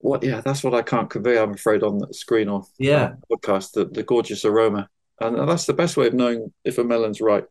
what? 0.01 0.22
Yeah, 0.22 0.40
that's 0.40 0.62
what 0.62 0.74
I 0.74 0.82
can't 0.82 1.09
convey. 1.09 1.38
I'm 1.38 1.55
afraid 1.55 1.82
on 1.82 1.98
the 1.98 2.12
screen 2.12 2.48
or 2.48 2.64
yeah 2.78 3.14
podcast. 3.30 3.72
The, 3.72 3.84
the 3.84 4.03
gorgeous 4.03 4.44
aroma, 4.44 4.88
and 5.20 5.48
that's 5.48 5.66
the 5.66 5.72
best 5.72 5.96
way 5.96 6.07
of 6.07 6.14
knowing 6.14 6.53
if 6.64 6.78
a 6.78 6.84
melon's 6.84 7.20
right. 7.20 7.44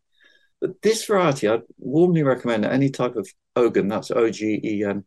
But 0.62 0.82
this 0.82 1.06
variety, 1.06 1.48
I'd 1.48 1.62
warmly 1.78 2.24
recommend 2.24 2.66
any 2.66 2.90
type 2.90 3.16
of 3.16 3.30
Ogen. 3.56 3.90
That's 3.90 4.12
O 4.12 4.30
G 4.30 4.60
E 4.64 4.84
N, 4.84 5.06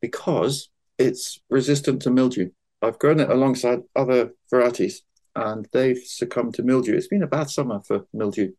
because 0.00 0.68
it's 0.98 1.40
resistant 1.48 2.02
to 2.02 2.10
mildew. 2.10 2.50
I've 2.82 2.98
grown 2.98 3.20
it 3.20 3.30
alongside 3.30 3.80
other 3.96 4.32
varieties, 4.50 5.02
and 5.34 5.66
they've 5.72 6.02
succumbed 6.04 6.54
to 6.54 6.62
mildew. 6.62 6.94
It's 6.94 7.08
been 7.08 7.22
a 7.22 7.28
bad 7.28 7.48
summer 7.48 7.80
for 7.86 8.06
mildew, 8.12 8.52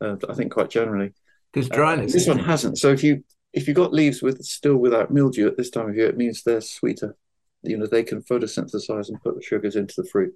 uh, 0.00 0.16
I 0.28 0.34
think, 0.34 0.52
quite 0.52 0.70
generally. 0.70 1.12
Because 1.52 1.68
dryness. 1.68 2.12
Uh, 2.12 2.18
this 2.18 2.28
one 2.28 2.38
hasn't. 2.38 2.78
So 2.78 2.90
if 2.90 3.04
you 3.04 3.24
if 3.52 3.68
you 3.68 3.74
got 3.74 3.92
leaves 3.92 4.22
with 4.22 4.42
still 4.44 4.76
without 4.76 5.10
mildew 5.10 5.46
at 5.46 5.56
this 5.56 5.70
time 5.70 5.88
of 5.88 5.96
year, 5.96 6.08
it 6.08 6.16
means 6.16 6.42
they're 6.42 6.60
sweeter. 6.60 7.16
You 7.62 7.76
know, 7.76 7.86
they 7.86 8.02
can 8.02 8.22
photosynthesize 8.22 9.08
and 9.08 9.20
put 9.22 9.34
the 9.34 9.42
sugars 9.42 9.76
into 9.76 9.94
the 9.96 10.08
fruit. 10.08 10.34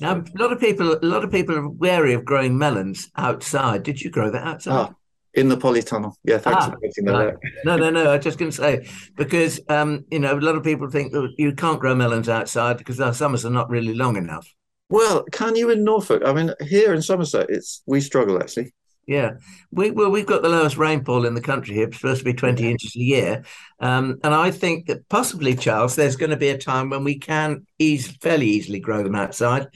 Now, 0.00 0.16
a 0.16 0.38
lot 0.40 0.52
of 0.52 0.60
people, 0.60 0.92
a 0.94 1.06
lot 1.06 1.24
of 1.24 1.32
people 1.32 1.56
are 1.56 1.68
wary 1.68 2.14
of 2.14 2.24
growing 2.24 2.56
melons 2.56 3.10
outside. 3.16 3.82
Did 3.82 4.00
you 4.00 4.10
grow 4.10 4.30
that 4.30 4.46
outside? 4.46 4.90
Ah, 4.90 4.94
in 5.34 5.48
the 5.48 5.56
polytunnel. 5.56 6.12
Yeah, 6.24 6.38
thanks 6.38 6.64
ah, 6.64 6.70
for 6.70 6.78
pointing 6.78 7.04
that 7.06 7.12
right. 7.12 7.34
out. 7.34 7.40
no, 7.64 7.76
no, 7.76 7.90
no. 7.90 8.10
I 8.10 8.16
was 8.16 8.24
just 8.24 8.38
going 8.38 8.50
to 8.50 8.56
say 8.56 8.88
because 9.16 9.60
um, 9.68 10.04
you 10.10 10.18
know 10.18 10.38
a 10.38 10.40
lot 10.40 10.56
of 10.56 10.62
people 10.62 10.88
think 10.88 11.12
that 11.12 11.32
you 11.36 11.52
can't 11.52 11.80
grow 11.80 11.94
melons 11.94 12.28
outside 12.28 12.78
because 12.78 13.00
our 13.00 13.14
summers 13.14 13.44
are 13.44 13.50
not 13.50 13.70
really 13.70 13.94
long 13.94 14.16
enough. 14.16 14.46
Well, 14.90 15.24
can 15.32 15.56
you 15.56 15.70
in 15.70 15.84
Norfolk? 15.84 16.22
I 16.24 16.32
mean, 16.32 16.54
here 16.62 16.94
in 16.94 17.02
Somerset, 17.02 17.50
it's 17.50 17.82
we 17.86 18.00
struggle 18.00 18.38
actually. 18.40 18.72
Yeah, 19.08 19.38
we 19.70 19.90
well 19.90 20.10
we've 20.10 20.26
got 20.26 20.42
the 20.42 20.50
lowest 20.50 20.76
rainfall 20.76 21.24
in 21.24 21.32
the 21.34 21.40
country 21.40 21.74
here. 21.74 21.88
It's 21.88 21.96
supposed 21.96 22.18
to 22.18 22.26
be 22.26 22.34
twenty 22.34 22.64
yeah. 22.64 22.70
inches 22.72 22.94
a 22.94 23.00
year, 23.00 23.44
um, 23.80 24.20
and 24.22 24.34
I 24.34 24.50
think 24.50 24.84
that 24.88 25.08
possibly, 25.08 25.56
Charles, 25.56 25.96
there's 25.96 26.16
going 26.16 26.28
to 26.28 26.36
be 26.36 26.50
a 26.50 26.58
time 26.58 26.90
when 26.90 27.04
we 27.04 27.18
can 27.18 27.66
ease 27.78 28.06
fairly 28.18 28.46
easily 28.46 28.80
grow 28.80 29.02
them 29.02 29.14
outside, 29.14 29.68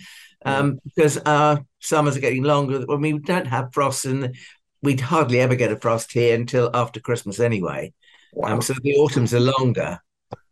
um, 0.45 0.72
yeah. 0.72 0.80
because 0.85 1.16
our 1.16 1.64
summers 1.80 2.14
are 2.14 2.20
getting 2.20 2.43
longer. 2.43 2.85
When 2.85 3.01
we 3.01 3.18
don't 3.20 3.47
have 3.47 3.72
frosts, 3.72 4.05
and 4.05 4.37
we'd 4.83 5.01
hardly 5.01 5.41
ever 5.41 5.55
get 5.55 5.72
a 5.72 5.76
frost 5.78 6.12
here 6.12 6.35
until 6.35 6.68
after 6.74 7.01
Christmas 7.01 7.41
anyway. 7.41 7.95
Wow. 8.35 8.53
Um, 8.53 8.61
so 8.61 8.74
the 8.83 8.97
autumns 8.97 9.33
are 9.33 9.41
longer. 9.41 9.99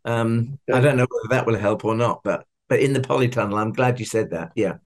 Um. 0.05 0.57
I 0.73 0.81
don't 0.81 0.97
know 0.97 1.05
whether 1.07 1.35
that 1.35 1.45
will 1.45 1.59
help 1.59 1.85
or 1.85 1.93
not, 1.93 2.23
but 2.23 2.47
but 2.67 2.79
in 2.79 2.93
the 2.93 3.01
polytunnel, 3.01 3.61
I'm 3.61 3.73
glad 3.73 3.99
you 3.99 4.07
said 4.07 4.31
that. 4.31 4.53
Yeah. 4.55 4.77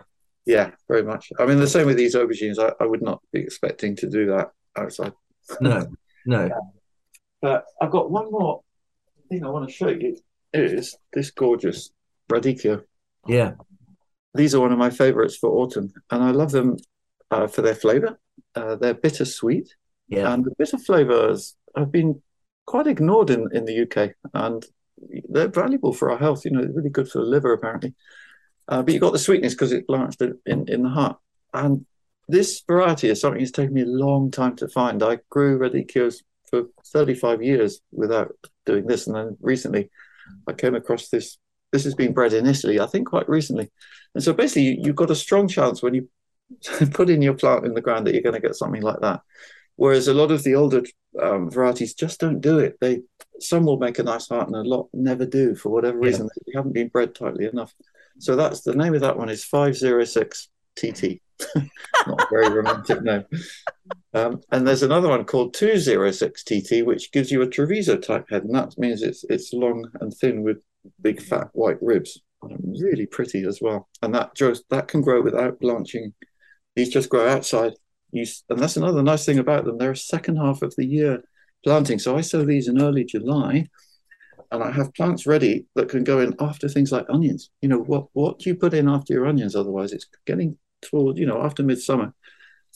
Yeah, 0.46 0.72
very 0.88 1.04
much. 1.04 1.32
I 1.40 1.46
mean, 1.46 1.60
the 1.60 1.68
same 1.68 1.88
with 1.88 1.98
these 1.98 2.16
aubergines. 2.16 2.60
I, 2.60 2.72
I 2.84 2.86
would 2.86 3.02
not 3.02 3.22
be 3.32 3.40
expecting 3.40 3.96
to 3.98 4.10
do 4.10 4.28
that 4.28 4.52
outside. 4.76 5.14
No, 5.60 5.88
no. 6.26 6.50
But 7.42 7.66
I've 7.80 7.92
got 7.92 8.10
one 8.10 8.32
more 8.32 8.62
thing 9.30 9.46
I 9.46 9.50
want 9.50 9.68
to 9.70 9.76
show 9.76 9.90
you. 9.90 10.18
Is 10.52 10.98
this 11.14 11.30
gorgeous 11.30 11.92
radicchio? 12.32 12.84
Yeah. 13.28 13.52
These 14.34 14.56
are 14.56 14.62
one 14.62 14.72
of 14.72 14.80
my 14.80 14.90
favorites 14.90 15.38
for 15.38 15.52
autumn, 15.52 15.94
and 16.10 16.24
I 16.24 16.32
love 16.32 16.52
them 16.52 16.78
uh, 17.30 17.46
for 17.46 17.62
their 17.62 17.76
flavor. 17.76 18.20
Uh, 18.56 18.76
they're 18.76 18.96
bittersweet. 18.96 19.76
Yeah. 20.08 20.34
And 20.34 20.44
the 20.44 20.56
bitter 20.58 20.78
flavors 20.78 21.56
have 21.76 21.92
been 21.92 22.22
quite 22.66 22.88
ignored 22.88 23.30
in, 23.30 23.48
in 23.54 23.66
the 23.66 23.82
UK, 23.82 24.12
and 24.34 24.66
they're 25.30 25.48
valuable 25.48 25.94
for 25.94 26.12
our 26.12 26.18
health. 26.18 26.46
You 26.46 26.52
know, 26.52 26.62
really 26.74 26.90
good 26.90 27.10
for 27.10 27.20
the 27.20 27.26
liver, 27.26 27.54
apparently. 27.54 27.94
Uh, 28.68 28.82
but 28.82 28.94
you've 28.94 29.02
got 29.02 29.14
the 29.14 29.20
sweetness 29.20 29.54
because 29.54 29.72
it's 29.72 29.90
launched 29.90 30.22
in, 30.22 30.68
in 30.68 30.84
the 30.84 30.90
heart. 30.90 31.18
And 31.54 31.86
this 32.28 32.64
variety 32.68 33.10
is 33.10 33.22
something 33.22 33.40
that's 33.40 33.52
taken 33.52 33.74
me 33.74 33.84
a 33.84 33.88
long 33.88 34.32
time 34.32 34.56
to 34.58 34.68
find. 34.68 35.04
I 35.04 35.20
grew 35.30 35.60
radicchios 35.60 36.24
for 36.50 36.64
35 36.88 37.44
years 37.44 37.82
without 37.92 38.36
doing 38.66 38.88
this. 38.88 39.08
And 39.08 39.16
then 39.16 39.38
recently 39.40 39.90
I 40.48 40.54
came 40.54 40.76
across 40.76 41.10
this. 41.10 41.38
This 41.72 41.84
has 41.84 41.96
been 41.96 42.14
bred 42.14 42.34
in 42.34 42.48
Italy, 42.48 42.80
I 42.80 42.88
think 42.88 43.08
quite 43.08 43.28
recently. 43.30 43.70
And 44.14 44.24
so 44.24 44.34
basically, 44.34 44.80
you've 44.82 44.96
got 44.96 45.12
a 45.12 45.16
strong 45.16 45.48
chance 45.48 45.84
when 45.84 45.94
you 45.94 46.10
put 46.92 47.10
in 47.10 47.22
your 47.22 47.34
plant 47.34 47.66
in 47.66 47.74
the 47.74 47.82
ground 47.82 48.08
that 48.08 48.14
you're 48.14 48.24
going 48.24 48.40
to 48.40 48.48
get 48.48 48.56
something 48.56 48.82
like 48.82 49.02
that. 49.02 49.22
Whereas 49.76 50.08
a 50.08 50.14
lot 50.14 50.32
of 50.32 50.44
the 50.44 50.56
older 50.56 50.84
um, 51.22 51.50
varieties 51.52 51.94
just 51.94 52.20
don't 52.20 52.40
do 52.40 52.60
it. 52.60 52.78
They 52.80 53.02
some 53.42 53.66
will 53.66 53.78
make 53.78 54.00
a 54.00 54.04
nice 54.04 54.30
heart 54.30 54.48
and 54.48 54.56
a 54.56 54.62
lot 54.62 54.88
never 54.94 55.26
do 55.26 55.56
for 55.56 55.70
whatever 55.70 56.00
reason. 56.00 56.26
Yeah. 56.26 56.44
They 56.46 56.58
haven't 56.58 56.74
been 56.74 56.88
bred 56.88 57.14
tightly 57.14 57.46
enough. 57.46 57.74
So 58.20 58.36
that's 58.36 58.62
the 58.62 58.76
name 58.76 58.96
of 58.96 59.02
that 59.02 59.18
one 59.18 59.30
is 59.30 59.44
506 59.44 60.50
TT. 60.76 61.22
Not 62.08 62.30
very 62.30 62.50
romantic 62.50 63.02
name. 63.02 63.26
Um, 64.14 64.42
and 64.52 64.66
there's 64.66 64.84
another 64.84 65.10
one 65.10 65.26
called 65.26 65.54
206 65.54 66.44
TT, 66.44 66.86
which 66.86 67.12
gives 67.12 67.32
you 67.32 67.42
a 67.42 67.48
Treviso 67.48 67.98
type 67.98 68.30
head, 68.30 68.44
and 68.44 68.56
that 68.56 68.78
means 68.78 69.02
it's 69.02 69.26
it's 69.30 69.54
long 69.54 69.90
and 70.00 70.14
thin 70.14 70.44
with 70.44 70.64
big 71.02 71.22
fat 71.22 71.50
white 71.54 71.82
ribs. 71.82 72.22
Really 72.42 73.06
pretty 73.08 73.44
as 73.44 73.60
well. 73.62 73.90
And 74.02 74.14
that 74.14 74.36
just 74.36 74.64
that 74.70 74.88
can 74.88 75.02
grow 75.02 75.22
without 75.22 75.60
blanching. 75.60 76.14
These 76.76 76.90
just 76.90 77.10
grow 77.10 77.28
outside. 77.28 77.74
You, 78.12 78.26
and 78.50 78.60
that's 78.60 78.78
another 78.78 79.04
nice 79.04 79.26
thing 79.26 79.40
about 79.40 79.66
them. 79.66 79.78
They're 79.78 79.92
a 79.92 79.98
second 79.98 80.38
half 80.38 80.62
of 80.62 80.74
the 80.78 80.86
year 80.86 81.24
planting. 81.64 82.00
So 82.00 82.16
I 82.16 82.22
sow 82.22 82.46
these 82.46 82.68
in 82.68 82.82
early 82.82 83.04
July 83.04 83.68
and 84.52 84.64
I 84.64 84.72
have 84.72 84.94
plants 84.94 85.26
ready 85.26 85.66
that 85.76 85.90
can 85.90 86.04
go 86.04 86.20
in 86.20 86.36
after 86.40 86.68
things 86.68 86.92
like 86.92 87.06
onions. 87.10 87.50
You 87.62 87.70
know, 87.70 87.80
what 87.80 88.08
what 88.14 88.40
do 88.40 88.50
you 88.50 88.56
put 88.56 88.74
in 88.74 88.88
after 88.88 89.14
your 89.14 89.28
onions? 89.28 89.56
Otherwise, 89.56 89.92
it's 89.92 90.08
getting 90.26 90.58
toward 90.82 91.18
you 91.18 91.26
know 91.26 91.42
after 91.42 91.64
midsummer. 91.64 92.14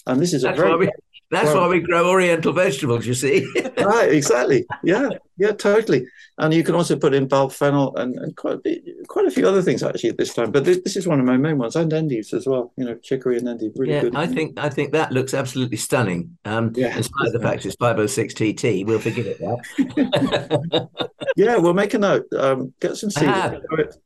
And 0.08 0.20
this 0.20 0.34
is 0.34 0.44
that's 0.44 0.58
a 0.58 0.62
very 0.62 0.78
we, 0.78 0.90
that's 1.32 1.46
well, 1.46 1.62
why 1.62 1.68
we 1.68 1.80
grow 1.80 2.10
oriental 2.10 2.54
vegetables. 2.54 3.06
You 3.06 3.14
see, 3.14 3.48
right? 3.78 4.12
Exactly. 4.12 4.66
Yeah, 4.84 5.10
yeah, 5.38 5.52
totally. 5.52 6.08
And 6.38 6.54
you 6.54 6.64
can 6.64 6.74
also 6.74 6.96
put 6.96 7.14
in 7.14 7.28
bulb 7.28 7.52
fennel 7.52 7.96
and, 7.98 8.16
and 8.16 8.36
quite 8.36 8.56
a 8.56 8.58
bit, 8.58 8.84
quite 9.08 9.26
a 9.26 9.32
few 9.32 9.48
other 9.48 9.62
things 9.62 9.84
actually 9.84 10.10
at 10.10 10.18
this 10.18 10.34
time. 10.34 10.52
But 10.52 10.66
this, 10.66 10.80
this 10.84 10.96
is 10.96 11.08
one 11.08 11.20
of 11.20 11.26
my 11.26 11.38
main 11.38 11.58
ones, 11.58 11.76
and 11.76 11.92
endives 11.94 12.34
as 12.34 12.48
well. 12.48 12.74
You 12.78 12.86
know, 12.86 12.96
chicory 12.96 13.38
and 13.38 13.48
endive, 13.48 13.74
really 13.76 13.94
yeah, 13.94 14.02
good. 14.02 14.16
I 14.16 14.26
think 14.26 14.58
I 14.60 14.70
think 14.70 14.92
that 14.94 15.12
looks 15.12 15.34
absolutely 15.34 15.78
stunning. 15.78 16.38
Um, 16.46 16.72
yeah, 16.76 16.98
in 16.98 17.04
spite 17.04 17.28
of 17.28 17.34
the 17.34 17.40
fact 17.40 17.66
it's 17.66 17.76
506 17.76 18.34
TT, 18.34 18.86
we'll 18.88 19.00
forgive 19.00 19.28
it 19.28 19.40
now. 19.40 20.88
yeah, 21.36 21.58
we'll 21.58 21.74
make 21.74 21.94
a 21.94 22.00
note. 22.00 22.26
Um, 22.36 22.74
get 22.80 22.98
some 22.98 23.12
seeds. 23.12 23.56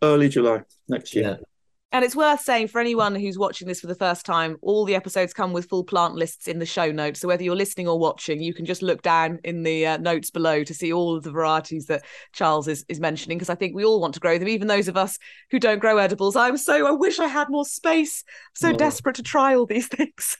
Early 0.01 0.29
July 0.29 0.63
next 0.89 1.15
year. 1.15 1.23
Yeah. 1.39 1.45
And 1.93 2.03
it's 2.03 2.15
worth 2.15 2.41
saying 2.41 2.69
for 2.69 2.81
anyone 2.81 3.13
who's 3.13 3.37
watching 3.37 3.67
this 3.67 3.79
for 3.79 3.85
the 3.85 3.93
first 3.93 4.25
time, 4.25 4.57
all 4.63 4.83
the 4.83 4.95
episodes 4.95 5.31
come 5.31 5.53
with 5.53 5.69
full 5.69 5.83
plant 5.83 6.15
lists 6.15 6.47
in 6.47 6.57
the 6.57 6.65
show 6.65 6.91
notes. 6.91 7.19
So 7.19 7.27
whether 7.27 7.43
you're 7.43 7.55
listening 7.55 7.87
or 7.87 7.99
watching, 7.99 8.41
you 8.41 8.51
can 8.51 8.65
just 8.65 8.81
look 8.81 9.03
down 9.03 9.39
in 9.43 9.61
the 9.61 9.85
uh, 9.85 9.97
notes 9.97 10.31
below 10.31 10.63
to 10.63 10.73
see 10.73 10.91
all 10.91 11.15
of 11.15 11.21
the 11.21 11.29
varieties 11.29 11.85
that 11.85 12.03
Charles 12.31 12.67
is, 12.67 12.83
is 12.89 12.99
mentioning, 12.99 13.37
because 13.37 13.51
I 13.51 13.55
think 13.55 13.75
we 13.75 13.85
all 13.85 14.01
want 14.01 14.15
to 14.15 14.19
grow 14.19 14.39
them, 14.39 14.47
even 14.47 14.67
those 14.67 14.87
of 14.87 14.97
us 14.97 15.19
who 15.51 15.59
don't 15.59 15.77
grow 15.77 15.99
edibles. 15.99 16.35
I'm 16.35 16.57
so, 16.57 16.87
I 16.87 16.91
wish 16.91 17.19
I 17.19 17.27
had 17.27 17.49
more 17.49 17.63
space. 17.63 18.23
I'm 18.27 18.55
so 18.55 18.69
oh. 18.69 18.77
desperate 18.77 19.17
to 19.17 19.23
try 19.23 19.53
all 19.53 19.67
these 19.67 19.87
things. 19.89 20.37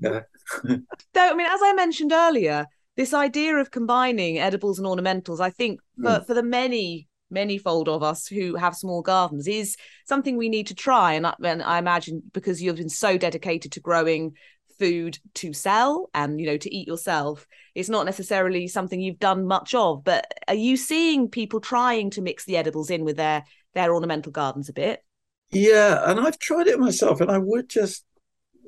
yeah. 0.00 0.20
Though, 0.64 0.80
I 1.14 1.34
mean, 1.34 1.46
as 1.46 1.60
I 1.62 1.74
mentioned 1.74 2.12
earlier, 2.12 2.64
this 2.96 3.12
idea 3.12 3.56
of 3.56 3.70
combining 3.70 4.38
edibles 4.38 4.78
and 4.78 4.88
ornamentals, 4.88 5.40
I 5.40 5.50
think 5.50 5.80
for, 6.00 6.08
mm. 6.08 6.26
for 6.26 6.32
the 6.32 6.42
many 6.42 7.07
manyfold 7.32 7.88
of 7.88 8.02
us 8.02 8.26
who 8.26 8.56
have 8.56 8.74
small 8.74 9.02
gardens 9.02 9.46
is 9.46 9.76
something 10.06 10.36
we 10.36 10.48
need 10.48 10.66
to 10.68 10.74
try. 10.74 11.12
And 11.12 11.26
I, 11.26 11.34
and 11.42 11.62
I 11.62 11.78
imagine 11.78 12.22
because 12.32 12.62
you've 12.62 12.76
been 12.76 12.88
so 12.88 13.18
dedicated 13.18 13.72
to 13.72 13.80
growing 13.80 14.34
food 14.78 15.18
to 15.34 15.52
sell 15.52 16.08
and 16.14 16.40
you 16.40 16.46
know 16.46 16.56
to 16.56 16.72
eat 16.72 16.86
yourself 16.86 17.48
it's 17.74 17.88
not 17.88 18.06
necessarily 18.06 18.68
something 18.68 19.00
you've 19.00 19.18
done 19.18 19.44
much 19.44 19.74
of. 19.74 20.04
But 20.04 20.32
are 20.46 20.54
you 20.54 20.76
seeing 20.76 21.28
people 21.28 21.58
trying 21.58 22.10
to 22.10 22.22
mix 22.22 22.44
the 22.44 22.56
edibles 22.56 22.88
in 22.88 23.04
with 23.04 23.16
their 23.16 23.44
their 23.74 23.92
ornamental 23.92 24.30
gardens 24.30 24.68
a 24.68 24.72
bit? 24.72 25.04
Yeah 25.50 26.02
and 26.10 26.20
i've 26.20 26.38
tried 26.38 26.66
it 26.66 26.78
myself 26.78 27.22
and 27.22 27.30
i 27.30 27.38
would 27.38 27.70
just 27.70 28.04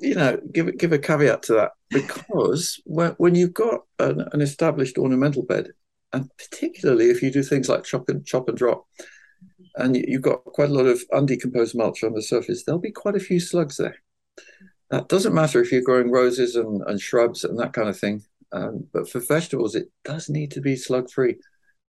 you 0.01 0.15
know, 0.15 0.37
give 0.51 0.77
give 0.77 0.91
a 0.91 0.99
caveat 0.99 1.43
to 1.43 1.53
that. 1.53 1.71
Because 1.91 2.81
when 2.85 3.11
when 3.17 3.35
you've 3.35 3.53
got 3.53 3.81
an, 3.99 4.25
an 4.31 4.41
established 4.41 4.97
ornamental 4.97 5.43
bed, 5.43 5.71
and 6.13 6.29
particularly 6.37 7.09
if 7.09 7.21
you 7.21 7.31
do 7.31 7.43
things 7.43 7.69
like 7.69 7.83
chop 7.83 8.09
and 8.09 8.25
chop 8.25 8.49
and 8.49 8.57
drop, 8.57 8.85
and 9.75 9.95
you've 9.95 10.21
got 10.21 10.43
quite 10.43 10.69
a 10.69 10.73
lot 10.73 10.85
of 10.85 11.01
undecomposed 11.13 11.75
mulch 11.75 12.03
on 12.03 12.13
the 12.13 12.21
surface, 12.21 12.63
there'll 12.63 12.81
be 12.81 12.91
quite 12.91 13.15
a 13.15 13.19
few 13.19 13.39
slugs 13.39 13.77
there. 13.77 13.97
That 14.89 15.07
doesn't 15.07 15.33
matter 15.33 15.61
if 15.61 15.71
you're 15.71 15.81
growing 15.81 16.11
roses 16.11 16.55
and, 16.55 16.81
and 16.85 16.99
shrubs 16.99 17.45
and 17.45 17.57
that 17.59 17.73
kind 17.73 17.87
of 17.87 17.97
thing. 17.97 18.23
Um, 18.51 18.87
but 18.91 19.09
for 19.09 19.19
vegetables, 19.19 19.75
it 19.75 19.89
does 20.03 20.27
need 20.27 20.51
to 20.51 20.61
be 20.61 20.75
slug 20.75 21.09
free. 21.09 21.37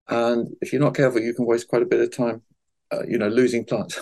And 0.08 0.48
if 0.60 0.72
you're 0.72 0.82
not 0.82 0.94
careful, 0.94 1.22
you 1.22 1.32
can 1.32 1.46
waste 1.46 1.68
quite 1.68 1.82
a 1.82 1.86
bit 1.86 2.00
of 2.00 2.14
time, 2.14 2.42
uh, 2.92 3.04
you 3.08 3.16
know, 3.16 3.28
losing 3.28 3.64
plants. 3.64 3.98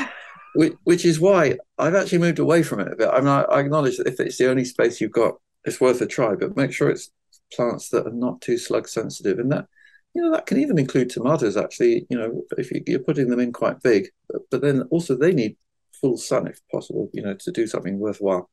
which, 0.54 0.72
which, 0.84 1.04
is 1.04 1.20
why 1.20 1.58
I've 1.76 1.94
actually 1.94 2.18
moved 2.18 2.38
away 2.38 2.62
from 2.62 2.80
it 2.80 2.92
a 2.92 2.96
bit. 2.96 3.10
I 3.12 3.18
mean, 3.18 3.28
I, 3.28 3.42
I 3.42 3.60
acknowledge 3.60 3.98
that 3.98 4.06
if 4.06 4.20
it's 4.20 4.38
the 4.38 4.48
only 4.48 4.64
space 4.64 5.00
you've 5.00 5.12
got, 5.12 5.34
it's 5.64 5.80
worth 5.80 6.00
a 6.00 6.06
try, 6.06 6.34
but 6.34 6.56
make 6.56 6.72
sure 6.72 6.88
it's 6.88 7.10
plants 7.52 7.88
that 7.90 8.06
are 8.06 8.12
not 8.12 8.40
too 8.40 8.58
slug 8.58 8.88
sensitive. 8.88 9.38
And 9.38 9.50
that, 9.52 9.66
you 10.14 10.22
know, 10.22 10.30
that 10.32 10.46
can 10.46 10.58
even 10.58 10.78
include 10.78 11.10
tomatoes, 11.10 11.56
actually, 11.56 12.06
you 12.10 12.18
know, 12.18 12.42
if 12.56 12.70
you're 12.86 12.98
putting 13.00 13.28
them 13.28 13.40
in 13.40 13.52
quite 13.52 13.82
big, 13.82 14.08
but, 14.28 14.42
but 14.50 14.60
then 14.62 14.82
also 14.90 15.16
they 15.16 15.32
need 15.32 15.56
full 16.00 16.16
sun 16.16 16.46
if 16.46 16.60
possible, 16.70 17.10
you 17.12 17.22
know, 17.22 17.34
to 17.34 17.52
do 17.52 17.66
something 17.66 17.98
worthwhile. 17.98 18.50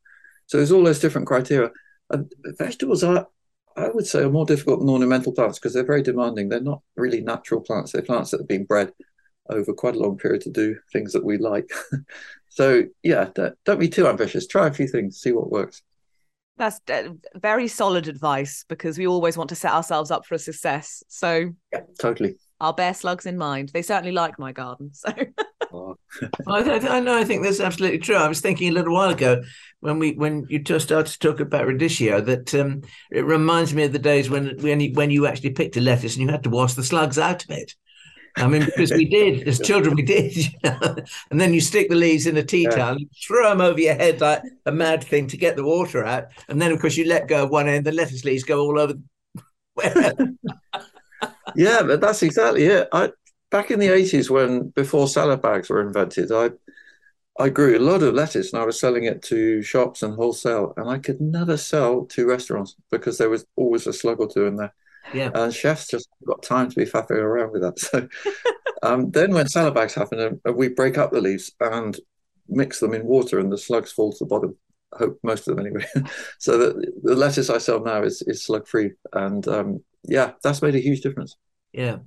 So 0.47 0.57
there's 0.57 0.71
all 0.71 0.83
those 0.83 0.99
different 0.99 1.27
criteria. 1.27 1.71
And 2.09 2.31
vegetables 2.57 3.03
are, 3.03 3.27
I 3.75 3.89
would 3.89 4.05
say, 4.05 4.23
are 4.23 4.29
more 4.29 4.45
difficult 4.45 4.79
than 4.79 4.89
ornamental 4.89 5.33
plants 5.33 5.59
because 5.59 5.73
they're 5.73 5.85
very 5.85 6.03
demanding. 6.03 6.49
They're 6.49 6.61
not 6.61 6.81
really 6.95 7.21
natural 7.21 7.61
plants. 7.61 7.91
They're 7.91 8.01
plants 8.01 8.31
that 8.31 8.41
have 8.41 8.47
been 8.47 8.65
bred 8.65 8.93
over 9.49 9.73
quite 9.73 9.95
a 9.95 9.99
long 9.99 10.17
period 10.17 10.41
to 10.41 10.51
do 10.51 10.77
things 10.91 11.13
that 11.13 11.25
we 11.25 11.37
like. 11.37 11.69
so 12.49 12.83
yeah, 13.03 13.29
don't, 13.33 13.55
don't 13.65 13.79
be 13.79 13.89
too 13.89 14.07
ambitious. 14.07 14.47
Try 14.47 14.67
a 14.67 14.73
few 14.73 14.87
things, 14.87 15.19
see 15.19 15.31
what 15.31 15.51
works. 15.51 15.81
That's 16.57 16.79
uh, 16.89 17.09
very 17.35 17.67
solid 17.67 18.07
advice 18.07 18.63
because 18.67 18.97
we 18.97 19.07
always 19.07 19.37
want 19.37 19.49
to 19.49 19.55
set 19.55 19.73
ourselves 19.73 20.11
up 20.11 20.25
for 20.25 20.35
a 20.35 20.39
success. 20.39 21.03
So 21.09 21.51
yeah, 21.73 21.81
totally. 21.99 22.37
I'll 22.59 22.73
bear 22.73 22.93
slugs 22.93 23.25
in 23.25 23.37
mind. 23.37 23.71
They 23.73 23.81
certainly 23.81 24.13
like 24.13 24.39
my 24.39 24.53
garden. 24.53 24.91
So 24.93 25.09
I, 26.47 26.87
I, 26.87 26.99
know. 27.01 27.17
I 27.17 27.25
think 27.25 27.43
that's 27.43 27.59
absolutely 27.59 27.99
true. 27.99 28.15
I 28.15 28.29
was 28.29 28.39
thinking 28.39 28.69
a 28.69 28.71
little 28.71 28.93
while 28.93 29.09
ago 29.09 29.43
when 29.81 29.99
we 29.99 30.13
when 30.13 30.45
you 30.49 30.59
just 30.59 30.85
started 30.85 31.11
to 31.11 31.19
talk 31.19 31.39
about 31.39 31.67
radicchio 31.67 32.25
that 32.25 32.55
um, 32.55 32.81
it 33.11 33.25
reminds 33.25 33.73
me 33.73 33.83
of 33.83 33.91
the 33.91 33.99
days 33.99 34.29
when 34.29 34.57
when 34.61 34.79
you, 34.79 34.93
when 34.93 35.11
you 35.11 35.27
actually 35.27 35.51
picked 35.51 35.77
a 35.77 35.81
lettuce 35.81 36.15
and 36.15 36.23
you 36.23 36.29
had 36.29 36.43
to 36.43 36.49
wash 36.49 36.73
the 36.73 36.83
slugs 36.83 37.19
out 37.19 37.43
of 37.43 37.49
it. 37.51 37.75
I 38.37 38.47
mean, 38.47 38.65
because 38.65 38.91
we 38.91 39.05
did 39.05 39.47
as 39.47 39.59
children, 39.59 39.95
we 39.95 40.01
did, 40.03 40.35
you 40.35 40.49
know? 40.63 40.95
and 41.31 41.39
then 41.39 41.53
you 41.53 41.61
stick 41.61 41.89
the 41.89 41.95
leaves 41.95 42.27
in 42.27 42.37
a 42.37 42.43
tea 42.43 42.63
yeah. 42.63 42.69
towel, 42.71 42.99
you 42.99 43.07
throw 43.25 43.49
them 43.49 43.61
over 43.61 43.79
your 43.79 43.95
head 43.95 44.19
like 44.19 44.41
a 44.65 44.71
mad 44.71 45.03
thing 45.03 45.27
to 45.27 45.37
get 45.37 45.55
the 45.55 45.63
water 45.63 46.03
out, 46.05 46.25
and 46.49 46.61
then 46.61 46.71
of 46.71 46.79
course 46.79 46.97
you 46.97 47.05
let 47.05 47.27
go 47.27 47.43
of 47.43 47.49
one 47.49 47.67
end, 47.67 47.85
the 47.85 47.91
lettuce 47.91 48.25
leaves 48.25 48.43
go 48.43 48.59
all 48.59 48.79
over. 48.79 48.93
yeah, 51.55 51.81
but 51.81 52.01
that's 52.01 52.23
exactly 52.23 52.65
it. 52.65 52.87
I 52.91 53.11
back 53.51 53.71
in 53.71 53.79
the 53.79 53.93
eighties 53.93 54.29
when 54.29 54.69
before 54.69 55.07
salad 55.07 55.41
bags 55.41 55.69
were 55.69 55.81
invented, 55.81 56.31
I 56.31 56.51
I 57.37 57.49
grew 57.49 57.77
a 57.77 57.79
lot 57.79 58.01
of 58.01 58.13
lettuce 58.13 58.53
and 58.53 58.61
I 58.61 58.65
was 58.65 58.79
selling 58.79 59.03
it 59.05 59.21
to 59.23 59.61
shops 59.61 60.03
and 60.03 60.13
wholesale, 60.13 60.73
and 60.77 60.89
I 60.89 60.99
could 60.99 61.21
never 61.21 61.57
sell 61.57 62.05
to 62.05 62.27
restaurants 62.27 62.75
because 62.91 63.17
there 63.17 63.29
was 63.29 63.45
always 63.55 63.87
a 63.87 63.93
slug 63.93 64.19
or 64.19 64.27
two 64.27 64.45
in 64.45 64.55
there. 64.55 64.73
Yeah. 65.13 65.31
And 65.33 65.53
chefs 65.53 65.87
just 65.87 66.09
got 66.25 66.43
time 66.43 66.69
to 66.69 66.75
be 66.75 66.85
faffing 66.85 67.11
around 67.11 67.51
with 67.51 67.61
that. 67.61 68.09
So 68.81 68.93
um, 68.93 69.09
then 69.11 69.33
when 69.33 69.47
salad 69.47 69.73
bags 69.73 69.95
happen, 69.95 70.39
uh, 70.47 70.51
we 70.51 70.67
break 70.67 70.97
up 70.97 71.11
the 71.11 71.21
leaves 71.21 71.51
and 71.59 71.97
mix 72.47 72.79
them 72.79 72.93
in 72.93 73.05
water, 73.05 73.39
and 73.39 73.51
the 73.51 73.57
slugs 73.57 73.91
fall 73.91 74.11
to 74.11 74.17
the 74.19 74.25
bottom. 74.27 74.55
I 74.93 74.99
hope 74.99 75.19
most 75.23 75.47
of 75.47 75.55
them 75.55 75.65
anyway. 75.65 75.85
so 76.39 76.57
the, 76.57 76.91
the 77.01 77.15
lettuce 77.15 77.49
I 77.49 77.57
sell 77.57 77.83
now 77.83 78.03
is, 78.03 78.21
is 78.27 78.43
slug 78.43 78.67
free, 78.67 78.91
and 79.13 79.47
um, 79.47 79.83
yeah, 80.03 80.33
that's 80.43 80.61
made 80.61 80.75
a 80.75 80.79
huge 80.79 81.01
difference. 81.01 81.35
Yeah. 81.71 81.99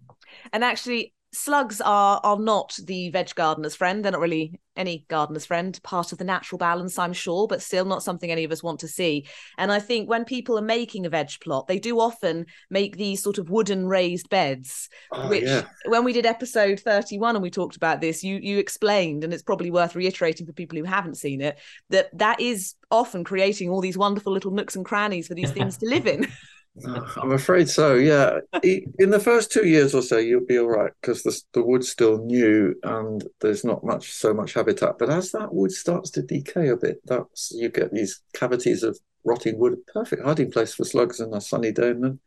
And 0.53 0.63
actually, 0.63 1.15
slugs 1.33 1.81
are 1.81 2.21
are 2.25 2.39
not 2.39 2.77
the 2.85 3.11
veg 3.11 3.35
gardener's 3.35 3.75
friend. 3.75 4.05
They're 4.05 4.13
not 4.13 4.21
really 4.21 4.59
any 4.77 5.05
gardener's 5.09 5.45
friend, 5.45 5.79
part 5.83 6.13
of 6.13 6.19
the 6.19 6.25
natural 6.25 6.59
balance, 6.59 6.99
I'm 6.99 7.13
sure, 7.13 7.49
but 7.49 7.61
still 7.61 7.85
not 7.85 8.03
something 8.03 8.31
any 8.31 8.45
of 8.45 8.53
us 8.53 8.63
want 8.63 8.81
to 8.81 8.89
see. 8.89 9.27
And 9.59 9.73
I 9.73 9.81
think 9.81 10.09
when 10.09 10.25
people 10.25 10.57
are 10.57 10.63
making 10.63 11.05
a 11.05 11.09
veg 11.11 11.31
plot, 11.41 11.67
they 11.67 11.81
do 11.81 11.99
often 11.99 12.47
make 12.71 12.97
these 12.97 13.23
sort 13.23 13.39
of 13.39 13.51
wooden 13.51 13.89
raised 13.89 14.29
beds, 14.31 14.89
oh, 15.13 15.29
which 15.29 15.45
yeah. 15.45 15.65
when 15.87 16.05
we 16.05 16.13
did 16.13 16.27
episode 16.27 16.81
31 16.81 17.35
and 17.35 17.43
we 17.43 17.51
talked 17.51 17.77
about 17.77 18.01
this, 18.01 18.23
you 18.23 18.39
you 18.41 18.59
explained, 18.59 19.25
and 19.25 19.35
it's 19.35 19.43
probably 19.43 19.71
worth 19.71 19.97
reiterating 19.97 20.47
for 20.47 20.53
people 20.53 20.79
who 20.79 20.85
haven't 20.85 21.17
seen 21.17 21.41
it, 21.41 21.59
that 21.91 22.17
that 22.17 22.41
is 22.41 22.75
often 22.91 23.25
creating 23.25 23.69
all 23.69 23.81
these 23.81 23.99
wonderful 23.99 24.33
little 24.33 24.53
nooks 24.53 24.77
and 24.77 24.85
crannies 24.85 25.29
for 25.29 25.35
these 25.35 25.51
things 25.51 25.77
to 25.79 25.87
live 25.87 26.07
in. 26.07 26.27
I'm 27.17 27.33
afraid 27.33 27.69
so. 27.69 27.95
Yeah, 27.95 28.41
in 28.63 29.11
the 29.11 29.21
first 29.21 29.53
two 29.53 29.67
years 29.67 29.95
or 29.95 30.03
so, 30.03 30.19
you'll 30.19 30.47
be 30.47 30.59
all 30.59 30.69
right 30.69 30.93
because 31.01 31.23
the 31.23 31.41
the 31.53 31.65
wood's 31.65 31.89
still 31.89 32.25
new 32.25 32.75
and 32.83 33.25
there's 33.41 33.65
not 33.65 33.85
much 33.85 34.13
so 34.13 34.33
much 34.35 34.55
habitat. 34.55 34.99
But 34.99 35.11
as 35.11 35.33
that 35.33 35.53
wood 35.53 35.73
starts 35.73 36.11
to 36.13 36.23
decay 36.23 36.69
a 36.69 36.77
bit, 36.77 37.01
that's 37.05 37.53
you 37.55 37.69
get 37.69 37.93
these 37.93 38.21
cavities 38.35 38.83
of 38.83 38.99
rotting 39.25 39.59
wood, 39.59 39.79
perfect 39.93 40.25
hiding 40.25 40.51
place 40.51 40.75
for 40.75 40.85
slugs 40.85 41.21
on 41.21 41.35
a 41.35 41.41
sunny 41.41 41.73
day. 41.73 41.91
And 41.91 42.05
then, 42.05 42.21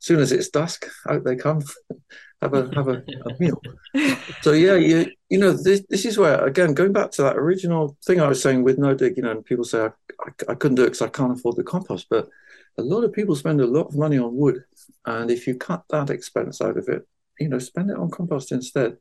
as 0.00 0.06
soon 0.06 0.20
as 0.20 0.32
it's 0.32 0.48
dusk, 0.48 0.86
out 1.08 1.24
they 1.24 1.36
come, 1.36 1.62
have 2.42 2.54
a 2.54 2.74
have 2.74 2.88
a, 2.88 3.02
a 3.26 3.36
meal. 3.40 3.60
So 4.42 4.52
yeah, 4.52 4.76
you 4.76 5.10
you 5.28 5.38
know 5.38 5.52
this 5.52 5.82
this 5.88 6.04
is 6.04 6.18
where 6.18 6.44
again 6.44 6.74
going 6.74 6.92
back 6.92 7.10
to 7.12 7.22
that 7.22 7.36
original 7.36 7.96
thing 8.04 8.20
I 8.20 8.28
was 8.28 8.42
saying 8.42 8.62
with 8.62 8.78
no 8.78 8.94
dig. 8.94 9.16
You 9.16 9.24
know, 9.24 9.32
and 9.32 9.44
people 9.44 9.64
say 9.64 9.80
I, 9.80 9.86
I, 10.20 10.52
I 10.52 10.54
couldn't 10.54 10.76
do 10.76 10.82
it 10.82 10.86
because 10.86 11.02
I 11.02 11.08
can't 11.08 11.32
afford 11.32 11.56
the 11.56 11.64
compost, 11.64 12.06
but 12.08 12.28
a 12.78 12.82
lot 12.82 13.04
of 13.04 13.12
people 13.12 13.34
spend 13.36 13.60
a 13.60 13.66
lot 13.66 13.88
of 13.88 13.96
money 13.96 14.18
on 14.18 14.36
wood. 14.36 14.64
And 15.04 15.30
if 15.30 15.46
you 15.46 15.54
cut 15.54 15.84
that 15.90 16.10
expense 16.10 16.60
out 16.60 16.76
of 16.76 16.88
it, 16.88 17.06
you 17.38 17.48
know, 17.48 17.58
spend 17.58 17.90
it 17.90 17.98
on 17.98 18.10
compost 18.10 18.52
instead. 18.52 18.96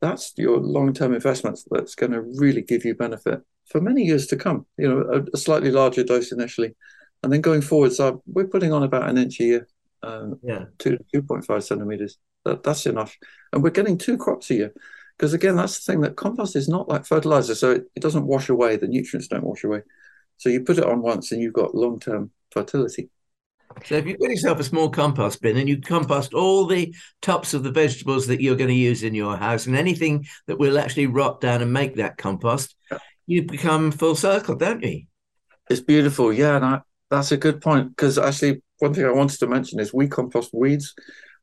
That's 0.00 0.34
your 0.36 0.58
long-term 0.58 1.14
investment 1.14 1.58
that's 1.70 1.94
going 1.94 2.12
to 2.12 2.20
really 2.20 2.62
give 2.62 2.84
you 2.84 2.94
benefit 2.94 3.40
for 3.66 3.80
many 3.80 4.02
years 4.02 4.26
to 4.28 4.36
come. 4.36 4.66
You 4.76 4.88
know, 4.88 5.00
a, 5.12 5.24
a 5.32 5.38
slightly 5.38 5.70
larger 5.70 6.04
dose 6.04 6.32
initially, 6.32 6.74
and 7.22 7.32
then 7.32 7.40
going 7.40 7.62
forward. 7.62 7.92
So 7.92 8.22
we're 8.26 8.46
putting 8.46 8.72
on 8.72 8.82
about 8.82 9.08
an 9.08 9.16
inch 9.16 9.40
a 9.40 9.44
year, 9.44 9.68
um, 10.02 10.38
yeah, 10.42 10.66
two 10.78 10.98
two 11.12 11.22
point 11.22 11.46
five 11.46 11.64
centimeters. 11.64 12.18
That, 12.44 12.62
that's 12.62 12.86
enough, 12.86 13.16
and 13.52 13.62
we're 13.62 13.70
getting 13.70 13.96
two 13.96 14.18
crops 14.18 14.50
a 14.50 14.54
year. 14.54 14.74
Because 15.16 15.32
again, 15.32 15.56
that's 15.56 15.82
the 15.82 15.90
thing 15.90 16.02
that 16.02 16.16
compost 16.16 16.56
is 16.56 16.68
not 16.68 16.88
like 16.90 17.06
fertilizer, 17.06 17.54
so 17.54 17.70
it, 17.70 17.84
it 17.96 18.02
doesn't 18.02 18.26
wash 18.26 18.50
away. 18.50 18.76
The 18.76 18.88
nutrients 18.88 19.28
don't 19.28 19.44
wash 19.44 19.64
away. 19.64 19.80
So 20.36 20.50
you 20.50 20.60
put 20.60 20.78
it 20.78 20.84
on 20.84 21.00
once, 21.00 21.32
and 21.32 21.40
you've 21.40 21.54
got 21.54 21.74
long-term 21.74 22.30
fertility. 22.56 23.10
So 23.84 23.96
if 23.96 24.06
you've 24.06 24.18
got 24.18 24.30
yourself 24.30 24.58
a 24.58 24.64
small 24.64 24.88
compost 24.88 25.42
bin 25.42 25.58
and 25.58 25.68
you 25.68 25.80
compost 25.80 26.32
all 26.32 26.66
the 26.66 26.94
tops 27.20 27.52
of 27.52 27.62
the 27.62 27.70
vegetables 27.70 28.26
that 28.28 28.40
you're 28.40 28.56
going 28.56 28.70
to 28.70 28.74
use 28.74 29.02
in 29.02 29.14
your 29.14 29.36
house 29.36 29.66
and 29.66 29.76
anything 29.76 30.24
that 30.46 30.58
will 30.58 30.78
actually 30.78 31.06
rot 31.06 31.40
down 31.40 31.60
and 31.60 31.72
make 31.72 31.96
that 31.96 32.16
compost, 32.16 32.74
you 33.26 33.42
become 33.42 33.92
full 33.92 34.14
circle, 34.14 34.54
don't 34.54 34.82
you? 34.82 35.02
It's 35.68 35.80
beautiful, 35.80 36.32
yeah, 36.32 36.56
and 36.56 36.64
I, 36.64 36.80
that's 37.10 37.32
a 37.32 37.36
good 37.36 37.60
point 37.60 37.90
because 37.90 38.16
actually 38.18 38.62
one 38.78 38.94
thing 38.94 39.04
I 39.04 39.10
wanted 39.10 39.38
to 39.40 39.46
mention 39.46 39.80
is 39.80 39.92
we 39.92 40.08
compost 40.08 40.50
weeds, 40.54 40.94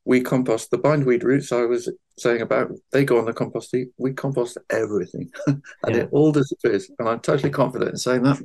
we 0.04 0.20
compost 0.20 0.70
the 0.70 0.78
bindweed 0.78 1.24
roots 1.24 1.50
I 1.50 1.62
was 1.62 1.90
saying 2.18 2.42
about. 2.42 2.70
They 2.92 3.04
go 3.04 3.18
on 3.18 3.24
the 3.24 3.32
compost 3.32 3.74
heap. 3.74 3.92
We 3.96 4.12
compost 4.12 4.58
everything, 4.70 5.30
and 5.46 5.62
yeah. 5.88 6.02
it 6.02 6.08
all 6.12 6.32
disappears. 6.32 6.90
And 6.98 7.08
I'm 7.08 7.20
totally 7.20 7.50
confident 7.50 7.90
in 7.90 7.96
saying 7.96 8.22
that. 8.24 8.38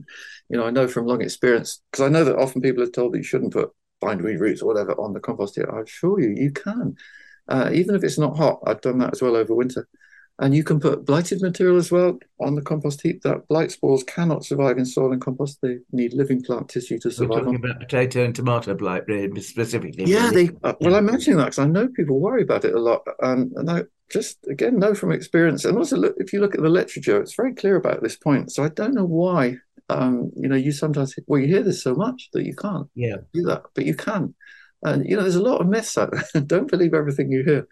You 0.49 0.57
know, 0.57 0.66
I 0.66 0.72
know 0.72 0.88
from 0.88 1.05
long 1.05 1.22
experience 1.22 1.82
because 1.91 2.05
I 2.05 2.10
know 2.10 2.24
that 2.24 2.38
often 2.38 2.62
people 2.62 2.84
are 2.84 2.89
told 2.89 3.14
that 3.14 3.18
you 3.18 3.24
shouldn't 3.24 3.53
put 3.53 3.72
bindweed 4.01 4.39
roots 4.39 4.62
or 4.62 4.68
whatever 4.68 4.93
on 4.93 5.14
the 5.14 5.20
compost 5.20 5.55
heap. 5.55 5.66
I 5.72 5.82
assure 5.82 6.20
you, 6.20 6.30
you 6.30 6.51
can. 6.51 6.95
Uh, 7.47 7.70
even 7.74 7.95
if 7.95 8.03
it's 8.03 8.20
not 8.20 8.38
hot, 8.38 8.60
I've 8.66 8.82
done 8.82 8.99
that 8.99 9.14
as 9.14 9.22
well 9.22 9.36
over 9.36 9.53
winter. 9.53 9.88
And 10.42 10.56
you 10.56 10.64
can 10.64 10.80
put 10.80 11.06
blighted 11.06 11.42
material 11.42 11.76
as 11.76 11.92
well 11.92 12.18
on 12.40 12.56
the 12.56 12.62
compost 12.62 13.02
heap. 13.02 13.24
That 13.24 13.46
blight 13.50 13.72
spores 13.72 14.06
cannot 14.06 14.46
survive 14.46 14.78
in 14.78 14.86
soil 14.86 15.12
and 15.12 15.22
compost. 15.22 15.60
They 15.62 15.80
need 15.92 16.14
living 16.14 16.42
plant 16.42 16.70
tissue 16.70 16.98
to 17.00 17.12
survive. 17.12 17.30
We're 17.30 17.40
talking 17.40 17.56
on. 17.56 17.70
about 17.72 17.80
potato 17.82 18.24
and 18.24 18.34
tomato 18.34 18.74
blight 18.74 19.04
specifically. 19.42 20.06
Yeah, 20.06 20.32
they. 20.32 20.52
Uh, 20.64 20.74
well, 20.80 20.96
I'm 20.96 21.06
mentioning 21.06 21.38
that 21.38 21.46
because 21.46 21.60
I 21.60 21.66
know 21.66 21.90
people 21.90 22.22
worry 22.22 22.44
about 22.44 22.64
it 22.64 22.74
a 22.74 22.80
lot, 22.80 23.02
and, 23.20 23.52
and 23.58 23.70
I 23.70 23.84
just 24.10 24.38
again 24.50 24.80
know 24.80 24.96
from 24.96 25.12
experience. 25.12 25.66
And 25.66 25.78
also, 25.78 25.98
look, 25.98 26.16
if 26.18 26.32
you 26.32 26.40
look 26.40 26.56
at 26.56 26.62
the 26.62 26.70
literature, 26.70 27.22
it's 27.22 27.36
very 27.36 27.54
clear 27.54 27.76
about 27.76 28.02
this 28.02 28.16
point. 28.16 28.54
So 28.54 28.64
I 28.64 28.70
don't 28.70 28.94
know 28.94 29.06
why. 29.06 29.58
Um, 29.90 30.32
you 30.38 30.48
know, 30.48 30.56
you 30.56 30.72
sometimes 30.72 31.16
well, 31.28 31.42
you 31.42 31.48
hear 31.48 31.64
this 31.64 31.84
so 31.84 31.96
much 31.96 32.30
that 32.32 32.46
you 32.46 32.56
can't 32.56 32.88
yeah. 32.96 33.18
do 33.34 33.42
that, 33.44 33.64
but 33.76 33.86
you 33.86 33.96
can. 33.96 34.36
And 34.84 35.06
you 35.06 35.18
know, 35.18 35.24
there's 35.24 35.36
a 35.36 35.42
lot 35.42 35.60
of 35.60 35.68
myths 35.68 35.98
out 35.98 36.12
there. 36.12 36.42
don't 36.46 36.72
believe 36.72 36.94
everything 36.94 37.30
you 37.30 37.44
hear 37.44 37.68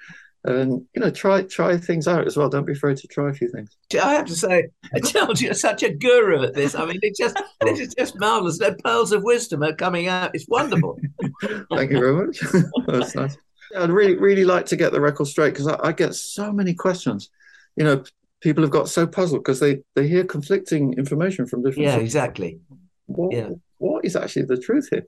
and 0.48 0.86
you 0.96 1.02
know 1.02 1.12
try 1.12 1.42
try 1.44 1.78
things 1.78 2.08
out 2.08 2.26
as 2.26 2.38
well. 2.38 2.50
Don't 2.50 2.66
be 2.66 2.74
afraid 2.74 2.98
to 2.98 3.08
try 3.08 3.30
a 3.30 3.34
few 3.34 3.50
things. 3.50 3.78
I 3.94 4.14
have 4.14 4.26
to 4.28 4.36
say 4.36 4.70
charles 5.06 5.42
you're 5.42 5.54
such 5.54 5.84
a 5.84 5.94
guru 5.94 6.44
at 6.44 6.54
this. 6.54 6.74
I 6.76 6.86
mean 6.86 7.00
it 7.02 7.16
just 7.18 7.40
this 7.62 7.80
is 7.80 7.94
just 7.94 8.20
marvelous 8.20 8.58
the 8.58 8.78
pearls 8.84 9.12
of 9.12 9.24
wisdom 9.24 9.64
are 9.64 9.74
coming 9.76 10.08
out. 10.08 10.32
It's 10.34 10.48
wonderful. 10.48 10.98
Thank 11.72 11.92
you 11.92 12.00
very 12.00 12.14
much. 12.26 12.40
That's 12.88 13.16
nice. 13.16 13.38
Yeah, 13.72 13.84
i'd 13.84 13.90
really 13.90 14.16
really 14.16 14.46
like 14.46 14.66
to 14.68 14.78
get 14.78 14.94
the 14.94 15.02
record 15.02 15.28
straight 15.28 15.52
because 15.52 15.68
I, 15.68 15.78
I 15.84 15.92
get 15.92 16.16
so 16.16 16.54
many 16.54 16.74
questions. 16.74 17.30
You 17.76 17.84
know 17.84 18.04
people 18.40 18.64
have 18.64 18.72
got 18.72 18.88
so 18.88 19.06
puzzled 19.06 19.44
because 19.44 19.60
they 19.60 19.82
they 19.96 20.08
hear 20.08 20.24
conflicting 20.24 20.94
information 20.94 21.46
from 21.46 21.64
different 21.64 21.84
yeah 21.86 21.92
sources. 21.94 22.06
exactly. 22.06 22.60
What, 23.08 23.34
Yeah. 23.34 23.50
what 23.78 24.06
is 24.06 24.16
actually 24.16 24.46
the 24.46 24.58
truth 24.58 24.88
here? 24.92 25.06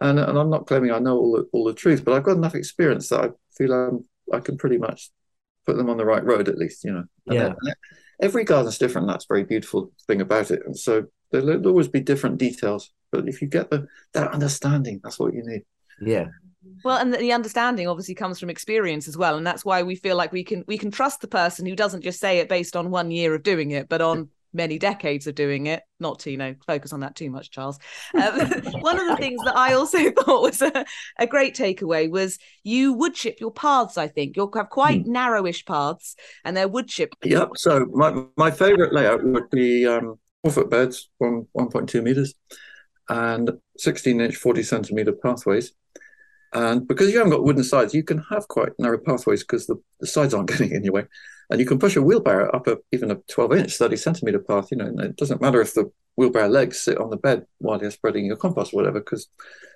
And, 0.00 0.18
and 0.18 0.36
I'm 0.38 0.50
not 0.50 0.66
claiming 0.66 0.90
I 0.90 0.98
know 0.98 1.16
all 1.16 1.32
the, 1.36 1.48
all 1.52 1.64
the 1.64 1.74
truth, 1.74 2.04
but 2.04 2.14
I've 2.14 2.24
got 2.24 2.36
enough 2.36 2.54
experience 2.56 3.08
that 3.10 3.20
I 3.20 3.28
feel 3.56 3.72
I'm, 3.72 4.04
I 4.32 4.40
can 4.40 4.56
pretty 4.56 4.78
much 4.78 5.10
put 5.66 5.76
them 5.76 5.88
on 5.90 5.96
the 5.96 6.04
right 6.04 6.24
road 6.24 6.48
at 6.48 6.58
least, 6.58 6.84
you 6.84 6.92
know. 6.92 7.04
And 7.26 7.34
Yeah. 7.34 7.54
then- 7.62 7.74
every 8.20 8.44
garden's 8.44 8.78
different. 8.78 9.08
That's 9.08 9.24
a 9.24 9.28
very 9.32 9.44
beautiful 9.44 9.92
thing 10.06 10.20
about 10.20 10.50
it. 10.50 10.62
And 10.64 10.76
so 10.78 11.06
there'll, 11.30 11.46
there'll 11.46 11.68
always 11.68 11.88
be 11.88 12.00
different 12.00 12.38
details. 12.38 12.92
But 13.10 13.28
if 13.28 13.40
you 13.42 13.48
get 13.48 13.70
the 13.70 13.86
that 14.12 14.32
understanding, 14.32 15.00
that's 15.02 15.18
what 15.18 15.34
you 15.34 15.42
need. 15.44 15.62
Yeah. 16.00 16.28
Well, 16.82 16.96
and 16.98 17.12
the 17.12 17.32
understanding 17.32 17.88
obviously 17.88 18.14
comes 18.14 18.40
from 18.40 18.50
experience 18.50 19.06
as 19.06 19.16
well, 19.16 19.36
and 19.36 19.46
that's 19.46 19.64
why 19.64 19.82
we 19.82 19.96
feel 19.96 20.16
like 20.16 20.32
we 20.32 20.44
can 20.44 20.64
we 20.66 20.78
can 20.78 20.90
trust 20.90 21.20
the 21.20 21.28
person 21.28 21.66
who 21.66 21.76
doesn't 21.76 22.02
just 22.02 22.20
say 22.20 22.38
it 22.38 22.48
based 22.48 22.74
on 22.74 22.90
one 22.90 23.10
year 23.10 23.34
of 23.34 23.42
doing 23.42 23.70
it, 23.72 23.88
but 23.88 24.00
on 24.00 24.30
many 24.54 24.78
decades 24.78 25.26
of 25.26 25.34
doing 25.34 25.66
it. 25.66 25.82
Not 26.00 26.20
to 26.20 26.30
you 26.30 26.36
know 26.36 26.54
focus 26.66 26.92
on 26.92 27.00
that 27.00 27.16
too 27.16 27.30
much, 27.30 27.50
Charles. 27.50 27.78
Um, 28.14 28.38
one 28.80 28.98
of 28.98 29.06
the 29.06 29.16
things 29.18 29.40
that 29.44 29.56
I 29.56 29.74
also 29.74 30.10
thought 30.18 30.42
was 30.42 30.62
a, 30.62 30.84
a 31.18 31.26
great 31.26 31.56
takeaway 31.56 32.08
was 32.10 32.38
you 32.62 32.92
wood 32.92 33.14
chip 33.14 33.40
your 33.40 33.52
paths. 33.52 33.98
I 33.98 34.08
think 34.08 34.36
you'll 34.36 34.52
have 34.54 34.70
quite 34.70 35.04
narrowish 35.04 35.66
paths, 35.66 36.16
and 36.44 36.56
they're 36.56 36.68
woodchip. 36.68 37.12
Yep. 37.22 37.50
So 37.56 37.86
my 37.92 38.24
my 38.36 38.50
favorite 38.50 38.94
layout 38.94 39.24
would 39.24 39.50
be 39.50 39.86
um, 39.86 40.18
four 40.42 40.52
foot 40.52 40.70
beds, 40.70 41.10
one 41.18 41.46
one 41.52 41.68
point 41.68 41.88
two 41.88 42.02
meters, 42.02 42.34
and 43.08 43.50
sixteen 43.76 44.20
inch, 44.20 44.36
forty 44.36 44.62
centimeter 44.62 45.12
pathways. 45.12 45.72
And 46.54 46.86
because 46.86 47.10
you 47.10 47.18
haven't 47.18 47.32
got 47.32 47.42
wooden 47.42 47.64
sides, 47.64 47.94
you 47.94 48.04
can 48.04 48.18
have 48.30 48.46
quite 48.46 48.70
narrow 48.78 48.98
pathways 48.98 49.42
because 49.42 49.66
the, 49.66 49.74
the 49.98 50.06
sides 50.06 50.32
aren't 50.32 50.48
getting 50.50 50.70
in 50.70 50.84
your 50.84 50.94
way. 50.94 51.06
And 51.50 51.60
you 51.60 51.66
can 51.66 51.78
push 51.78 51.96
a 51.96 52.02
wheelbarrow 52.02 52.50
up 52.50 52.66
a 52.66 52.78
even 52.92 53.10
a 53.10 53.16
twelve 53.30 53.52
inch, 53.52 53.76
thirty 53.76 53.96
centimeter 53.96 54.38
path. 54.38 54.68
You 54.70 54.78
know, 54.78 54.92
it 54.98 55.16
doesn't 55.16 55.40
matter 55.40 55.60
if 55.60 55.74
the 55.74 55.90
wheelbarrow 56.16 56.48
legs 56.48 56.80
sit 56.80 56.98
on 56.98 57.10
the 57.10 57.16
bed 57.16 57.44
while 57.58 57.80
you're 57.80 57.90
spreading 57.90 58.24
your 58.24 58.36
compost 58.36 58.72
or 58.72 58.76
whatever, 58.76 59.00
because 59.00 59.28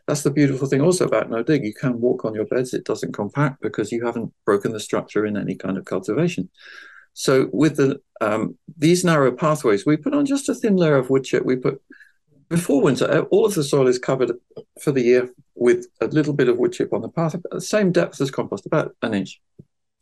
that's 0.06 0.22
the 0.22 0.30
beautiful 0.30 0.68
thing 0.68 0.80
also 0.80 1.04
about 1.04 1.30
no 1.30 1.42
dig. 1.42 1.64
You 1.64 1.74
can 1.74 2.00
walk 2.00 2.24
on 2.24 2.34
your 2.34 2.46
beds; 2.46 2.74
it 2.74 2.84
doesn't 2.84 3.12
compact 3.12 3.60
because 3.60 3.92
you 3.92 4.04
haven't 4.04 4.32
broken 4.44 4.72
the 4.72 4.80
structure 4.80 5.26
in 5.26 5.36
any 5.36 5.54
kind 5.54 5.76
of 5.76 5.84
cultivation. 5.84 6.48
So 7.12 7.48
with 7.52 7.76
the 7.76 8.00
um, 8.20 8.56
these 8.76 9.04
narrow 9.04 9.32
pathways, 9.32 9.84
we 9.84 9.96
put 9.96 10.14
on 10.14 10.24
just 10.24 10.48
a 10.48 10.54
thin 10.54 10.76
layer 10.76 10.96
of 10.96 11.10
wood 11.10 11.24
chip. 11.24 11.44
We 11.44 11.56
put 11.56 11.82
before 12.48 12.80
winter, 12.80 13.26
all 13.30 13.44
of 13.44 13.54
the 13.54 13.62
soil 13.62 13.88
is 13.88 13.98
covered 13.98 14.32
for 14.80 14.92
the 14.92 15.02
year 15.02 15.28
with 15.54 15.86
a 16.00 16.06
little 16.06 16.32
bit 16.32 16.48
of 16.48 16.56
wood 16.56 16.72
chip 16.72 16.92
on 16.92 17.02
the 17.02 17.08
path, 17.08 17.36
the 17.50 17.60
same 17.60 17.92
depth 17.92 18.20
as 18.20 18.30
compost, 18.30 18.64
about 18.64 18.94
an 19.02 19.12
inch, 19.12 19.40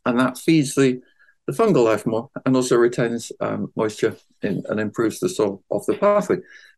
and 0.05 0.19
that 0.19 0.37
feeds 0.37 0.75
the 0.75 1.01
the 1.47 1.53
fungal 1.53 1.85
life 1.85 2.05
more 2.05 2.29
and 2.45 2.55
also 2.55 2.75
retains 2.75 3.31
um, 3.39 3.71
moisture 3.75 4.15
in, 4.41 4.63
and 4.69 4.79
improves 4.79 5.19
the 5.19 5.29
soil 5.29 5.63
of 5.71 5.85
the 5.85 5.95
pathway 5.95 6.37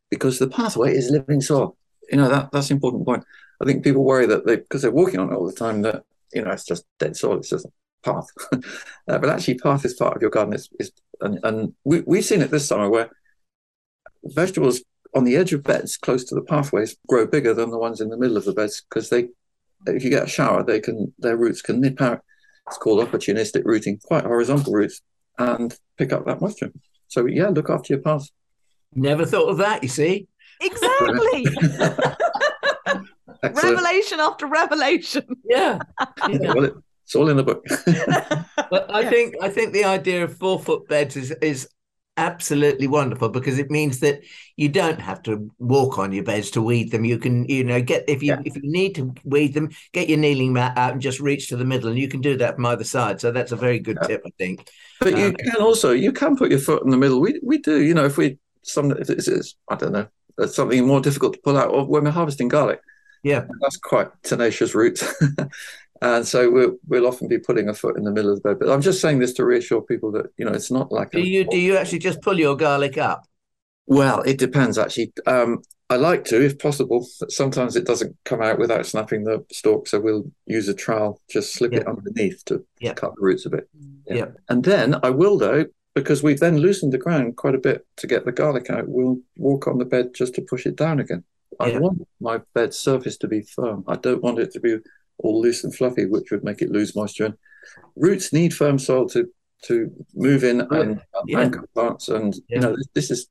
because 0.10 0.40
the 0.40 0.48
pathway 0.48 0.94
is 0.96 1.10
living 1.10 1.42
soil. 1.42 1.76
You 2.12 2.18
know 2.18 2.30
that 2.30 2.52
that's 2.52 2.70
an 2.70 2.78
important 2.78 3.06
point. 3.06 3.24
I 3.62 3.66
think 3.66 3.84
people 3.84 4.04
worry 4.04 4.26
that 4.28 4.46
they 4.46 4.58
because 4.58 4.82
they're 4.82 4.92
walking 4.92 5.20
on 5.20 5.32
it 5.32 5.36
all 5.36 5.46
the 5.46 5.54
time 5.54 5.82
that 5.82 6.04
you 6.34 6.44
know 6.44 6.52
it's 6.52 6.66
just 6.66 6.86
dead 7.00 7.16
soil. 7.18 7.38
It's 7.38 7.50
just 7.50 7.66
a 7.66 7.72
path, 8.04 8.28
uh, 9.08 9.18
but 9.18 9.30
actually 9.30 9.56
path 9.56 9.86
is 9.86 9.96
part 9.96 10.16
of 10.16 10.22
your 10.22 10.32
garden. 10.32 10.54
Is, 10.54 10.70
is 10.80 10.92
and, 11.22 11.40
and 11.44 11.74
we, 11.84 12.02
we've 12.02 12.26
seen 12.26 12.42
it 12.42 12.52
this 12.52 12.68
summer 12.68 12.90
where 12.90 13.10
vegetables 14.24 14.82
on 15.16 15.24
the 15.24 15.36
edge 15.36 15.54
of 15.54 15.64
beds 15.64 15.98
close 15.98 16.24
to 16.26 16.36
the 16.36 16.42
pathways 16.42 16.96
grow 17.08 17.26
bigger 17.26 17.54
than 17.54 17.72
the 17.72 17.78
ones 17.78 18.02
in 18.02 18.10
the 18.10 18.18
middle 18.18 18.38
of 18.38 18.46
the 18.46 18.54
beds 18.54 18.84
because 18.88 19.10
they 19.10 19.30
if 19.88 20.04
you 20.04 20.10
get 20.10 20.24
a 20.24 20.28
shower 20.28 20.64
they 20.64 20.80
can 20.80 21.14
their 21.18 21.38
roots 21.38 21.62
can 21.62 21.82
nip 21.82 22.00
out 22.02 22.24
it's 22.70 22.78
called 22.78 23.06
opportunistic 23.06 23.64
rooting 23.66 24.00
quite 24.04 24.24
horizontal 24.24 24.74
roots 24.74 25.02
and 25.38 25.78
pick 25.98 26.14
up 26.14 26.26
that 26.26 26.40
moisture 26.42 26.72
so 27.08 27.26
yeah 27.26 27.50
look 27.50 27.70
after 27.70 27.94
your 27.94 28.02
paths 28.02 28.32
Never 28.96 29.26
thought 29.26 29.50
of 29.50 29.58
that, 29.58 29.84
you 29.84 29.90
see. 29.90 30.28
Exactly. 30.62 31.46
Revelation 33.44 34.20
after 34.20 34.48
revelation. 34.48 35.24
Yeah. 35.46 35.80
Yeah, 36.28 36.54
well, 36.54 36.72
it's 37.06 37.16
all 37.16 37.30
in 37.30 37.38
the 37.38 37.44
book 37.44 37.66
But 38.70 38.94
I 38.94 39.10
think 39.10 39.36
I 39.42 39.50
think 39.50 39.72
the 39.74 39.86
idea 39.86 40.24
of 40.26 40.38
four 40.38 40.60
foot 40.60 40.88
beds 40.90 41.16
is 41.16 41.32
is 41.42 41.70
absolutely 42.20 42.88
wonderful 42.88 43.30
because 43.30 43.58
it 43.58 43.72
means 43.72 44.00
that 44.02 44.22
you 44.58 44.70
don't 44.70 45.00
have 45.00 45.22
to 45.24 45.50
walk 45.58 45.98
on 45.98 46.12
your 46.12 46.24
beds 46.24 46.52
to 46.52 46.62
weed 46.62 46.92
them. 46.92 47.06
You 47.06 47.18
can, 47.18 47.46
you 47.48 47.64
know, 47.64 47.82
get 47.82 48.04
if 48.08 48.22
you 48.22 48.34
Yeah. 48.34 48.42
if 48.46 48.56
you 48.56 48.70
need 48.80 48.96
to 48.96 49.14
weed 49.24 49.54
them, 49.54 49.70
get 49.94 50.10
your 50.10 50.18
kneeling 50.20 50.54
mat 50.54 50.78
out 50.78 50.94
and 50.94 51.02
just 51.02 51.20
reach 51.20 51.48
to 51.50 51.56
the 51.58 51.66
middle, 51.66 51.90
and 51.90 51.98
you 51.98 52.08
can 52.10 52.22
do 52.22 52.36
that 52.38 52.56
from 52.56 52.66
either 52.68 52.84
side. 52.84 53.22
So 53.22 53.32
that's 53.32 53.52
a 53.54 53.56
very 53.56 53.80
good 53.80 53.98
Yeah. 54.02 54.08
tip, 54.08 54.22
I 54.26 54.32
think. 54.38 54.68
But 55.00 55.18
you 55.18 55.26
Um, 55.28 55.36
can 55.36 55.62
also 55.62 55.92
you 55.92 56.12
can 56.12 56.36
put 56.36 56.52
your 56.52 56.60
foot 56.60 56.84
in 56.84 56.90
the 56.92 56.98
middle. 56.98 57.20
We 57.22 57.40
we 57.42 57.58
do, 57.58 57.82
you 57.82 57.94
know, 57.94 58.06
if 58.06 58.18
we 58.18 58.38
some 58.64 58.92
if 58.92 59.10
it's, 59.10 59.28
it's 59.28 59.56
I 59.70 59.76
don't 59.76 59.94
know, 59.94 60.08
something 60.48 60.86
more 60.86 61.02
difficult 61.02 61.34
to 61.34 61.40
pull 61.46 61.58
out, 61.58 61.70
or 61.72 61.86
when 61.86 62.04
we're 62.04 62.12
harvesting 62.12 62.50
garlic, 62.50 62.82
Yeah. 63.24 63.46
that's 63.62 63.78
quite 63.78 64.10
tenacious 64.24 64.76
roots, 64.76 65.02
and 66.02 66.28
so 66.28 66.50
we'll 66.52 66.78
we'll 66.88 67.08
often 67.08 67.28
be 67.28 67.40
putting 67.40 67.68
a 67.70 67.74
foot 67.74 67.98
in 67.98 68.04
the 68.04 68.12
middle 68.12 68.32
of 68.32 68.42
the 68.42 68.50
bed. 68.50 68.60
But 68.60 68.70
I'm 68.70 68.82
just 68.82 69.02
saying 69.02 69.20
this 69.20 69.34
to 69.34 69.46
reassure 69.46 69.82
people 69.82 70.12
that 70.14 70.28
you 70.38 70.46
know 70.46 70.52
it's 70.52 70.72
not 70.72 70.92
like 70.92 71.12
Do 71.12 71.20
a- 71.20 71.22
you 71.22 71.44
do 71.46 71.58
you 71.58 71.78
actually 71.78 72.00
just 72.00 72.22
pull 72.22 72.40
your 72.40 72.56
garlic 72.56 72.98
up? 72.98 73.26
Well, 73.88 74.22
it 74.22 74.38
depends 74.38 74.78
actually. 74.78 75.12
Um, 75.26 75.62
I 75.92 75.96
like 75.96 76.24
to, 76.26 76.40
if 76.46 76.60
possible. 76.60 77.08
But 77.20 77.32
sometimes 77.32 77.76
it 77.76 77.86
doesn't 77.86 78.16
come 78.24 78.42
out 78.44 78.60
without 78.60 78.86
snapping 78.86 79.24
the 79.24 79.44
stalk, 79.52 79.88
so 79.88 80.00
we'll 80.00 80.32
use 80.46 80.68
a 80.68 80.74
trowel, 80.76 81.20
just 81.32 81.54
slip 81.54 81.74
it 81.74 81.88
underneath 81.88 82.46
to 82.46 82.64
Yeah. 82.80 82.94
cut 82.94 83.16
the 83.16 83.22
roots 83.22 83.48
a 83.48 83.50
bit. 83.50 83.68
Yeah. 84.08 84.28
And 84.50 84.64
then 84.64 84.98
I 85.02 85.10
will 85.10 85.40
though, 85.40 85.66
because 85.96 86.22
we've 86.22 86.40
then 86.40 86.58
loosened 86.60 86.94
the 86.94 87.00
ground 87.00 87.38
quite 87.38 87.56
a 87.56 87.60
bit 87.60 87.88
to 87.98 88.06
get 88.06 88.24
the 88.26 88.32
garlic 88.32 88.70
out. 88.70 88.88
We'll 88.88 89.18
walk 89.38 89.66
on 89.68 89.80
the 89.80 89.86
bed 89.86 90.14
just 90.14 90.36
to 90.36 90.44
push 90.44 90.68
it 90.68 90.76
down 90.76 91.00
again. 91.00 91.24
I 91.60 91.72
Yeah. 91.72 91.80
want 91.80 92.08
my 92.22 92.42
bed 92.54 92.76
surface 92.76 93.18
to 93.18 93.28
be 93.28 93.42
firm. 93.42 93.84
I 93.88 93.96
don't 93.96 94.22
want 94.22 94.38
it 94.38 94.52
to 94.54 94.60
be 94.60 94.78
all 95.20 95.42
loose 95.42 95.64
and 95.64 95.76
fluffy, 95.76 96.06
which 96.06 96.32
would 96.32 96.44
make 96.44 96.62
it 96.62 96.72
lose 96.72 96.96
moisture. 96.96 97.26
And 97.26 97.36
roots 97.96 98.32
need 98.34 98.54
firm 98.54 98.80
soil 98.80 99.08
to 99.10 99.28
to 99.64 99.92
move 100.16 100.46
in 100.46 100.62
and 100.62 101.02
Yeah. 101.28 101.40
anchor 101.42 101.68
plants. 101.74 102.08
And 102.08 102.34
Yeah. 102.48 102.56
you 102.56 102.62
know, 102.62 102.76
this, 102.78 102.88
this 102.94 103.12
is 103.12 103.28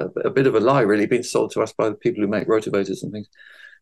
a, 0.00 0.06
a 0.24 0.30
bit 0.30 0.46
of 0.46 0.54
a 0.54 0.60
lie, 0.60 0.80
really, 0.80 1.04
being 1.04 1.22
sold 1.22 1.50
to 1.52 1.62
us 1.62 1.74
by 1.74 1.90
the 1.90 1.94
people 1.94 2.22
who 2.22 2.28
make 2.28 2.48
rotivators 2.48 3.02
and 3.02 3.12
things. 3.12 3.28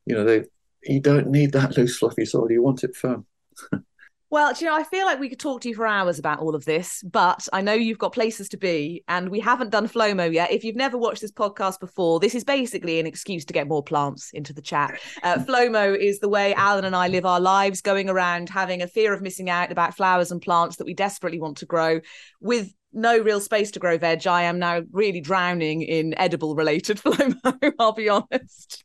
You 0.05 0.17
know, 0.17 0.25
they 0.25 0.45
you 0.83 1.01
don't 1.01 1.29
need 1.29 1.53
that 1.53 1.77
loose, 1.77 1.99
fluffy 1.99 2.25
soil. 2.25 2.51
You 2.51 2.63
want 2.63 2.85
it 2.85 2.97
firm. 2.97 3.27
Well, 4.29 4.53
you 4.59 4.67
know, 4.67 4.75
I 4.75 4.83
feel 4.83 5.07
like 5.07 5.21
we 5.21 5.29
could 5.29 5.39
talk 5.39 5.61
to 5.61 5.69
you 5.69 5.75
for 5.77 5.87
hours 5.87 6.19
about 6.19 6.41
all 6.41 6.57
of 6.57 6.65
this, 6.65 7.01
but 7.05 7.47
I 7.53 7.61
know 7.61 7.75
you've 7.75 7.99
got 7.99 8.13
places 8.13 8.49
to 8.51 8.57
be, 8.57 9.05
and 9.07 9.29
we 9.29 9.39
haven't 9.39 9.71
done 9.71 9.87
Flomo 9.87 10.33
yet. 10.33 10.51
If 10.51 10.65
you've 10.65 10.75
never 10.75 10.99
watched 10.99 11.21
this 11.21 11.31
podcast 11.31 11.79
before, 11.79 12.19
this 12.19 12.35
is 12.35 12.43
basically 12.43 12.99
an 12.99 13.07
excuse 13.07 13.45
to 13.45 13.53
get 13.53 13.69
more 13.69 13.85
plants 13.85 14.31
into 14.33 14.53
the 14.53 14.63
chat. 14.63 14.99
Uh, 15.23 15.37
Flomo 15.49 15.97
is 15.97 16.19
the 16.19 16.29
way 16.29 16.55
Alan 16.55 16.85
and 16.85 16.97
I 16.97 17.07
live 17.07 17.25
our 17.25 17.39
lives, 17.41 17.81
going 17.81 18.11
around 18.11 18.49
having 18.49 18.83
a 18.83 18.89
fear 18.89 19.13
of 19.15 19.23
missing 19.23 19.49
out 19.49 19.71
about 19.71 19.97
flowers 19.97 20.33
and 20.33 20.43
plants 20.43 20.77
that 20.77 20.87
we 20.87 20.95
desperately 20.95 21.39
want 21.39 21.59
to 21.59 21.67
grow 21.67 22.01
with 22.41 22.73
no 22.97 23.19
real 23.19 23.41
space 23.41 23.71
to 23.73 23.79
grow 23.79 23.99
veg. 23.99 24.27
I 24.27 24.43
am 24.43 24.59
now 24.59 24.83
really 24.91 25.21
drowning 25.21 25.83
in 25.83 26.19
edible 26.19 26.57
related 26.57 26.97
Flomo, 27.01 27.73
I'll 27.79 27.93
be 27.93 28.09
honest. 28.09 28.83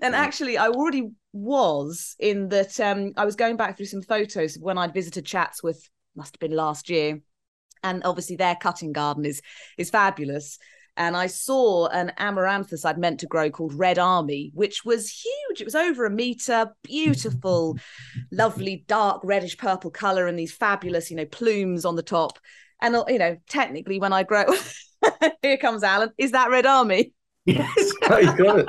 and 0.00 0.14
actually, 0.14 0.56
I 0.56 0.68
already 0.68 1.10
was 1.32 2.16
in 2.18 2.48
that 2.48 2.80
um, 2.80 3.12
I 3.16 3.26
was 3.26 3.36
going 3.36 3.56
back 3.56 3.76
through 3.76 3.86
some 3.86 4.02
photos 4.02 4.56
of 4.56 4.62
when 4.62 4.78
I'd 4.78 4.94
visited 4.94 5.26
Chatsworth 5.26 5.88
must 6.16 6.34
have 6.34 6.40
been 6.40 6.56
last 6.56 6.88
year. 6.88 7.20
And 7.84 8.02
obviously 8.04 8.36
their 8.36 8.56
cutting 8.56 8.92
garden 8.92 9.24
is 9.26 9.42
is 9.76 9.90
fabulous. 9.90 10.58
And 10.96 11.14
I 11.14 11.26
saw 11.26 11.88
an 11.88 12.12
amaranthus 12.16 12.86
I'd 12.86 12.96
meant 12.96 13.20
to 13.20 13.26
grow 13.26 13.50
called 13.50 13.74
Red 13.74 13.98
Army, 13.98 14.50
which 14.54 14.82
was 14.82 15.10
huge. 15.10 15.60
It 15.60 15.66
was 15.66 15.74
over 15.74 16.06
a 16.06 16.10
meter, 16.10 16.72
beautiful, 16.82 17.76
lovely 18.32 18.84
dark 18.88 19.20
reddish 19.22 19.58
purple 19.58 19.90
color, 19.90 20.26
and 20.26 20.38
these 20.38 20.54
fabulous, 20.54 21.10
you 21.10 21.16
know, 21.18 21.26
plumes 21.26 21.84
on 21.84 21.96
the 21.96 22.02
top. 22.02 22.38
And 22.80 22.94
uh, 22.96 23.04
you 23.08 23.18
know, 23.18 23.36
technically, 23.48 23.98
when 23.98 24.12
I 24.12 24.22
grow, 24.22 24.44
here 25.42 25.56
comes 25.56 25.82
Alan. 25.82 26.10
Is 26.18 26.32
that 26.32 26.50
Red 26.50 26.66
Army? 26.66 27.12
Yes. 27.44 27.92
Oh, 28.08 28.18
you 28.18 28.36
got 28.36 28.58
it. 28.60 28.66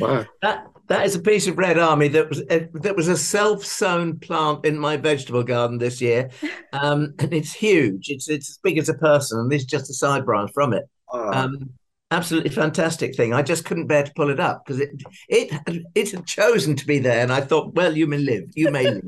wow. 0.00 0.24
That 0.42 0.66
that 0.88 1.04
is 1.06 1.14
a 1.14 1.20
piece 1.20 1.46
of 1.46 1.58
red 1.58 1.78
army 1.78 2.08
that 2.08 2.28
was 2.28 2.40
uh, 2.50 2.60
that 2.74 2.96
was 2.96 3.08
a 3.08 3.16
self-sown 3.16 4.18
plant 4.20 4.64
in 4.64 4.78
my 4.78 4.96
vegetable 4.96 5.42
garden 5.42 5.78
this 5.78 6.00
year, 6.00 6.30
um, 6.72 7.14
and 7.18 7.32
it's 7.32 7.52
huge. 7.52 8.08
It's 8.08 8.28
it's 8.28 8.50
as 8.50 8.58
big 8.62 8.78
as 8.78 8.88
a 8.88 8.94
person, 8.94 9.38
and 9.40 9.50
this 9.50 9.62
is 9.62 9.66
just 9.68 9.90
a 9.90 9.94
side 9.94 10.24
branch 10.24 10.50
from 10.54 10.72
it. 10.72 10.84
Wow. 11.12 11.30
Um, 11.32 11.70
absolutely 12.10 12.50
fantastic 12.50 13.14
thing. 13.16 13.34
I 13.34 13.42
just 13.42 13.64
couldn't 13.64 13.86
bear 13.86 14.04
to 14.04 14.12
pull 14.14 14.30
it 14.30 14.40
up 14.40 14.64
because 14.64 14.80
it 14.80 14.90
it 15.28 15.50
had- 15.52 15.84
it 15.94 16.10
had 16.10 16.26
chosen 16.26 16.76
to 16.76 16.86
be 16.86 16.98
there, 16.98 17.20
and 17.22 17.32
I 17.32 17.40
thought, 17.40 17.74
well, 17.74 17.96
you 17.96 18.06
may 18.06 18.18
live, 18.18 18.44
you 18.54 18.70
may 18.70 18.84
live. 18.90 19.04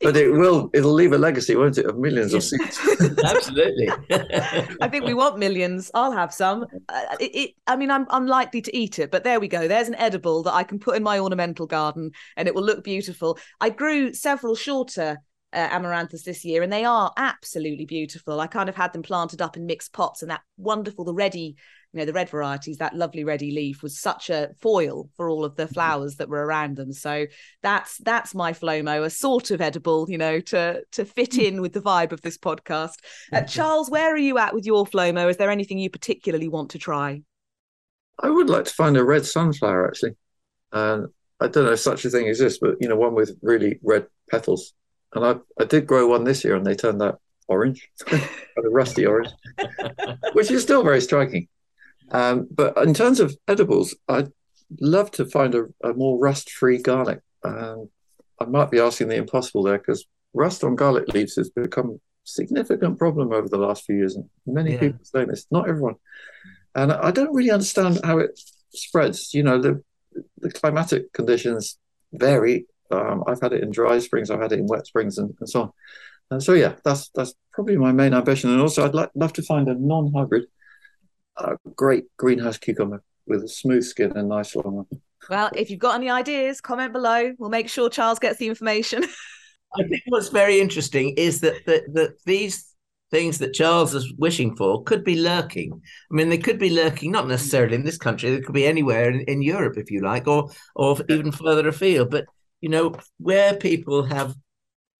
But 0.00 0.16
it 0.16 0.30
will 0.30 0.70
it'll 0.74 0.92
leave 0.92 1.12
a 1.12 1.18
legacy, 1.18 1.56
won't 1.56 1.78
it, 1.78 1.86
of 1.86 1.98
millions 1.98 2.32
of 2.34 2.42
seeds. 2.42 2.78
absolutely. 3.24 3.88
I 4.80 4.88
think 4.88 5.04
we 5.04 5.14
want 5.14 5.38
millions. 5.38 5.90
I'll 5.94 6.12
have 6.12 6.32
some. 6.32 6.66
Uh, 6.88 7.16
it, 7.18 7.34
it, 7.34 7.50
I 7.66 7.76
mean, 7.76 7.90
I'm 7.90 8.06
unlikely 8.10 8.62
to 8.62 8.76
eat 8.76 8.98
it, 8.98 9.10
but 9.10 9.24
there 9.24 9.40
we 9.40 9.48
go. 9.48 9.66
There's 9.66 9.88
an 9.88 9.96
edible 9.96 10.42
that 10.44 10.54
I 10.54 10.62
can 10.62 10.78
put 10.78 10.96
in 10.96 11.02
my 11.02 11.18
ornamental 11.18 11.66
garden, 11.66 12.12
and 12.36 12.46
it 12.46 12.54
will 12.54 12.62
look 12.62 12.84
beautiful. 12.84 13.38
I 13.60 13.70
grew 13.70 14.12
several 14.12 14.54
shorter 14.54 15.18
uh, 15.52 15.68
amaranthus 15.70 16.22
this 16.22 16.44
year, 16.44 16.62
and 16.62 16.72
they 16.72 16.84
are 16.84 17.12
absolutely 17.16 17.86
beautiful. 17.86 18.40
I 18.40 18.46
kind 18.46 18.68
of 18.68 18.76
had 18.76 18.92
them 18.92 19.02
planted 19.02 19.42
up 19.42 19.56
in 19.56 19.66
mixed 19.66 19.92
pots, 19.92 20.22
and 20.22 20.30
that 20.30 20.42
wonderful, 20.56 21.04
the 21.04 21.14
ready, 21.14 21.56
you 21.92 21.98
know, 21.98 22.04
the 22.04 22.12
red 22.12 22.28
varieties, 22.28 22.78
that 22.78 22.94
lovely 22.94 23.24
ready 23.24 23.50
leaf 23.50 23.82
was 23.82 23.98
such 23.98 24.28
a 24.28 24.50
foil 24.60 25.08
for 25.16 25.30
all 25.30 25.44
of 25.44 25.56
the 25.56 25.66
flowers 25.66 26.16
that 26.16 26.28
were 26.28 26.44
around 26.44 26.76
them. 26.76 26.92
So 26.92 27.26
that's 27.62 27.96
that's 27.98 28.34
my 28.34 28.52
flomo, 28.52 29.04
a 29.04 29.10
sort 29.10 29.50
of 29.50 29.60
edible, 29.60 30.06
you 30.08 30.18
know, 30.18 30.40
to 30.40 30.82
to 30.92 31.04
fit 31.04 31.38
in 31.38 31.62
with 31.62 31.72
the 31.72 31.80
vibe 31.80 32.12
of 32.12 32.20
this 32.22 32.38
podcast. 32.38 32.96
Uh, 33.30 33.42
Charles, 33.42 33.90
where 33.90 34.12
are 34.12 34.18
you 34.18 34.38
at 34.38 34.54
with 34.54 34.64
your 34.64 34.86
flomo? 34.86 35.28
Is 35.28 35.36
there 35.36 35.50
anything 35.50 35.78
you 35.78 35.90
particularly 35.90 36.48
want 36.48 36.70
to 36.70 36.78
try? 36.78 37.22
I 38.18 38.30
would 38.30 38.48
like 38.48 38.64
to 38.64 38.74
find 38.74 38.96
a 38.96 39.04
red 39.04 39.26
sunflower 39.26 39.86
actually. 39.86 40.16
And 40.72 41.08
I 41.40 41.48
don't 41.48 41.64
know 41.64 41.72
if 41.72 41.80
such 41.80 42.04
a 42.04 42.10
thing 42.10 42.26
exists, 42.26 42.58
but 42.60 42.76
you 42.80 42.88
know, 42.88 42.96
one 42.96 43.14
with 43.14 43.36
really 43.42 43.78
red 43.82 44.06
petals. 44.30 44.72
And 45.14 45.24
I, 45.24 45.36
I 45.60 45.64
did 45.64 45.86
grow 45.86 46.08
one 46.08 46.24
this 46.24 46.44
year 46.44 46.56
and 46.56 46.66
they 46.66 46.74
turned 46.74 47.02
out 47.02 47.20
orange, 47.48 47.90
kind 48.04 48.22
of 48.56 48.72
rusty 48.72 49.06
orange, 49.06 49.30
which 50.32 50.50
is 50.50 50.62
still 50.62 50.82
very 50.82 51.00
striking. 51.00 51.48
Um, 52.10 52.48
but 52.50 52.76
in 52.78 52.94
terms 52.94 53.20
of 53.20 53.36
edibles, 53.46 53.94
I'd 54.08 54.32
love 54.80 55.10
to 55.12 55.24
find 55.26 55.54
a, 55.54 55.66
a 55.84 55.94
more 55.94 56.18
rust 56.18 56.50
free 56.50 56.78
garlic. 56.78 57.20
Um, 57.44 57.90
I 58.40 58.44
might 58.44 58.70
be 58.70 58.78
asking 58.80 59.08
the 59.08 59.16
impossible 59.16 59.62
there 59.62 59.78
because 59.78 60.06
rust 60.34 60.64
on 60.64 60.76
garlic 60.76 61.08
leaves 61.14 61.36
has 61.36 61.50
become 61.50 61.90
a 61.90 61.98
significant 62.24 62.98
problem 62.98 63.32
over 63.32 63.48
the 63.48 63.58
last 63.58 63.84
few 63.84 63.96
years. 63.96 64.16
And 64.16 64.28
many 64.46 64.72
Yeah. 64.72 64.80
people 64.80 65.04
say 65.04 65.24
this, 65.24 65.46
not 65.50 65.68
everyone. 65.68 65.96
And 66.74 66.92
I 66.92 67.10
don't 67.10 67.34
really 67.34 67.50
understand 67.50 68.00
how 68.04 68.18
it 68.18 68.38
spreads. 68.72 69.34
You 69.34 69.42
know, 69.42 69.60
the, 69.60 69.82
the 70.38 70.50
climatic 70.50 71.12
conditions 71.12 71.78
vary. 72.12 72.66
Um, 72.90 73.24
I've 73.26 73.40
had 73.40 73.52
it 73.52 73.62
in 73.62 73.70
dry 73.70 73.98
springs, 73.98 74.30
I've 74.30 74.40
had 74.40 74.52
it 74.52 74.60
in 74.60 74.66
wet 74.66 74.86
springs, 74.86 75.18
and, 75.18 75.34
and 75.40 75.48
so 75.48 75.62
on. 75.62 75.72
And 76.30 76.42
so, 76.42 76.52
yeah, 76.52 76.74
that's 76.84 77.08
that's 77.14 77.34
probably 77.52 77.76
my 77.76 77.92
main 77.92 78.14
ambition. 78.14 78.50
And 78.50 78.60
also, 78.60 78.84
I'd 78.84 78.94
like 78.94 79.10
love 79.14 79.32
to 79.34 79.42
find 79.42 79.68
a 79.68 79.74
non-hybrid, 79.74 80.44
uh, 81.38 81.56
great 81.76 82.04
greenhouse 82.16 82.58
cucumber 82.58 83.02
with 83.26 83.44
a 83.44 83.48
smooth 83.48 83.84
skin 83.84 84.16
and 84.16 84.28
nice 84.28 84.54
long 84.56 84.76
one. 84.76 84.86
Well, 85.28 85.50
if 85.54 85.70
you've 85.70 85.80
got 85.80 85.96
any 85.96 86.08
ideas, 86.08 86.60
comment 86.60 86.92
below. 86.92 87.34
We'll 87.38 87.50
make 87.50 87.68
sure 87.68 87.90
Charles 87.90 88.18
gets 88.18 88.38
the 88.38 88.48
information. 88.48 89.04
I 89.74 89.82
think 89.82 90.02
what's 90.06 90.30
very 90.30 90.60
interesting 90.60 91.10
is 91.16 91.40
that 91.42 91.66
that, 91.66 91.92
that 91.92 92.24
these 92.24 92.74
things 93.10 93.38
that 93.38 93.54
Charles 93.54 93.94
is 93.94 94.12
wishing 94.16 94.56
for 94.56 94.82
could 94.84 95.04
be 95.04 95.16
lurking. 95.16 95.72
I 96.10 96.14
mean, 96.14 96.30
they 96.30 96.38
could 96.38 96.58
be 96.58 96.70
lurking 96.70 97.12
not 97.12 97.28
necessarily 97.28 97.74
in 97.74 97.84
this 97.84 97.98
country. 97.98 98.30
They 98.30 98.40
could 98.40 98.54
be 98.54 98.66
anywhere 98.66 99.10
in, 99.10 99.20
in 99.22 99.42
Europe, 99.42 99.76
if 99.76 99.90
you 99.90 100.00
like, 100.00 100.26
or 100.26 100.50
or 100.74 100.98
even 101.08 101.32
further 101.32 101.68
afield. 101.68 102.10
But 102.10 102.24
you 102.60 102.70
know, 102.70 102.94
where 103.18 103.54
people 103.54 104.02
have 104.04 104.34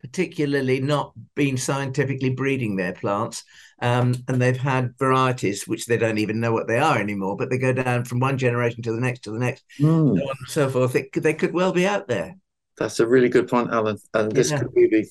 particularly 0.01 0.81
not 0.81 1.13
been 1.35 1.57
scientifically 1.57 2.31
breeding 2.31 2.77
their 2.77 2.93
plants, 2.93 3.45
um, 3.83 4.15
and 4.29 4.41
they've 4.41 4.57
had 4.57 4.95
varieties 4.99 5.67
which 5.67 5.87
they 5.87 5.97
don't 5.97 6.19
even 6.19 6.41
know 6.41 6.53
what 6.53 6.69
they 6.69 6.79
are 6.79 6.99
anymore, 6.99 7.37
but 7.37 7.51
they 7.51 7.59
go 7.59 7.73
down 7.73 8.05
from 8.05 8.21
one 8.21 8.39
generation 8.39 8.83
to 8.83 8.93
the 8.93 9.01
next 9.01 9.21
to 9.25 9.31
the 9.31 9.39
next, 9.39 9.65
Mm, 9.81 10.17
so 10.17 10.23
on 10.29 10.37
and 10.39 10.49
so 10.49 10.71
forth. 10.71 10.95
It, 10.95 11.13
they 11.13 11.35
could 11.35 11.53
well 11.53 11.73
be 11.73 11.87
out 11.87 12.09
there. 12.09 12.37
that's 12.79 13.01
a 13.01 13.07
really 13.07 13.29
good 13.29 13.49
point, 13.49 13.71
Alan. 13.73 13.99
And 14.15 14.31
this 14.33 14.51
Yeah. 14.51 14.61
could 14.61 14.75
be 14.75 14.89
the, 14.89 15.11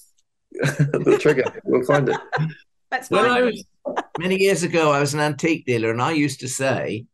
the 1.06 1.18
trigger. 1.20 1.44
We'll 1.66 1.84
find 1.84 2.08
it. 2.10 2.18
Let's 2.92 3.10
When 3.10 3.26
I 3.26 3.42
was 3.42 3.66
many 4.18 4.38
years 4.42 4.64
ago, 4.64 4.92
I 4.92 5.02
was 5.02 5.14
an 5.14 5.20
antique 5.20 5.66
dealer, 5.66 5.92
and 5.92 6.02
I 6.02 6.12
used 6.12 6.40
to 6.40 6.48
say, 6.48 7.06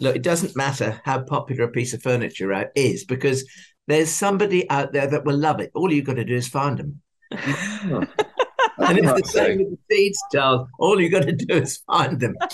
"Look, 0.00 0.16
it 0.16 0.22
doesn't 0.22 0.56
matter 0.56 1.00
how 1.04 1.20
popular 1.20 1.64
a 1.64 1.68
piece 1.70 1.92
of 1.92 2.02
furniture 2.02 2.70
is, 2.74 3.04
because 3.04 3.46
there's 3.86 4.10
somebody 4.10 4.68
out 4.70 4.92
there 4.92 5.06
that 5.06 5.24
will 5.24 5.36
love 5.36 5.60
it. 5.60 5.70
All 5.74 5.92
you've 5.92 6.06
got 6.06 6.16
to 6.16 6.24
do 6.24 6.36
is 6.36 6.48
find 6.48 6.78
them." 6.78 7.00
Oh. 8.76 8.86
And 8.86 8.98
it's 8.98 9.06
the 9.06 9.28
same 9.28 9.58
right. 9.58 9.58
with 9.58 9.78
the 9.88 9.94
seeds, 9.94 10.22
Charles. 10.32 10.68
All 10.78 11.00
you've 11.00 11.12
got 11.12 11.22
to 11.22 11.32
do 11.32 11.54
is 11.54 11.78
find 11.86 12.20
them. 12.20 12.34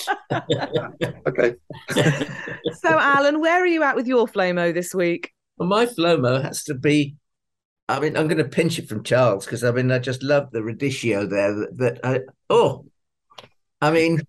Okay. 1.26 1.54
So, 1.92 2.98
Alan, 2.98 3.40
where 3.40 3.62
are 3.62 3.66
you 3.66 3.82
at 3.82 3.96
with 3.96 4.06
your 4.06 4.26
Flomo 4.26 4.72
this 4.72 4.94
week? 4.94 5.32
Well, 5.56 5.68
my 5.68 5.86
Flomo 5.86 6.42
has 6.42 6.64
to 6.64 6.74
be. 6.74 7.16
I 7.88 8.00
mean, 8.00 8.16
I'm 8.16 8.28
going 8.28 8.38
to 8.38 8.44
pinch 8.44 8.78
it 8.78 8.88
from 8.88 9.02
Charles 9.02 9.44
because 9.44 9.64
I 9.64 9.70
mean, 9.72 9.90
I 9.90 9.98
just 9.98 10.22
love 10.22 10.50
the 10.52 10.60
radicchio 10.60 11.28
there. 11.28 11.54
That, 11.54 11.78
that 11.78 12.00
I 12.04 12.20
oh, 12.48 12.86
I 13.80 13.90
mean, 13.90 14.20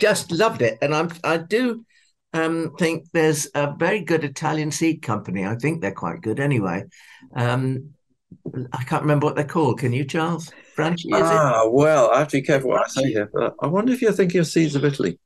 just 0.00 0.32
loved 0.32 0.62
it, 0.62 0.78
and 0.82 0.94
I'm 0.94 1.10
I 1.24 1.36
do 1.36 1.84
um, 2.32 2.74
think 2.78 3.06
there's 3.12 3.48
a 3.54 3.74
very 3.76 4.00
good 4.00 4.24
Italian 4.24 4.70
seed 4.70 5.02
company. 5.02 5.44
I 5.46 5.56
think 5.56 5.80
they're 5.80 5.92
quite 5.92 6.20
good 6.20 6.40
anyway. 6.40 6.84
Um, 7.34 7.90
I 8.72 8.84
can't 8.84 9.02
remember 9.02 9.26
what 9.26 9.36
they're 9.36 9.44
called. 9.44 9.78
Can 9.80 9.92
you, 9.92 10.04
Charles? 10.04 10.52
Franchi, 10.74 11.08
is 11.08 11.18
it? 11.18 11.24
Ah, 11.24 11.66
well, 11.68 12.10
I 12.10 12.18
have 12.18 12.28
to 12.28 12.36
be 12.38 12.42
careful 12.42 12.70
what 12.70 12.84
I 12.84 12.88
say 12.88 13.10
here, 13.10 13.30
but 13.32 13.54
I 13.60 13.66
wonder 13.66 13.92
if 13.92 14.02
you're 14.02 14.12
thinking 14.12 14.40
of 14.40 14.46
Seeds 14.46 14.74
of 14.76 14.84
Italy. 14.84 15.18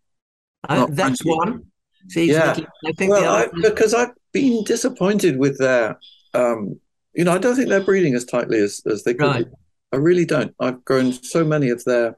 Not 0.69 0.95
that's 0.95 1.21
Franchi. 1.23 1.29
one. 1.29 1.63
Seeds 2.09 2.37
of 2.37 2.43
Yeah. 2.43 2.51
Italy. 2.53 2.67
I 2.87 2.93
think 2.93 3.11
Well, 3.11 3.35
I, 3.35 3.49
because 3.61 3.95
I've 3.95 4.13
been 4.33 4.63
disappointed 4.65 5.37
with 5.39 5.59
their, 5.59 5.99
um, 6.35 6.81
you 7.15 7.25
know, 7.25 7.33
I 7.33 7.39
don't 7.39 7.57
think 7.57 7.69
they're 7.69 7.83
breeding 7.83 8.15
as 8.15 8.25
tightly 8.25 8.59
as, 8.61 8.81
as 8.87 9.03
they 9.03 9.15
could. 9.15 9.27
Right. 9.27 9.47
I 9.93 9.97
really 9.97 10.25
don't. 10.25 10.55
I've 10.59 10.85
grown 10.85 11.13
so 11.13 11.45
many 11.45 11.69
of 11.71 11.85
their 11.85 12.17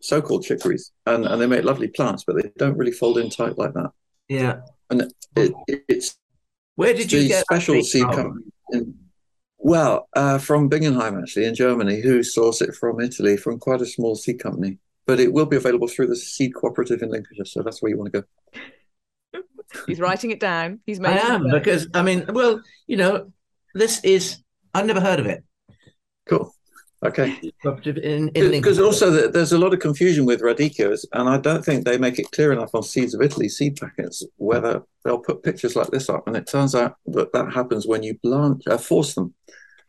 so-called 0.00 0.44
chicories, 0.44 0.92
and, 1.06 1.26
and 1.26 1.40
they 1.40 1.46
make 1.46 1.64
lovely 1.64 1.88
plants, 1.88 2.24
but 2.26 2.36
they 2.36 2.50
don't 2.56 2.76
really 2.76 2.92
fold 2.92 3.18
in 3.18 3.30
tight 3.30 3.58
like 3.58 3.74
that. 3.74 3.90
yeah. 4.28 4.60
It, 5.36 5.52
it, 5.66 5.84
it's 5.88 6.16
Where 6.76 6.94
did 6.94 7.12
you 7.12 7.20
the 7.22 7.28
get 7.28 7.44
that 7.48 7.56
special 7.56 7.74
seed 7.76 7.84
seed 7.84 8.02
from? 8.02 8.14
company. 8.14 8.44
In, 8.72 8.94
well, 9.58 10.08
uh, 10.14 10.38
from 10.38 10.70
Bingenheim, 10.70 11.20
actually, 11.20 11.44
in 11.44 11.54
Germany, 11.54 12.00
who 12.00 12.22
source 12.22 12.62
it 12.62 12.74
from 12.74 13.00
Italy, 13.00 13.36
from 13.36 13.58
quite 13.58 13.82
a 13.82 13.86
small 13.86 14.14
seed 14.14 14.40
company. 14.40 14.78
But 15.06 15.20
it 15.20 15.32
will 15.32 15.46
be 15.46 15.56
available 15.56 15.88
through 15.88 16.06
the 16.08 16.16
seed 16.16 16.54
cooperative 16.54 17.02
in 17.02 17.10
Lincolnshire, 17.10 17.44
so 17.44 17.62
that's 17.62 17.82
where 17.82 17.90
you 17.90 17.98
want 17.98 18.12
to 18.12 18.20
go. 18.20 19.42
He's 19.86 20.00
writing 20.00 20.30
it 20.30 20.40
down. 20.40 20.80
He's 20.86 21.00
I 21.00 21.02
making 21.02 21.30
am 21.30 21.50
because 21.50 21.88
I 21.92 22.02
mean, 22.02 22.24
well, 22.28 22.62
you 22.86 22.96
know, 22.96 23.32
this 23.74 24.02
is 24.04 24.38
I've 24.72 24.86
never 24.86 25.00
heard 25.00 25.20
of 25.20 25.26
it. 25.26 25.44
Cool. 26.28 26.54
Okay. 27.04 27.38
Cooperative 27.62 27.98
in, 27.98 28.28
in 28.30 28.50
Because 28.50 28.80
also 28.80 29.10
the, 29.10 29.28
there's 29.28 29.52
a 29.52 29.58
lot 29.58 29.72
of 29.72 29.78
confusion 29.78 30.24
with 30.24 30.40
radicchios, 30.40 31.04
and 31.12 31.28
I 31.28 31.38
don't 31.38 31.64
think 31.64 31.84
they 31.84 31.96
make 31.96 32.18
it 32.18 32.30
clear 32.32 32.52
enough 32.52 32.74
on 32.74 32.82
Seeds 32.82 33.14
of 33.14 33.22
Italy 33.22 33.48
seed 33.48 33.76
packets 33.76 34.24
whether 34.36 34.82
they'll 35.04 35.20
put 35.20 35.44
pictures 35.44 35.76
like 35.76 35.88
this 35.88 36.08
up, 36.08 36.26
and 36.26 36.36
it 36.36 36.48
turns 36.48 36.74
out 36.74 36.96
that 37.06 37.32
that 37.32 37.52
happens 37.52 37.86
when 37.86 38.02
you 38.02 38.18
blanch, 38.22 38.62
uh, 38.66 38.78
force 38.78 39.14
them. 39.14 39.32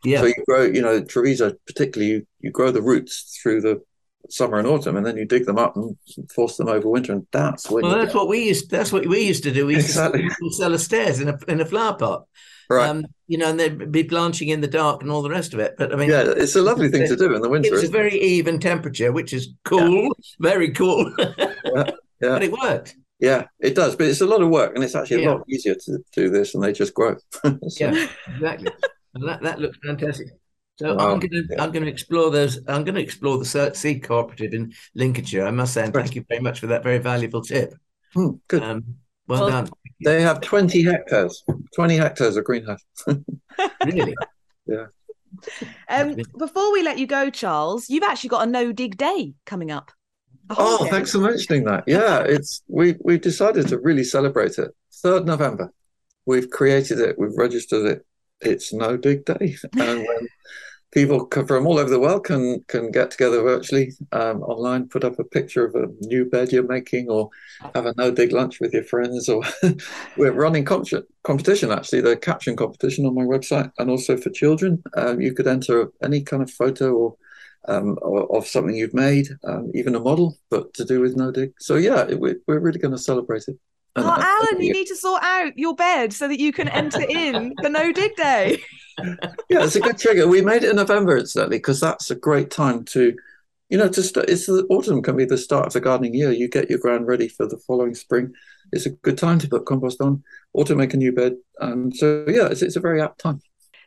yeah, 0.04 0.20
So 0.20 0.26
you 0.26 0.34
grow, 0.46 0.62
you 0.62 0.82
know, 0.82 1.02
Treviso 1.02 1.52
particularly, 1.66 2.12
you, 2.12 2.26
you 2.40 2.50
grow 2.52 2.70
the 2.70 2.82
roots 2.82 3.36
through 3.42 3.62
the 3.62 3.82
summer 4.28 4.58
and 4.58 4.68
autumn, 4.68 4.96
and 4.96 5.04
then 5.04 5.16
you 5.16 5.24
dig 5.24 5.46
them 5.46 5.58
up 5.58 5.76
and 5.76 5.96
force 6.32 6.58
them 6.58 6.68
over 6.68 6.88
winter, 6.88 7.12
and 7.12 7.26
that's 7.32 7.68
when 7.68 7.82
well, 7.82 7.96
that's 7.96 8.12
get, 8.12 8.18
what 8.18 8.28
we 8.28 8.44
used. 8.44 8.70
That's 8.70 8.92
what 8.92 9.04
we 9.06 9.26
used 9.26 9.42
to 9.42 9.50
do. 9.50 9.66
We 9.66 9.74
used 9.74 9.88
Exactly. 9.88 10.28
to 10.28 10.52
sell 10.52 10.70
the 10.70 10.78
stairs 10.78 11.20
in 11.20 11.28
a 11.28 11.38
in 11.48 11.60
a 11.60 11.66
flower 11.66 11.94
pot. 11.96 12.26
Right. 12.70 12.88
Um, 12.88 13.04
you 13.26 13.36
know, 13.38 13.48
and 13.50 13.60
they'd 13.60 13.92
be 13.92 14.02
blanching 14.02 14.48
in 14.48 14.60
the 14.60 14.66
dark 14.66 15.02
and 15.02 15.10
all 15.10 15.22
the 15.22 15.30
rest 15.30 15.54
of 15.54 15.60
it. 15.60 15.74
But 15.76 15.92
I 15.92 15.96
mean, 15.96 16.08
yeah, 16.10 16.24
it's 16.26 16.56
a 16.56 16.62
lovely 16.62 16.88
thing 16.88 17.06
to 17.08 17.16
do 17.16 17.34
in 17.34 17.42
the 17.42 17.48
winter. 17.48 17.68
It's 17.68 17.82
a 17.82 17.84
isn't 17.84 17.94
it? 17.94 17.98
very 17.98 18.20
even 18.20 18.58
temperature, 18.58 19.12
which 19.12 19.32
is 19.32 19.52
cool, 19.64 20.14
very 20.40 20.70
cool. 20.70 21.12
yeah. 21.18 21.44
yeah. 21.74 21.90
But 22.20 22.42
it 22.42 22.52
worked. 22.52 22.96
yeah, 23.20 23.44
it 23.60 23.74
does, 23.74 23.96
but 23.96 24.06
it's 24.06 24.20
a 24.20 24.26
lot 24.26 24.42
of 24.42 24.48
work, 24.48 24.74
and 24.74 24.82
it's 24.84 24.94
actually 24.94 25.22
Yeah. 25.22 25.30
a 25.30 25.34
lot 25.34 25.44
easier 25.48 25.74
to 25.74 25.98
do 26.12 26.30
this, 26.30 26.54
and 26.54 26.62
they 26.64 26.72
just 26.72 26.94
grow. 26.94 27.16
So- 27.44 27.90
Yeah, 27.90 28.08
exactly. 28.34 28.72
And 29.14 29.28
that, 29.28 29.42
that 29.42 29.58
looks 29.60 29.78
fantastic. 29.84 30.28
So 30.78 30.94
Wow. 30.94 31.12
I'm 31.12 31.18
going 31.20 31.30
to 31.32 31.44
Yeah. 31.50 31.62
I'm 31.62 31.72
going 31.72 31.84
to 31.84 31.90
explore 31.90 32.30
those. 32.30 32.58
I'm 32.66 32.84
going 32.84 32.94
to 32.94 33.02
explore 33.02 33.36
the 33.38 33.72
seed 33.74 34.02
cooperative 34.02 34.54
in 34.54 34.72
Lincolnshire. 34.94 35.44
I 35.44 35.50
must 35.50 35.74
say, 35.74 35.84
and 35.84 35.92
thank 35.92 36.14
you 36.14 36.24
very 36.28 36.40
much 36.40 36.60
for 36.60 36.68
that 36.68 36.82
very 36.82 36.98
valuable 36.98 37.42
tip. 37.42 37.74
Hmm, 38.14 38.30
good. 38.48 38.62
Um, 38.62 38.96
well, 39.30 39.40
Well- 39.40 39.50
done. 39.50 39.70
They 40.02 40.22
have 40.22 40.40
20 40.40 40.82
hectares, 40.82 41.44
20 41.74 41.96
hectares 41.96 42.36
of 42.36 42.44
greenhouse. 42.44 42.82
Really. 43.84 44.14
Yeah. 44.66 44.86
Um, 45.88 46.16
before 46.38 46.72
we 46.72 46.82
let 46.82 46.98
you 46.98 47.06
go, 47.06 47.28
Charles, 47.28 47.90
you've 47.90 48.04
actually 48.04 48.30
got 48.30 48.48
a 48.48 48.50
no 48.50 48.72
dig 48.72 48.96
day 48.96 49.34
coming 49.44 49.70
up. 49.70 49.90
Oh, 50.48 50.54
holiday. 50.78 50.90
thanks 50.90 51.12
for 51.12 51.18
mentioning 51.18 51.64
that. 51.64 51.84
Yeah, 51.86 52.20
it's 52.20 52.62
we 52.68 52.96
we've 53.04 53.20
decided 53.20 53.68
to 53.68 53.78
really 53.78 54.04
celebrate 54.04 54.58
it. 54.58 54.70
Third 55.02 55.26
November, 55.26 55.70
we've 56.24 56.48
created 56.48 56.98
it, 57.00 57.18
we've 57.18 57.36
registered 57.36 57.84
it. 57.86 58.06
It's 58.40 58.72
no 58.72 58.96
dig 58.96 59.24
day, 59.26 59.56
and 59.78 59.98
when 60.06 60.28
people 60.92 61.28
from 61.46 61.66
all 61.66 61.78
over 61.78 61.88
the 61.90 62.00
world 62.00 62.24
can 62.24 62.64
can 62.68 62.90
get 62.90 63.10
together 63.10 63.42
virtually 63.42 63.92
um, 64.12 64.42
online, 64.42 64.88
put 64.88 65.04
up 65.04 65.18
a 65.18 65.24
picture 65.24 65.64
of 65.64 65.74
a 65.74 65.86
new 66.00 66.24
bed 66.24 66.52
you're 66.52 66.66
making, 66.66 67.08
or 67.08 67.30
have 67.74 67.86
a 67.86 67.94
no 67.96 68.10
dig 68.10 68.32
lunch 68.32 68.60
with 68.60 68.72
your 68.72 68.84
friends. 68.84 69.28
Or 69.28 69.42
we're 70.16 70.32
running 70.32 70.64
com- 70.64 70.84
competition 71.24 71.70
actually, 71.70 72.00
the 72.00 72.16
caption 72.16 72.56
competition 72.56 73.06
on 73.06 73.14
my 73.14 73.22
website, 73.22 73.70
and 73.78 73.90
also 73.90 74.16
for 74.16 74.30
children. 74.30 74.82
Um, 74.96 75.20
you 75.20 75.32
could 75.34 75.46
enter 75.46 75.92
any 76.02 76.22
kind 76.22 76.42
of 76.42 76.50
photo 76.50 76.92
or 76.92 77.16
um, 77.68 77.98
or, 78.00 78.34
of 78.36 78.46
something 78.46 78.74
you've 78.74 78.94
made, 78.94 79.28
um, 79.44 79.70
even 79.74 79.94
a 79.94 80.00
model, 80.00 80.38
but 80.50 80.72
to 80.74 80.84
do 80.84 81.00
with 81.00 81.14
no 81.16 81.30
dig. 81.30 81.52
So 81.60 81.76
yeah, 81.76 82.06
it, 82.08 82.18
we're, 82.18 82.36
we're 82.46 82.58
really 82.58 82.78
going 82.78 82.92
to 82.96 82.98
celebrate 82.98 83.44
it. 83.48 83.56
And 83.96 84.06
Oh, 84.06 84.08
I- 84.08 84.22
Alan, 84.50 84.62
you 84.62 84.70
it- 84.70 84.72
need 84.72 84.86
to 84.86 84.96
sort 84.96 85.22
out 85.22 85.52
your 85.58 85.74
bed 85.74 86.14
so 86.14 86.26
that 86.26 86.40
you 86.40 86.52
can 86.52 86.68
enter 86.68 87.02
in 87.02 87.52
the 87.62 87.68
no 87.68 87.92
dig 87.92 88.16
day. 88.16 88.62
yeah, 89.48 89.64
it's 89.64 89.76
a 89.76 89.80
good 89.80 89.98
trigger. 89.98 90.28
We 90.28 90.42
made 90.42 90.64
it 90.64 90.70
in 90.70 90.76
November, 90.76 91.16
incidentally, 91.18 91.58
because 91.58 91.80
that's 91.80 92.10
a 92.10 92.14
great 92.14 92.50
time 92.50 92.84
to, 92.86 93.16
you 93.68 93.78
know, 93.78 93.88
to 93.88 94.02
start. 94.02 94.30
It's 94.30 94.46
the 94.46 94.66
autumn 94.70 95.02
can 95.02 95.16
be 95.16 95.24
the 95.24 95.38
start 95.38 95.66
of 95.66 95.72
the 95.72 95.80
gardening 95.80 96.14
year. 96.14 96.30
You 96.30 96.48
get 96.48 96.70
your 96.70 96.78
ground 96.78 97.06
ready 97.06 97.28
for 97.28 97.46
the 97.46 97.58
following 97.58 97.94
spring. 97.94 98.32
It's 98.72 98.86
a 98.86 98.90
good 98.90 99.18
time 99.18 99.38
to 99.40 99.48
put 99.48 99.66
compost 99.66 100.00
on, 100.00 100.22
or 100.52 100.64
to 100.64 100.74
make 100.74 100.94
a 100.94 100.96
new 100.96 101.12
bed. 101.12 101.36
And 101.58 101.94
so, 101.94 102.24
yeah, 102.28 102.46
it's, 102.46 102.62
it's 102.62 102.76
a 102.76 102.80
very 102.80 103.00
apt 103.00 103.20
time. 103.20 103.40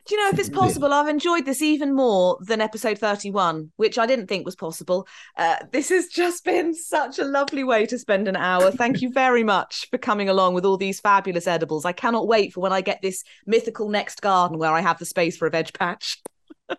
Do 0.06 0.14
you 0.14 0.22
know 0.22 0.28
if 0.28 0.38
it's 0.38 0.50
possible? 0.50 0.92
I've 0.92 1.08
enjoyed 1.08 1.46
this 1.46 1.62
even 1.62 1.94
more 1.94 2.36
than 2.42 2.60
episode 2.60 2.98
31, 2.98 3.72
which 3.76 3.98
I 3.98 4.04
didn't 4.04 4.26
think 4.26 4.44
was 4.44 4.54
possible. 4.54 5.08
Uh, 5.38 5.56
this 5.72 5.88
has 5.88 6.08
just 6.08 6.44
been 6.44 6.74
such 6.74 7.18
a 7.18 7.24
lovely 7.24 7.64
way 7.64 7.86
to 7.86 7.98
spend 7.98 8.28
an 8.28 8.36
hour. 8.36 8.70
Thank 8.70 9.00
you 9.00 9.10
very 9.10 9.42
much 9.42 9.86
for 9.90 9.96
coming 9.96 10.28
along 10.28 10.52
with 10.52 10.66
all 10.66 10.76
these 10.76 11.00
fabulous 11.00 11.46
edibles. 11.46 11.86
I 11.86 11.92
cannot 11.92 12.28
wait 12.28 12.52
for 12.52 12.60
when 12.60 12.72
I 12.72 12.82
get 12.82 13.00
this 13.00 13.24
mythical 13.46 13.88
next 13.88 14.20
garden 14.20 14.58
where 14.58 14.72
I 14.72 14.82
have 14.82 14.98
the 14.98 15.06
space 15.06 15.38
for 15.38 15.46
a 15.46 15.50
veg 15.50 15.72
patch. 15.72 16.22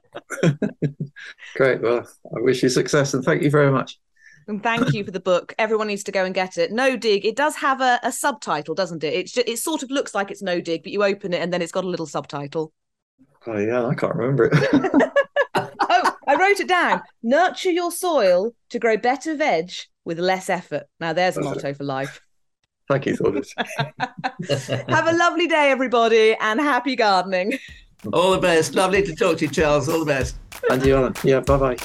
Great. 1.55 1.81
Well, 1.81 2.07
I 2.35 2.41
wish 2.41 2.61
you 2.61 2.69
success 2.69 3.15
and 3.15 3.23
thank 3.23 3.41
you 3.41 3.49
very 3.49 3.71
much. 3.71 3.97
And 4.47 4.61
thank 4.61 4.93
you 4.93 5.03
for 5.03 5.09
the 5.09 5.19
book. 5.19 5.55
Everyone 5.57 5.87
needs 5.87 6.03
to 6.03 6.11
go 6.11 6.25
and 6.25 6.35
get 6.35 6.59
it. 6.59 6.71
No 6.71 6.95
dig. 6.95 7.25
It 7.25 7.35
does 7.35 7.55
have 7.55 7.81
a, 7.81 7.99
a 8.03 8.11
subtitle, 8.11 8.75
doesn't 8.75 9.03
it? 9.03 9.15
It's 9.15 9.31
just, 9.31 9.49
it 9.49 9.57
sort 9.57 9.81
of 9.81 9.89
looks 9.89 10.13
like 10.13 10.29
it's 10.29 10.43
no 10.43 10.61
dig, 10.61 10.83
but 10.83 10.91
you 10.91 11.03
open 11.03 11.33
it 11.33 11.41
and 11.41 11.51
then 11.51 11.63
it's 11.63 11.71
got 11.71 11.85
a 11.85 11.89
little 11.89 12.05
subtitle. 12.05 12.71
Oh 13.47 13.57
yeah, 13.57 13.85
I 13.85 13.95
can't 13.95 14.15
remember 14.15 14.49
it. 14.51 14.53
oh, 15.55 16.15
I 16.27 16.35
wrote 16.35 16.59
it 16.59 16.67
down. 16.67 17.01
Nurture 17.23 17.71
your 17.71 17.91
soil 17.91 18.53
to 18.69 18.79
grow 18.79 18.97
better 18.97 19.35
veg 19.35 19.71
with 20.03 20.19
less 20.19 20.49
effort. 20.49 20.83
Now 20.99 21.13
there's 21.13 21.37
a 21.37 21.41
motto 21.41 21.73
for 21.73 21.83
life. 21.83 22.21
Thank 22.87 23.07
you, 23.07 23.17
Thordis. 23.17 23.49
Have 24.89 25.07
a 25.07 25.13
lovely 25.13 25.47
day, 25.47 25.71
everybody, 25.71 26.35
and 26.39 26.59
happy 26.59 26.95
gardening. 26.95 27.57
All 28.13 28.31
the 28.31 28.39
best. 28.39 28.75
Lovely 28.75 29.01
to 29.01 29.15
talk 29.15 29.39
to 29.39 29.45
you, 29.45 29.51
Charles. 29.51 29.89
All 29.89 29.99
the 29.99 30.05
best. 30.05 30.35
And 30.69 30.85
you, 30.85 30.95
Alan. 30.95 31.15
Yeah, 31.23 31.39
bye 31.39 31.57
bye. 31.57 31.77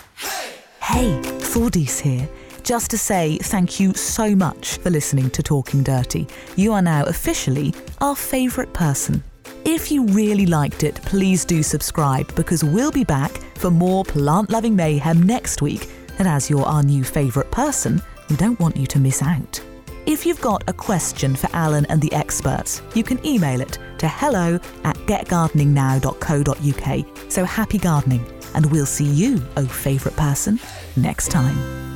Hey, 0.82 1.18
Thordis 1.22 2.00
here. 2.00 2.28
Just 2.62 2.90
to 2.90 2.98
say 2.98 3.38
thank 3.38 3.80
you 3.80 3.94
so 3.94 4.36
much 4.36 4.76
for 4.78 4.90
listening 4.90 5.30
to 5.30 5.42
Talking 5.42 5.82
Dirty. 5.82 6.26
You 6.56 6.74
are 6.74 6.82
now 6.82 7.04
officially 7.06 7.74
our 8.02 8.14
favourite 8.14 8.72
person. 8.74 9.24
If 9.64 9.92
you 9.92 10.06
really 10.06 10.46
liked 10.46 10.84
it, 10.84 10.94
please 11.02 11.44
do 11.44 11.62
subscribe 11.62 12.34
because 12.34 12.64
we'll 12.64 12.90
be 12.90 13.04
back 13.04 13.30
for 13.56 13.70
more 13.70 14.04
plant 14.04 14.50
loving 14.50 14.74
mayhem 14.74 15.22
next 15.22 15.60
week. 15.60 15.90
And 16.18 16.26
as 16.26 16.48
you're 16.48 16.64
our 16.64 16.82
new 16.82 17.04
favourite 17.04 17.50
person, 17.50 18.00
we 18.28 18.36
don't 18.36 18.58
want 18.58 18.76
you 18.76 18.86
to 18.86 18.98
miss 18.98 19.22
out. 19.22 19.60
If 20.06 20.24
you've 20.24 20.40
got 20.40 20.64
a 20.68 20.72
question 20.72 21.36
for 21.36 21.50
Alan 21.52 21.84
and 21.86 22.00
the 22.00 22.12
experts, 22.12 22.82
you 22.94 23.04
can 23.04 23.24
email 23.24 23.60
it 23.60 23.78
to 23.98 24.08
hello 24.08 24.58
at 24.84 24.96
getgardeningnow.co.uk. 24.96 27.30
So 27.30 27.44
happy 27.44 27.78
gardening, 27.78 28.24
and 28.54 28.66
we'll 28.72 28.86
see 28.86 29.04
you, 29.04 29.42
oh 29.56 29.66
favourite 29.66 30.16
person, 30.16 30.58
next 30.96 31.28
time. 31.28 31.89